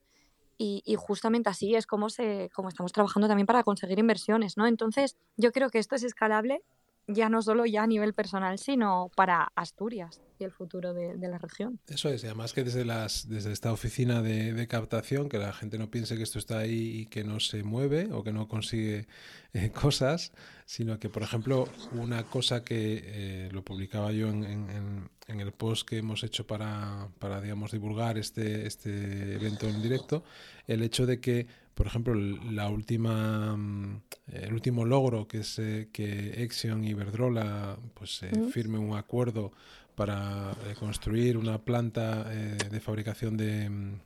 y, 0.63 0.95
justamente 0.95 1.49
así 1.49 1.73
es 1.73 1.87
como, 1.87 2.09
se, 2.09 2.51
como 2.53 2.69
estamos 2.69 2.91
trabajando 2.91 3.27
también 3.27 3.47
para 3.47 3.63
conseguir 3.63 3.97
inversiones, 3.97 4.57
¿no? 4.57 4.67
Entonces, 4.67 5.17
yo 5.35 5.51
creo 5.51 5.71
que 5.71 5.79
esto 5.79 5.95
es 5.95 6.03
escalable 6.03 6.61
ya 7.07 7.29
no 7.29 7.41
solo 7.41 7.65
ya 7.65 7.83
a 7.83 7.87
nivel 7.87 8.13
personal, 8.13 8.57
sino 8.57 9.11
para 9.15 9.51
Asturias 9.55 10.21
y 10.39 10.43
el 10.43 10.51
futuro 10.51 10.93
de, 10.93 11.15
la 11.17 11.37
región. 11.37 11.79
Eso 11.87 12.09
es, 12.09 12.23
y 12.23 12.27
además 12.27 12.53
que 12.53 12.63
desde, 12.63 12.83
las, 12.85 13.29
desde 13.29 13.51
esta 13.51 13.71
oficina 13.71 14.21
de, 14.21 14.67
captación, 14.67 15.29
que 15.29 15.37
la 15.37 15.53
gente 15.53 15.77
no 15.77 15.91
piense 15.91 16.17
que 16.17 16.23
esto 16.23 16.39
está 16.39 16.59
ahí 16.59 17.01
y 17.01 17.05
que 17.07 17.23
no 17.23 17.39
se 17.39 17.63
mueve 17.63 18.09
o 18.11 18.23
que 18.23 18.31
no 18.31 18.47
consigue 18.47 19.07
eh, 19.53 19.71
cosas, 19.81 20.31
sino 20.65 20.99
que, 20.99 21.09
por 21.09 21.23
ejemplo, 21.23 21.67
una 21.93 22.23
cosa 22.23 22.63
que 22.63 23.01
eh, 23.03 23.49
lo 23.51 23.63
publicaba 23.63 24.11
yo 24.11 24.29
en, 24.29 25.09
el 25.27 25.53
post 25.53 25.87
que 25.87 25.97
hemos 25.97 26.23
hecho 26.23 26.45
para, 26.45 27.07
para 27.19 27.39
digamos, 27.39 27.71
divulgar 27.71 28.17
este, 28.17 28.67
este 28.67 29.35
evento 29.35 29.67
en 29.67 29.81
directo, 29.81 30.23
el 30.67 30.83
hecho 30.83 31.05
de 31.05 31.21
que 31.21 31.47
por 31.73 31.87
ejemplo, 31.87 32.13
la 32.13 32.69
última, 32.69 33.55
mm, 33.55 34.01
el 34.33 34.53
último 34.53 34.85
logro 34.85 35.27
que 35.27 35.39
es 35.39 35.57
eh, 35.59 35.89
que 35.91 36.43
Exion 36.43 36.83
y 36.83 36.89
Iberdrola 36.89 37.77
pues, 37.93 38.23
eh, 38.23 38.31
firmen 38.51 38.81
un 38.81 38.97
acuerdo 38.97 39.51
para 39.95 40.51
eh, 40.67 40.73
construir 40.77 41.37
una 41.37 41.59
planta 41.59 42.23
de 42.23 42.79
fabricación 42.79 43.37
de, 43.37 43.69
mm, 43.69 43.99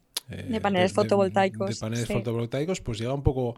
de 0.49 0.61
paneles 0.61 0.93
fotovoltaicos. 0.93 1.69
De, 1.69 1.75
paneles 1.75 2.07
fotovoltaicos, 2.07 2.81
pues 2.81 2.97
llega 2.97 3.13
un 3.13 3.23
poco, 3.23 3.55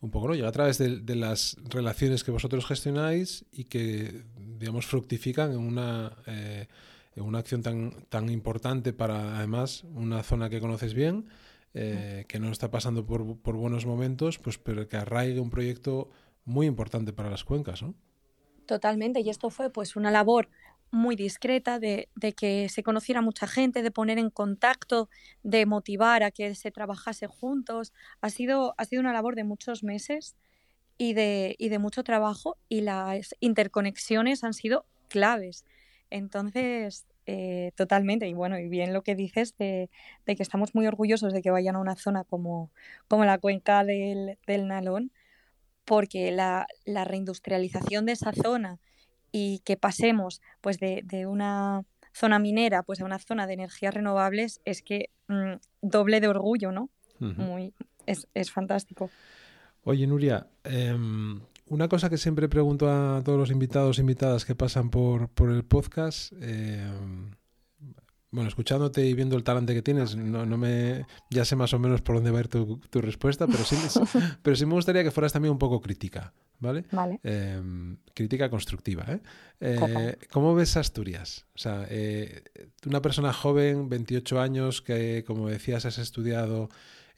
un 0.00 0.10
poco, 0.10 0.28
¿no? 0.28 0.34
Llega 0.34 0.48
a 0.48 0.52
través 0.52 0.78
de, 0.78 1.00
de, 1.00 1.14
las 1.14 1.56
relaciones 1.64 2.24
que 2.24 2.30
vosotros 2.30 2.66
gestionáis 2.66 3.44
y 3.52 3.64
que, 3.64 4.22
digamos, 4.58 4.86
fructifican 4.86 5.52
en 5.52 5.58
una, 5.58 6.12
en 6.26 7.22
una 7.22 7.40
acción 7.40 7.62
tan, 7.62 7.92
tan 8.08 8.30
importante 8.30 8.92
para, 8.92 9.38
además, 9.38 9.84
una 9.94 10.22
zona 10.22 10.48
que 10.48 10.60
conoces 10.60 10.94
bien 10.94 11.26
eh, 11.74 12.24
que 12.28 12.38
no 12.38 12.50
está 12.50 12.70
pasando 12.70 13.04
por, 13.04 13.38
por, 13.38 13.56
buenos 13.56 13.84
momentos, 13.84 14.38
pues 14.38 14.58
pero 14.58 14.88
que 14.88 14.96
arraigue 14.96 15.40
un 15.40 15.50
proyecto 15.50 16.08
muy 16.44 16.66
importante 16.66 17.12
para 17.12 17.30
las 17.30 17.44
cuencas, 17.44 17.82
¿no? 17.82 17.94
Totalmente, 18.66 19.20
y 19.20 19.28
esto 19.28 19.50
fue 19.50 19.70
pues 19.70 19.96
una 19.96 20.10
labor 20.10 20.48
muy 20.90 21.16
discreta 21.16 21.80
de, 21.80 22.08
de, 22.14 22.32
que 22.32 22.68
se 22.68 22.82
conociera 22.82 23.20
mucha 23.20 23.46
gente, 23.46 23.82
de 23.82 23.90
poner 23.90 24.18
en 24.18 24.30
contacto, 24.30 25.10
de 25.42 25.66
motivar 25.66 26.22
a 26.22 26.30
que 26.30 26.54
se 26.54 26.70
trabajase 26.70 27.26
juntos. 27.26 27.92
Ha 28.20 28.30
sido, 28.30 28.74
ha 28.78 28.84
sido 28.84 29.00
una 29.00 29.12
labor 29.12 29.34
de 29.34 29.44
muchos 29.44 29.82
meses 29.82 30.36
y 30.96 31.14
de, 31.14 31.56
y 31.58 31.68
de 31.68 31.78
mucho 31.78 32.04
trabajo 32.04 32.56
y 32.68 32.82
las 32.82 33.34
interconexiones 33.40 34.44
han 34.44 34.54
sido 34.54 34.86
claves. 35.08 35.64
Entonces, 36.10 37.06
eh, 37.26 37.72
totalmente, 37.74 38.28
y 38.28 38.34
bueno, 38.34 38.58
y 38.58 38.68
bien 38.68 38.92
lo 38.92 39.02
que 39.02 39.14
dices 39.14 39.56
de, 39.56 39.88
que 40.26 40.42
estamos 40.42 40.74
muy 40.74 40.86
orgullosos 40.86 41.32
de 41.32 41.40
que 41.40 41.50
vayan 41.50 41.76
a 41.76 41.80
una 41.80 41.96
zona 41.96 42.24
como, 42.24 42.70
como 43.08 43.24
la 43.24 43.38
cuenca 43.38 43.84
del, 43.84 44.36
Nalón, 44.46 45.10
porque 45.84 46.32
la, 46.32 46.66
reindustrialización 46.86 48.06
de 48.06 48.12
esa 48.12 48.32
zona 48.32 48.78
y 49.32 49.60
que 49.60 49.76
pasemos 49.76 50.42
pues 50.60 50.78
de, 50.78 51.26
una 51.26 51.82
zona 52.12 52.38
minera 52.38 52.82
pues 52.82 53.00
a 53.00 53.04
una 53.04 53.18
zona 53.18 53.46
de 53.46 53.54
energías 53.54 53.94
renovables 53.94 54.60
es 54.64 54.82
que 54.82 55.10
mm, 55.28 55.54
doble 55.82 56.20
de 56.20 56.28
orgullo, 56.28 56.72
¿no? 56.72 56.90
Muy, 57.18 57.72
es, 58.06 58.28
es, 58.34 58.50
fantástico. 58.50 59.08
Oye, 59.84 60.06
Nuria, 60.06 60.46
eh, 60.64 60.94
una 61.66 61.88
cosa 61.88 62.10
que 62.10 62.18
siempre 62.18 62.48
pregunto 62.48 62.90
a 62.90 63.22
todos 63.24 63.38
los 63.38 63.50
invitados 63.50 63.98
e 63.98 64.02
invitadas 64.02 64.44
que 64.44 64.54
pasan 64.54 64.90
por, 64.90 65.28
por 65.28 65.50
el 65.50 65.64
podcast, 65.64 66.32
eh, 66.40 66.86
bueno, 68.34 68.48
escuchándote 68.48 69.06
y 69.06 69.14
viendo 69.14 69.36
el 69.36 69.44
talante 69.44 69.74
que 69.74 69.82
tienes, 69.82 70.16
no, 70.16 70.44
no, 70.44 70.58
me, 70.58 71.06
ya 71.30 71.44
sé 71.44 71.54
más 71.54 71.72
o 71.72 71.78
menos 71.78 72.02
por 72.02 72.16
dónde 72.16 72.32
va 72.32 72.38
a 72.38 72.40
ir 72.40 72.48
tu, 72.48 72.78
tu 72.90 73.00
respuesta, 73.00 73.46
pero 73.46 73.64
sí, 73.64 73.76
pero 74.42 74.56
sí 74.56 74.66
me 74.66 74.74
gustaría 74.74 75.04
que 75.04 75.12
fueras 75.12 75.32
también 75.32 75.52
un 75.52 75.58
poco 75.58 75.80
crítica, 75.80 76.34
¿vale? 76.58 76.84
Vale. 76.90 77.20
Em, 77.22 77.96
crítica 78.12 78.50
constructiva, 78.50 79.04
¿eh? 79.08 79.20
¿eh? 79.60 80.18
¿Cómo 80.32 80.52
ves 80.54 80.76
Asturias? 80.76 81.46
O 81.54 81.58
sea, 81.58 81.86
eh, 81.88 82.42
una 82.86 83.00
persona 83.00 83.32
joven, 83.32 83.88
28 83.88 84.40
años, 84.40 84.82
que 84.82 85.22
como 85.24 85.48
decías 85.48 85.86
has 85.86 85.98
estudiado 85.98 86.68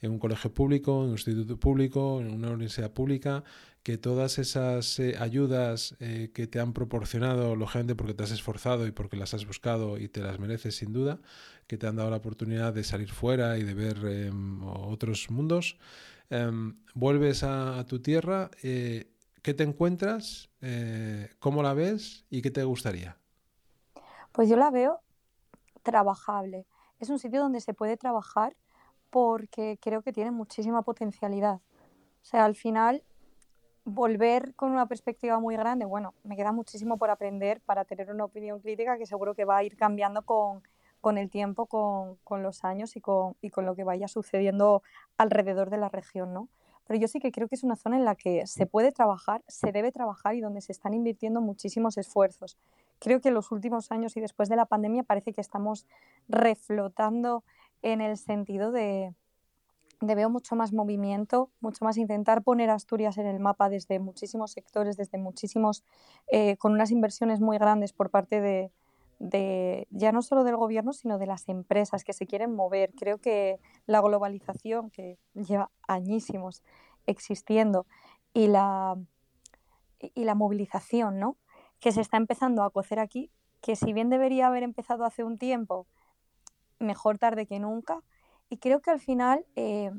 en 0.01 0.11
un 0.11 0.19
colegio 0.19 0.53
público, 0.53 1.01
en 1.01 1.07
un 1.07 1.11
instituto 1.13 1.59
público, 1.59 2.21
en 2.21 2.31
una 2.31 2.51
universidad 2.51 2.91
pública, 2.91 3.43
que 3.87 3.97
todas 3.97 4.37
esas 4.37 4.99
eh, 4.99 5.15
ayudas 5.17 5.95
eh, 6.01 6.31
que 6.33 6.45
te 6.45 6.59
han 6.59 6.73
proporcionado, 6.73 7.55
lógicamente 7.55 7.95
porque 7.95 8.13
te 8.13 8.21
has 8.21 8.31
esforzado 8.31 8.85
y 8.85 8.91
porque 8.91 9.15
las 9.15 9.33
has 9.33 9.47
buscado 9.47 9.97
y 9.97 10.09
te 10.09 10.19
las 10.19 10.39
mereces 10.39 10.75
sin 10.75 10.91
duda, 10.91 11.21
que 11.67 11.77
te 11.77 11.87
han 11.87 11.95
dado 11.95 12.09
la 12.09 12.17
oportunidad 12.17 12.73
de 12.73 12.83
salir 12.83 13.09
fuera 13.09 13.57
y 13.57 13.63
de 13.63 13.73
ver 13.73 14.05
em, 14.05 14.61
otros 14.61 15.31
mundos, 15.31 15.77
em, 16.29 16.75
vuelves 16.95 17.43
a, 17.43 17.81
tu 17.85 18.01
tierra, 18.01 18.51
eh, 18.61 19.09
¿qué 19.41 19.53
te 19.53 19.63
encuentras? 19.63 20.49
¿Cómo 21.39 21.63
la 21.63 21.73
ves 21.73 22.25
y 22.29 22.41
qué 22.41 22.51
te 22.51 22.65
gustaría? 22.65 23.15
Pues 24.33 24.49
yo 24.49 24.57
la 24.57 24.69
veo 24.69 24.99
trabajable. 25.83 26.65
Es 26.99 27.09
un 27.09 27.19
sitio 27.19 27.39
donde 27.39 27.61
se 27.61 27.73
puede 27.73 27.95
trabajar 27.95 28.57
porque 29.11 29.79
creo 29.81 30.01
que 30.01 30.11
tiene 30.11 30.31
muchísima 30.31 30.81
potencialidad. 30.81 31.61
O 32.21 32.25
sea, 32.25 32.43
al 32.43 32.55
final 32.55 33.05
volver 33.87 34.53
con 34.55 34.71
una 34.71 34.85
perspectiva 34.85 35.39
muy 35.39 35.55
grande, 35.55 35.85
bueno, 35.85 36.13
me 36.25 36.35
queda 36.35 36.51
muchísimo 36.51 36.97
por 36.97 37.09
aprender 37.09 37.61
para 37.61 37.85
tener 37.85 38.11
una 38.11 38.25
opinión 38.25 38.59
crítica 38.59 38.97
que 38.97 39.05
seguro 39.05 39.33
que 39.33 39.45
va 39.45 39.55
a 39.55 39.63
ir 39.63 39.77
cambiando 39.77 40.23
con, 40.23 40.61
con 40.99 41.17
el 41.17 41.29
tiempo, 41.29 41.67
con, 41.67 42.17
con, 42.25 42.43
los 42.43 42.65
años 42.65 42.97
y 42.97 43.01
con, 43.01 43.37
y 43.41 43.49
con 43.49 43.65
lo 43.65 43.75
que 43.75 43.85
vaya 43.85 44.09
sucediendo 44.09 44.83
alrededor 45.17 45.69
de 45.69 45.77
la 45.77 45.87
región, 45.87 46.33
¿no? 46.33 46.49
Pero 46.85 46.99
yo 46.99 47.07
sí 47.07 47.21
que 47.21 47.31
creo 47.31 47.47
que 47.47 47.55
es 47.55 47.63
una 47.63 47.77
zona 47.77 47.95
en 47.95 48.03
la 48.03 48.15
que 48.15 48.45
se 48.45 48.65
puede 48.65 48.91
trabajar, 48.91 49.41
se 49.47 49.71
debe 49.71 49.93
trabajar 49.93 50.35
y 50.35 50.41
donde 50.41 50.59
se 50.59 50.73
están 50.73 50.93
invirtiendo 50.93 51.39
muchísimos 51.39 51.97
esfuerzos. 51.97 52.57
Creo 52.99 53.21
que 53.21 53.29
en 53.29 53.35
los 53.35 53.53
últimos 53.53 53.93
años 53.93 54.17
y 54.17 54.21
después 54.21 54.49
de 54.49 54.57
la 54.57 54.65
pandemia 54.65 55.03
parece 55.03 55.31
que 55.31 55.41
estamos 55.41 55.85
reflotando 56.27 57.45
en 57.81 58.01
el 58.01 58.17
sentido 58.17 58.73
de, 58.73 59.13
veo 60.01 60.29
mucho 60.29 60.55
más 60.55 60.73
movimiento, 60.73 61.49
mucho 61.59 61.83
más 61.85 61.97
intentar 61.97 62.43
poner 62.43 62.69
Asturias 62.69 63.17
en 63.17 63.27
el 63.27 63.39
mapa 63.39 63.69
desde 63.69 63.99
muchísimos 63.99 64.51
sectores, 64.51 64.97
desde 64.97 65.17
muchísimos, 65.17 65.83
eh, 66.31 66.57
con 66.57 66.73
unas 66.73 66.91
inversiones 66.91 67.39
muy 67.39 67.57
grandes 67.57 67.93
por 67.93 68.09
parte 68.09 68.41
de, 68.41 68.71
de, 69.19 69.87
ya 69.89 70.11
no 70.11 70.21
solo 70.21 70.43
del 70.43 70.55
gobierno, 70.55 70.93
sino 70.93 71.17
de 71.17 71.25
las 71.25 71.49
empresas 71.49 72.03
que 72.03 72.13
se 72.13 72.27
quieren 72.27 72.53
mover. 72.55 72.93
Creo 72.93 73.17
que 73.17 73.59
la 73.85 74.01
globalización, 74.01 74.89
que 74.91 75.17
lleva 75.33 75.71
añísimos 75.87 76.63
existiendo, 77.05 77.85
y 78.33 78.47
la, 78.47 78.95
y 79.99 80.23
la 80.25 80.35
movilización, 80.35 81.19
¿no? 81.19 81.37
que 81.79 81.91
se 81.91 82.01
está 82.01 82.17
empezando 82.17 82.63
a 82.63 82.69
cocer 82.69 82.99
aquí, 82.99 83.31
que 83.61 83.75
si 83.75 83.93
bien 83.93 84.09
debería 84.09 84.47
haber 84.47 84.63
empezado 84.63 85.05
hace 85.05 85.23
un 85.23 85.37
tiempo, 85.37 85.87
mejor 86.79 87.17
tarde 87.17 87.45
que 87.45 87.59
nunca, 87.59 88.01
y 88.49 88.57
creo 88.57 88.81
que 88.81 88.91
al 88.91 88.99
final 88.99 89.45
eh, 89.55 89.91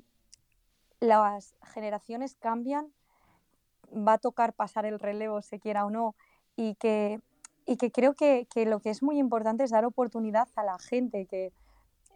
las 1.00 1.54
generaciones 1.62 2.34
cambian, 2.36 2.92
va 3.92 4.14
a 4.14 4.18
tocar 4.18 4.52
pasar 4.52 4.86
el 4.86 4.98
relevo, 4.98 5.42
se 5.42 5.58
quiera 5.58 5.84
o 5.84 5.90
no, 5.90 6.14
y 6.56 6.74
que, 6.76 7.20
y 7.66 7.76
que 7.76 7.90
creo 7.90 8.14
que, 8.14 8.46
que, 8.52 8.66
lo 8.66 8.80
que 8.80 8.90
es 8.90 9.02
muy 9.02 9.18
importante 9.18 9.64
es 9.64 9.70
dar 9.70 9.84
oportunidad 9.84 10.48
a 10.56 10.64
la 10.64 10.78
gente, 10.78 11.26
que 11.26 11.52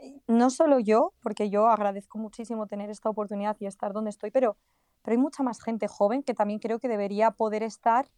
eh, 0.00 0.20
no 0.26 0.50
solo 0.50 0.78
yo, 0.78 1.12
porque 1.22 1.50
yo 1.50 1.68
agradezco 1.68 2.18
muchísimo 2.18 2.66
tener 2.66 2.90
esta 2.90 3.08
oportunidad 3.08 3.56
y 3.60 3.66
estar 3.66 3.92
donde 3.92 4.10
estoy, 4.10 4.30
pero, 4.30 4.56
pero 5.02 5.12
hay 5.12 5.18
mucha 5.18 5.42
más 5.42 5.62
gente 5.62 5.86
joven 5.88 6.22
que 6.22 6.34
también 6.34 6.58
creo 6.58 6.78
que 6.78 6.88
debería 6.88 7.30
poder 7.30 7.62
estar 7.62 8.10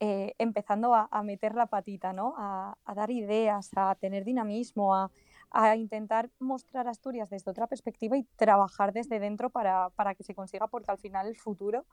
eh, 0.00 0.34
empezando 0.38 0.94
a, 0.94 1.08
a, 1.10 1.22
meter 1.22 1.54
la 1.54 1.66
patita, 1.66 2.12
¿no? 2.12 2.34
A, 2.38 2.76
a, 2.84 2.94
dar 2.94 3.10
ideas, 3.10 3.70
a 3.74 3.96
tener 3.96 4.24
dinamismo, 4.24 4.94
a, 4.94 5.10
a, 5.50 5.76
intentar 5.76 6.30
mostrar 6.38 6.88
Asturias 6.88 7.30
desde 7.30 7.50
otra 7.50 7.66
perspectiva 7.66 8.16
y 8.16 8.24
trabajar 8.36 8.92
desde 8.92 9.18
dentro 9.18 9.50
para, 9.50 9.90
para 9.90 10.14
que 10.14 10.24
se 10.24 10.34
consiga, 10.34 10.66
porque 10.68 10.90
al 10.90 10.98
final 10.98 11.26
el 11.26 11.36
futuro 11.36 11.84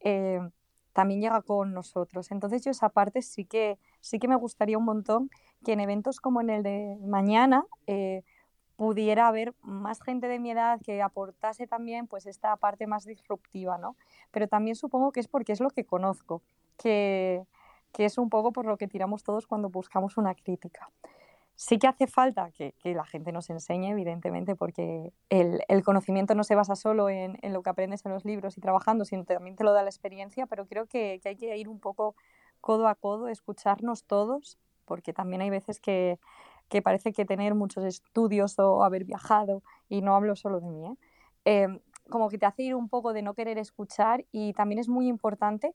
eh, 0.00 0.40
también 0.92 1.20
llega 1.20 1.42
con 1.42 1.74
nosotros. 1.74 2.30
Entonces 2.30 2.64
yo 2.64 2.70
esa 2.70 2.88
parte 2.88 3.20
sí 3.20 3.44
que, 3.44 3.78
sí 4.00 4.18
que 4.18 4.28
me 4.28 4.36
gustaría 4.36 4.78
un 4.78 4.84
montón 4.84 5.30
que 5.64 5.72
en 5.72 5.80
eventos 5.80 6.20
como 6.20 6.40
en 6.40 6.48
el 6.48 6.62
de 6.62 6.96
mañana 7.02 7.66
eh, 7.86 8.22
pudiera 8.76 9.28
haber 9.28 9.54
más 9.62 10.00
gente 10.02 10.28
de 10.28 10.38
mi 10.38 10.50
edad 10.50 10.80
que 10.82 11.02
aportase 11.02 11.66
también 11.66 12.06
pues 12.06 12.26
esta 12.26 12.56
parte 12.56 12.86
más 12.86 13.04
disruptiva, 13.04 13.78
¿no? 13.78 13.96
Pero 14.30 14.48
también 14.48 14.76
supongo 14.76 15.12
que 15.12 15.20
es 15.20 15.28
porque 15.28 15.52
es 15.52 15.60
lo 15.60 15.70
que 15.70 15.84
conozco 15.84 16.42
que, 16.78 17.44
que, 17.92 18.04
es 18.04 18.18
un 18.18 18.28
poco 18.28 18.52
por 18.52 18.66
lo 18.66 18.76
que 18.76 18.86
tiramos 18.86 19.22
todos 19.22 19.46
cuando 19.46 19.70
buscamos 19.70 20.16
una 20.16 20.34
crítica. 20.34 20.90
Sí 21.56 21.78
que 21.78 21.86
hace 21.86 22.06
falta 22.06 22.50
que, 22.50 22.74
la 22.84 23.04
gente 23.04 23.32
nos 23.32 23.48
enseñe, 23.48 23.90
evidentemente, 23.90 24.54
porque 24.54 25.12
el, 25.30 25.82
conocimiento 25.84 26.34
no 26.34 26.44
se 26.44 26.54
basa 26.54 26.76
solo 26.76 27.08
en, 27.08 27.38
lo 27.42 27.62
que 27.62 27.70
aprendes 27.70 28.04
en 28.04 28.12
los 28.12 28.24
libros 28.24 28.58
y 28.58 28.60
trabajando, 28.60 29.04
sino 29.04 29.24
también 29.24 29.56
te 29.56 29.64
lo 29.64 29.72
da 29.72 29.82
la 29.82 29.88
experiencia, 29.88 30.46
pero 30.46 30.66
creo 30.66 30.86
que, 30.86 31.20
hay 31.24 31.36
que 31.36 31.56
ir 31.56 31.68
un 31.68 31.80
poco 31.80 32.14
codo 32.60 32.88
a 32.88 32.94
codo, 32.94 33.28
escucharnos 33.28 34.04
todos, 34.04 34.58
porque 34.84 35.14
también 35.14 35.40
hay 35.40 35.50
veces 35.50 35.80
que, 35.80 36.18
parece 36.84 37.12
que 37.12 37.24
tener 37.24 37.54
muchos 37.54 37.84
estudios 37.84 38.58
o 38.58 38.84
haber 38.84 39.04
viajado, 39.04 39.62
y 39.88 40.02
no 40.02 40.14
hablo 40.14 40.36
solo 40.36 40.60
de 40.60 40.68
mí, 40.68 40.86
¿eh? 40.86 40.96
Eh, 41.46 41.80
como 42.10 42.28
que 42.28 42.38
te 42.38 42.46
hace 42.46 42.62
ir 42.64 42.74
un 42.74 42.88
poco 42.88 43.12
de 43.12 43.22
no 43.22 43.34
querer 43.34 43.58
escuchar 43.58 44.24
y 44.30 44.52
también 44.52 44.78
es 44.78 44.88
muy 44.88 45.08
importante 45.08 45.74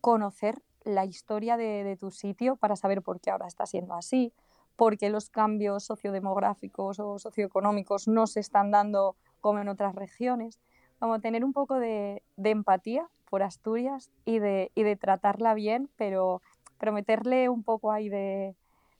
conocer 0.00 0.62
la 0.84 1.04
historia 1.04 1.56
de, 1.56 1.96
tu 1.98 2.10
sitio 2.10 2.56
para 2.56 2.76
saber 2.76 3.02
por 3.02 3.20
qué 3.20 3.30
ahora 3.30 3.46
está 3.46 3.66
siendo 3.66 3.94
así, 3.94 4.32
por 4.80 4.96
qué 4.96 5.10
los 5.10 5.28
cambios 5.28 5.84
sociodemográficos 5.84 7.00
o 7.00 7.18
socioeconómicos 7.18 8.08
no 8.08 8.26
se 8.26 8.40
están 8.40 8.70
dando 8.70 9.14
como 9.42 9.58
en 9.58 9.68
otras 9.68 9.94
regiones. 9.94 10.58
Como 10.98 11.20
tener 11.20 11.44
un 11.44 11.52
poco 11.52 11.78
de, 11.78 12.22
de 12.38 12.48
empatía 12.48 13.06
por 13.28 13.42
Asturias 13.42 14.08
y 14.24 14.38
de, 14.38 14.72
y 14.74 14.82
de, 14.82 14.96
tratarla 14.96 15.52
bien, 15.52 15.90
pero, 15.98 16.40
pero 16.78 16.94
meterle 16.94 17.50
un 17.50 17.62
poco 17.62 17.92
ahí 17.92 18.08
de, 18.08 18.54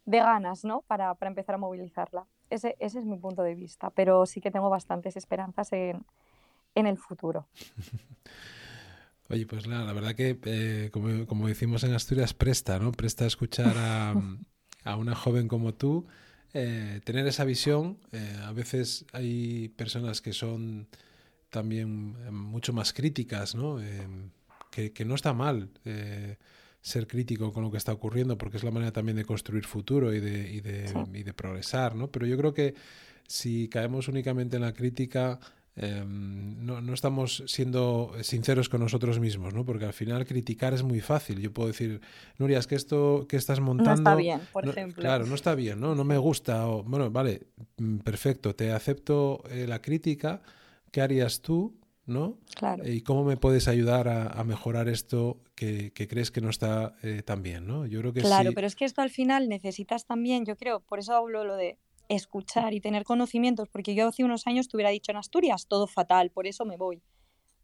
de 0.05 0.19
ganas 0.19 0.67
¿no? 0.67 0.83
para, 0.83 1.15
para, 1.15 1.31
empezar 1.31 1.55
a 1.55 1.59
movilizarla. 1.59 2.27
Ese, 2.51 2.77
ese, 2.79 2.99
es 2.99 3.07
mi 3.07 3.17
punto 3.17 3.43
de 3.43 3.55
vista, 3.55 3.89
pero 3.89 4.27
sí 4.27 4.43
que 4.43 4.51
tengo 4.51 4.69
bastantes 4.69 5.17
esperanzas 5.17 5.73
en, 5.73 6.05
en 6.75 6.87
el 6.89 6.99
futuro. 6.99 7.47
Oye, 9.31 9.47
pues 9.47 9.67
nada, 9.67 9.87
la 9.87 9.95
verdad 9.95 10.15
que, 10.15 10.39
eh, 10.45 10.91
como, 10.93 11.25
como, 11.27 11.49
decimos 11.49 11.85
en 11.85 11.95
Asturias, 11.95 12.35
presta, 12.35 12.79
¿no? 12.79 12.93
Presta 12.93 13.25
a 13.25 13.29
escuchar 13.29 13.73
a, 13.79 14.15
a 14.85 14.97
una 14.97 15.15
joven 15.15 15.49
como 15.49 15.75
tú, 15.75 16.07
eh, 16.53 17.01
tener 17.05 17.27
esa 17.27 17.45
visión. 17.45 17.99
Eh, 18.13 18.37
a 18.43 18.53
veces 18.53 19.05
hay 19.13 19.69
personas 19.71 20.21
que 20.21 20.33
son 20.33 20.89
también 21.49 22.17
eh, 22.27 22.31
mucho 22.31 22.73
más 22.73 22.93
críticas, 22.93 23.55
¿no? 23.55 23.79
Que, 24.71 24.93
que, 24.93 25.05
no 25.05 25.15
está 25.15 25.33
mal 25.33 25.69
ser 26.81 27.07
crítico 27.07 27.53
con 27.53 27.65
lo 27.65 27.71
que 27.71 27.77
está 27.77 27.93
ocurriendo, 27.93 28.39
porque 28.39 28.57
es 28.57 28.63
la 28.63 28.71
manera 28.71 28.93
también 28.93 29.17
de 29.17 29.25
construir 29.25 29.67
futuro 29.67 30.15
y 30.15 30.21
de, 30.21 30.51
y 30.51 30.61
de, 30.61 30.89
sí. 30.89 30.95
y 31.13 31.23
de 31.25 31.35
progresar, 31.35 31.95
¿no? 31.95 32.09
Pero 32.09 32.27
yo 32.27 32.37
creo 32.37 32.55
que 32.55 32.75
si 33.27 33.69
caemos 33.69 34.09
únicamente 34.09 34.57
en 34.57 34.63
la 34.63 34.73
crítica, 34.73 35.39
eh, 35.77 36.05
no, 36.07 36.81
no, 36.81 36.95
estamos 36.95 37.43
siendo 37.47 38.13
sinceros 38.23 38.69
con 38.69 38.81
nosotros 38.81 39.21
mismos, 39.21 39.55
¿no? 39.55 39.65
Porque 39.65 39.85
al 39.85 39.93
final 39.93 40.27
criticar 40.27 40.75
es 40.75 40.83
muy 40.83 41.01
fácil. 41.01 41.41
Yo 41.41 41.53
puedo 41.53 41.69
decir, 41.69 42.01
Nuria, 42.39 42.59
es 42.59 42.67
que 42.67 42.75
esto 42.75 43.27
que 43.29 43.37
estás 43.37 43.61
montando... 43.61 43.91
No 43.91 44.11
está 44.11 44.15
bien, 44.15 44.41
por 44.53 44.65
no, 44.65 44.73
ejemplo. 44.73 45.01
Claro, 45.01 45.27
no 45.27 45.35
está 45.35 45.55
bien, 45.55 45.81
¿no? 45.81 45.95
No 45.95 46.05
me 46.05 46.19
gusta. 46.19 46.69
O, 46.69 46.83
bueno, 46.83 47.11
vale, 47.11 47.47
mm, 47.79 47.99
perfecto, 47.99 48.55
te 48.55 48.73
acepto 48.73 49.43
eh, 49.51 49.67
la 49.67 49.81
crítica. 49.81 50.43
¿Qué 50.91 51.01
harías 51.01 51.41
tú? 51.41 51.77
¿no? 52.07 52.39
Claro. 52.57 52.87
¿Y 52.87 53.03
cómo 53.03 53.25
me 53.25 53.37
puedes 53.37 53.69
ayudar 53.69 54.09
a, 54.09 54.27
a 54.27 54.43
mejorar 54.43 54.89
esto 54.89 55.39
que, 55.55 55.93
que, 55.93 56.09
crees 56.09 56.33
que 56.33 56.41
no 56.41 56.51
está 56.51 56.97
eh, 57.03 57.23
tan 57.23 57.43
bien, 57.43 57.67
¿no? 57.67 57.87
Yo 57.87 58.01
creo 58.01 58.13
que 58.13 58.21
Claro, 58.21 58.51
sí... 58.51 58.55
pero 58.55 58.67
es 58.67 58.75
que 58.75 58.85
esto 58.85 59.01
al 59.01 59.11
final 59.11 59.49
necesitas 59.49 60.07
también, 60.07 60.45
yo 60.45 60.57
creo, 60.57 60.81
por 60.81 60.99
eso 60.99 61.15
hablo 61.15 61.45
lo 61.45 61.55
de 61.55 61.79
escuchar 62.11 62.75
y 62.75 62.81
tener 62.81 63.05
conocimientos, 63.05 63.69
porque 63.69 63.95
yo 63.95 64.09
hace 64.09 64.25
unos 64.25 64.47
años 64.49 64.69
te 64.69 64.77
hubiera 64.77 64.91
dicho 64.91 65.13
en 65.13 65.17
Asturias 65.17 65.69
todo 65.69 65.87
fatal, 65.87 66.31
por 66.31 66.47
eso 66.49 66.65
me 66.65 66.77
voy. 66.77 67.03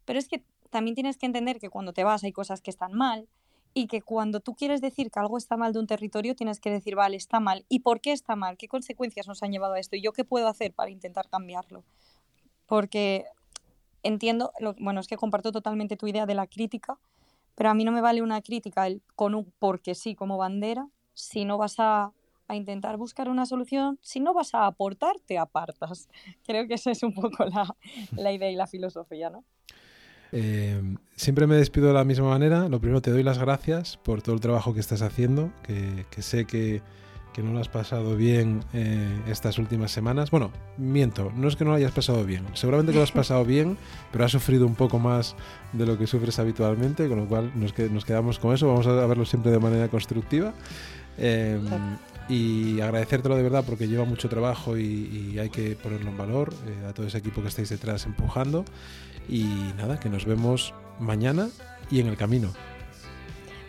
Pero 0.05 0.17
es 0.19 0.29
que 0.29 0.43
también 0.69 0.95
tienes 0.95 1.17
que 1.17 1.25
entender 1.25 1.59
que 1.59 1.69
cuando 1.69 1.91
te 1.91 2.05
vas 2.05 2.23
hay 2.23 2.31
cosas 2.31 2.61
que 2.61 2.71
están 2.71 2.93
mal 2.93 3.27
y 3.73 3.87
que 3.87 4.01
cuando 4.01 4.39
tú 4.39 4.55
quieres 4.55 4.79
decir 4.79 5.11
que 5.11 5.19
algo 5.19 5.37
está 5.37 5.57
mal 5.57 5.73
de 5.73 5.79
un 5.79 5.87
territorio 5.87 6.33
tienes 6.33 6.61
que 6.61 6.71
decir, 6.71 6.95
vale, 6.95 7.17
está 7.17 7.41
mal. 7.41 7.65
¿Y 7.67 7.79
por 7.79 7.99
qué 7.99 8.13
está 8.13 8.37
mal? 8.37 8.57
¿Qué 8.57 8.69
consecuencias 8.69 9.27
nos 9.27 9.43
han 9.43 9.51
llevado 9.51 9.73
a 9.73 9.79
esto? 9.79 9.97
¿Y 9.97 10.01
yo 10.01 10.13
qué 10.13 10.23
puedo 10.23 10.47
hacer 10.47 10.73
para 10.73 10.91
intentar 10.91 11.27
cambiarlo? 11.27 11.83
Porque 12.67 13.25
entiendo, 14.01 14.53
lo, 14.61 14.75
bueno, 14.79 15.01
es 15.01 15.07
que 15.07 15.17
comparto 15.17 15.51
totalmente 15.51 15.97
tu 15.97 16.07
idea 16.07 16.25
de 16.25 16.35
la 16.35 16.47
crítica, 16.47 16.97
pero 17.55 17.69
a 17.69 17.73
mí 17.73 17.83
no 17.83 17.91
me 17.91 17.99
vale 17.99 18.21
una 18.21 18.41
crítica 18.41 18.87
el, 18.87 19.01
con 19.15 19.35
un 19.35 19.51
porque 19.59 19.93
sí 19.93 20.15
como 20.15 20.37
bandera 20.37 20.87
si 21.13 21.43
no 21.43 21.57
vas 21.57 21.75
a 21.79 22.13
a 22.47 22.55
intentar 22.55 22.97
buscar 22.97 23.29
una 23.29 23.45
solución, 23.45 23.99
si 24.01 24.19
no 24.19 24.33
vas 24.33 24.53
a 24.53 24.65
aportar, 24.65 25.15
te 25.25 25.37
apartas. 25.37 26.07
Creo 26.45 26.67
que 26.67 26.75
esa 26.75 26.91
es 26.91 27.03
un 27.03 27.13
poco 27.13 27.45
la, 27.45 27.75
la 28.15 28.31
idea 28.31 28.49
y 28.49 28.55
la 28.55 28.67
filosofía, 28.67 29.29
¿no? 29.29 29.43
Eh, 30.31 30.81
siempre 31.15 31.47
me 31.47 31.55
despido 31.55 31.87
de 31.87 31.93
la 31.93 32.03
misma 32.03 32.29
manera. 32.29 32.67
Lo 32.69 32.79
primero, 32.79 33.01
te 33.01 33.11
doy 33.11 33.23
las 33.23 33.37
gracias 33.37 33.97
por 33.97 34.21
todo 34.21 34.35
el 34.35 34.41
trabajo 34.41 34.73
que 34.73 34.79
estás 34.79 35.01
haciendo, 35.01 35.51
que, 35.63 36.05
que 36.09 36.21
sé 36.21 36.45
que, 36.45 36.81
que, 37.33 37.41
no 37.41 37.53
lo 37.53 37.59
has 37.59 37.69
pasado 37.69 38.15
bien 38.15 38.61
eh, 38.73 39.21
estas 39.27 39.57
últimas 39.57 39.91
semanas. 39.91 40.31
Bueno, 40.31 40.51
miento, 40.77 41.31
no 41.35 41.47
es 41.47 41.55
que 41.55 41.63
no 41.63 41.71
lo 41.71 41.77
hayas 41.77 41.93
pasado 41.93 42.25
bien. 42.25 42.45
Seguramente 42.53 42.91
que 42.91 42.97
lo 42.97 43.03
has 43.03 43.11
pasado 43.13 43.45
bien, 43.45 43.77
pero 44.11 44.25
has 44.25 44.31
sufrido 44.31 44.65
un 44.65 44.75
poco 44.75 44.99
más 44.99 45.35
de 45.73 45.85
lo 45.85 45.97
que 45.97 46.07
sufres 46.07 46.39
habitualmente, 46.39 47.07
con 47.07 47.19
lo 47.19 47.27
cual 47.27 47.51
nos, 47.55 47.73
que, 47.73 47.89
nos 47.89 48.05
quedamos 48.05 48.39
con 48.39 48.53
eso. 48.53 48.67
Vamos 48.67 48.87
a 48.87 49.05
verlo 49.05 49.25
siempre 49.25 49.51
de 49.51 49.59
manera 49.59 49.87
constructiva. 49.87 50.53
Eh, 51.17 51.59
y 52.29 52.81
agradecértelo 52.81 53.35
de 53.35 53.43
verdad 53.43 53.63
porque 53.65 53.87
lleva 53.87 54.05
mucho 54.05 54.29
trabajo 54.29 54.77
y, 54.77 54.83
y 55.33 55.39
hay 55.39 55.49
que 55.49 55.75
ponerlo 55.75 56.09
en 56.09 56.17
valor 56.17 56.53
eh, 56.65 56.85
a 56.87 56.93
todo 56.93 57.07
ese 57.07 57.17
equipo 57.17 57.41
que 57.41 57.47
estáis 57.47 57.69
detrás 57.69 58.05
empujando 58.05 58.65
y 59.29 59.43
nada, 59.77 59.99
que 59.99 60.09
nos 60.09 60.25
vemos 60.25 60.73
mañana 60.99 61.49
y 61.89 61.99
en 61.99 62.07
el 62.07 62.17
camino. 62.17 62.53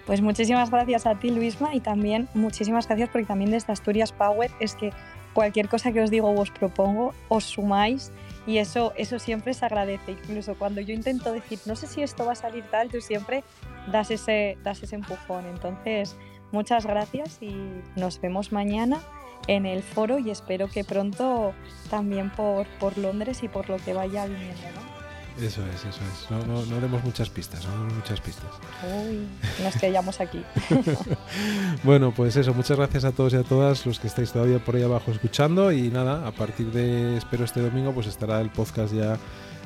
Pues 0.06 0.22
muchísimas 0.22 0.70
gracias 0.70 1.06
a 1.06 1.18
ti 1.18 1.30
Luisma 1.30 1.74
y 1.74 1.80
también 1.80 2.28
muchísimas 2.32 2.88
gracias 2.88 3.10
porque 3.10 3.26
también 3.26 3.50
desde 3.50 3.72
Asturias 3.72 4.12
Power 4.12 4.50
es 4.58 4.74
que 4.74 4.90
cualquier 5.34 5.68
cosa 5.68 5.92
que 5.92 6.00
os 6.00 6.10
digo 6.10 6.30
o 6.30 6.40
os 6.40 6.50
propongo 6.50 7.14
os 7.28 7.44
sumáis 7.44 8.10
y 8.46 8.56
eso, 8.56 8.94
eso 8.96 9.18
siempre 9.18 9.52
se 9.52 9.66
agradece. 9.66 10.12
Incluso 10.12 10.54
cuando 10.54 10.80
yo 10.80 10.94
intento 10.94 11.30
decir, 11.30 11.58
no 11.66 11.76
sé 11.76 11.86
si 11.86 12.02
esto 12.02 12.24
va 12.24 12.32
a 12.32 12.34
salir 12.34 12.64
tal, 12.70 12.88
tú 12.88 13.02
siempre 13.02 13.44
das 13.92 14.10
ese, 14.10 14.56
das 14.64 14.82
ese 14.82 14.96
empujón. 14.96 15.44
Entonces, 15.46 16.16
Muchas 16.52 16.86
gracias 16.86 17.38
y 17.40 17.54
nos 17.96 18.20
vemos 18.20 18.52
mañana 18.52 19.00
en 19.46 19.66
el 19.66 19.82
foro 19.82 20.18
y 20.18 20.30
espero 20.30 20.68
que 20.68 20.84
pronto 20.84 21.52
también 21.90 22.30
por, 22.30 22.66
por 22.78 22.96
Londres 22.98 23.42
y 23.42 23.48
por 23.48 23.68
lo 23.68 23.76
que 23.76 23.92
vaya 23.92 24.26
viniendo. 24.26 24.62
¿no? 24.74 24.98
Eso 25.44 25.64
es, 25.66 25.84
eso 25.84 26.00
es. 26.12 26.30
No, 26.30 26.44
no, 26.46 26.66
no, 26.66 26.80
demos 26.80 27.04
muchas 27.04 27.30
pistas, 27.30 27.64
no 27.64 27.70
demos 27.70 27.94
muchas 27.94 28.20
pistas. 28.20 28.50
Uy, 28.82 29.28
nos 29.62 29.76
quedamos 29.76 30.20
aquí. 30.20 30.42
bueno, 31.84 32.12
pues 32.14 32.34
eso, 32.34 32.52
muchas 32.54 32.76
gracias 32.76 33.04
a 33.04 33.12
todos 33.12 33.34
y 33.34 33.36
a 33.36 33.44
todas 33.44 33.86
los 33.86 34.00
que 34.00 34.08
estáis 34.08 34.32
todavía 34.32 34.58
por 34.58 34.74
ahí 34.74 34.82
abajo 34.82 35.12
escuchando 35.12 35.70
y 35.70 35.90
nada, 35.90 36.26
a 36.26 36.32
partir 36.32 36.72
de, 36.72 37.16
espero 37.16 37.44
este 37.44 37.60
domingo, 37.60 37.92
pues 37.92 38.08
estará 38.08 38.40
el 38.40 38.50
podcast 38.50 38.92
ya 38.92 39.16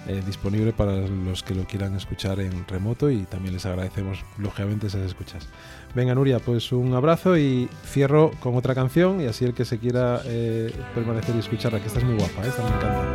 eh, 0.09 0.20
disponible 0.26 0.72
para 0.72 0.96
los 0.96 1.44
que 1.44 1.55
lo 1.55 1.64
quieran 1.64 1.94
escuchar 1.94 2.40
en 2.40 2.66
remoto 2.66 3.09
y 3.09 3.22
también 3.22 3.55
les 3.55 3.64
agradecemos 3.66 4.24
lógicamente 4.36 4.88
esas 4.88 5.03
escuchas. 5.03 5.46
Venga 5.94 6.12
Nuria, 6.12 6.40
pues 6.40 6.72
un 6.72 6.92
abrazo 6.94 7.36
y 7.36 7.68
cierro 7.84 8.32
con 8.40 8.57
otra 8.57 8.74
canción 8.74 9.20
y 9.20 9.26
así 9.26 9.44
el 9.44 9.55
que 9.55 9.64
se 9.64 9.78
quiera 9.78 10.20
eh, 10.24 10.74
permanecer 10.92 11.36
y 11.36 11.38
escucharla, 11.38 11.78
que 11.78 11.86
esta 11.86 12.00
es 12.00 12.05
muy 12.05 12.16
guapa, 12.16 12.44
¿eh? 12.44 12.48
esta 12.48 12.64
me 12.64 12.70
encanta. 12.70 13.14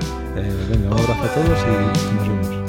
venga, 0.69 0.87
un 0.87 0.93
abrazo 0.93 1.23
a 1.23 1.33
todos 1.33 1.59
y 1.59 1.71
nos 2.15 2.27
vemos. 2.29 2.67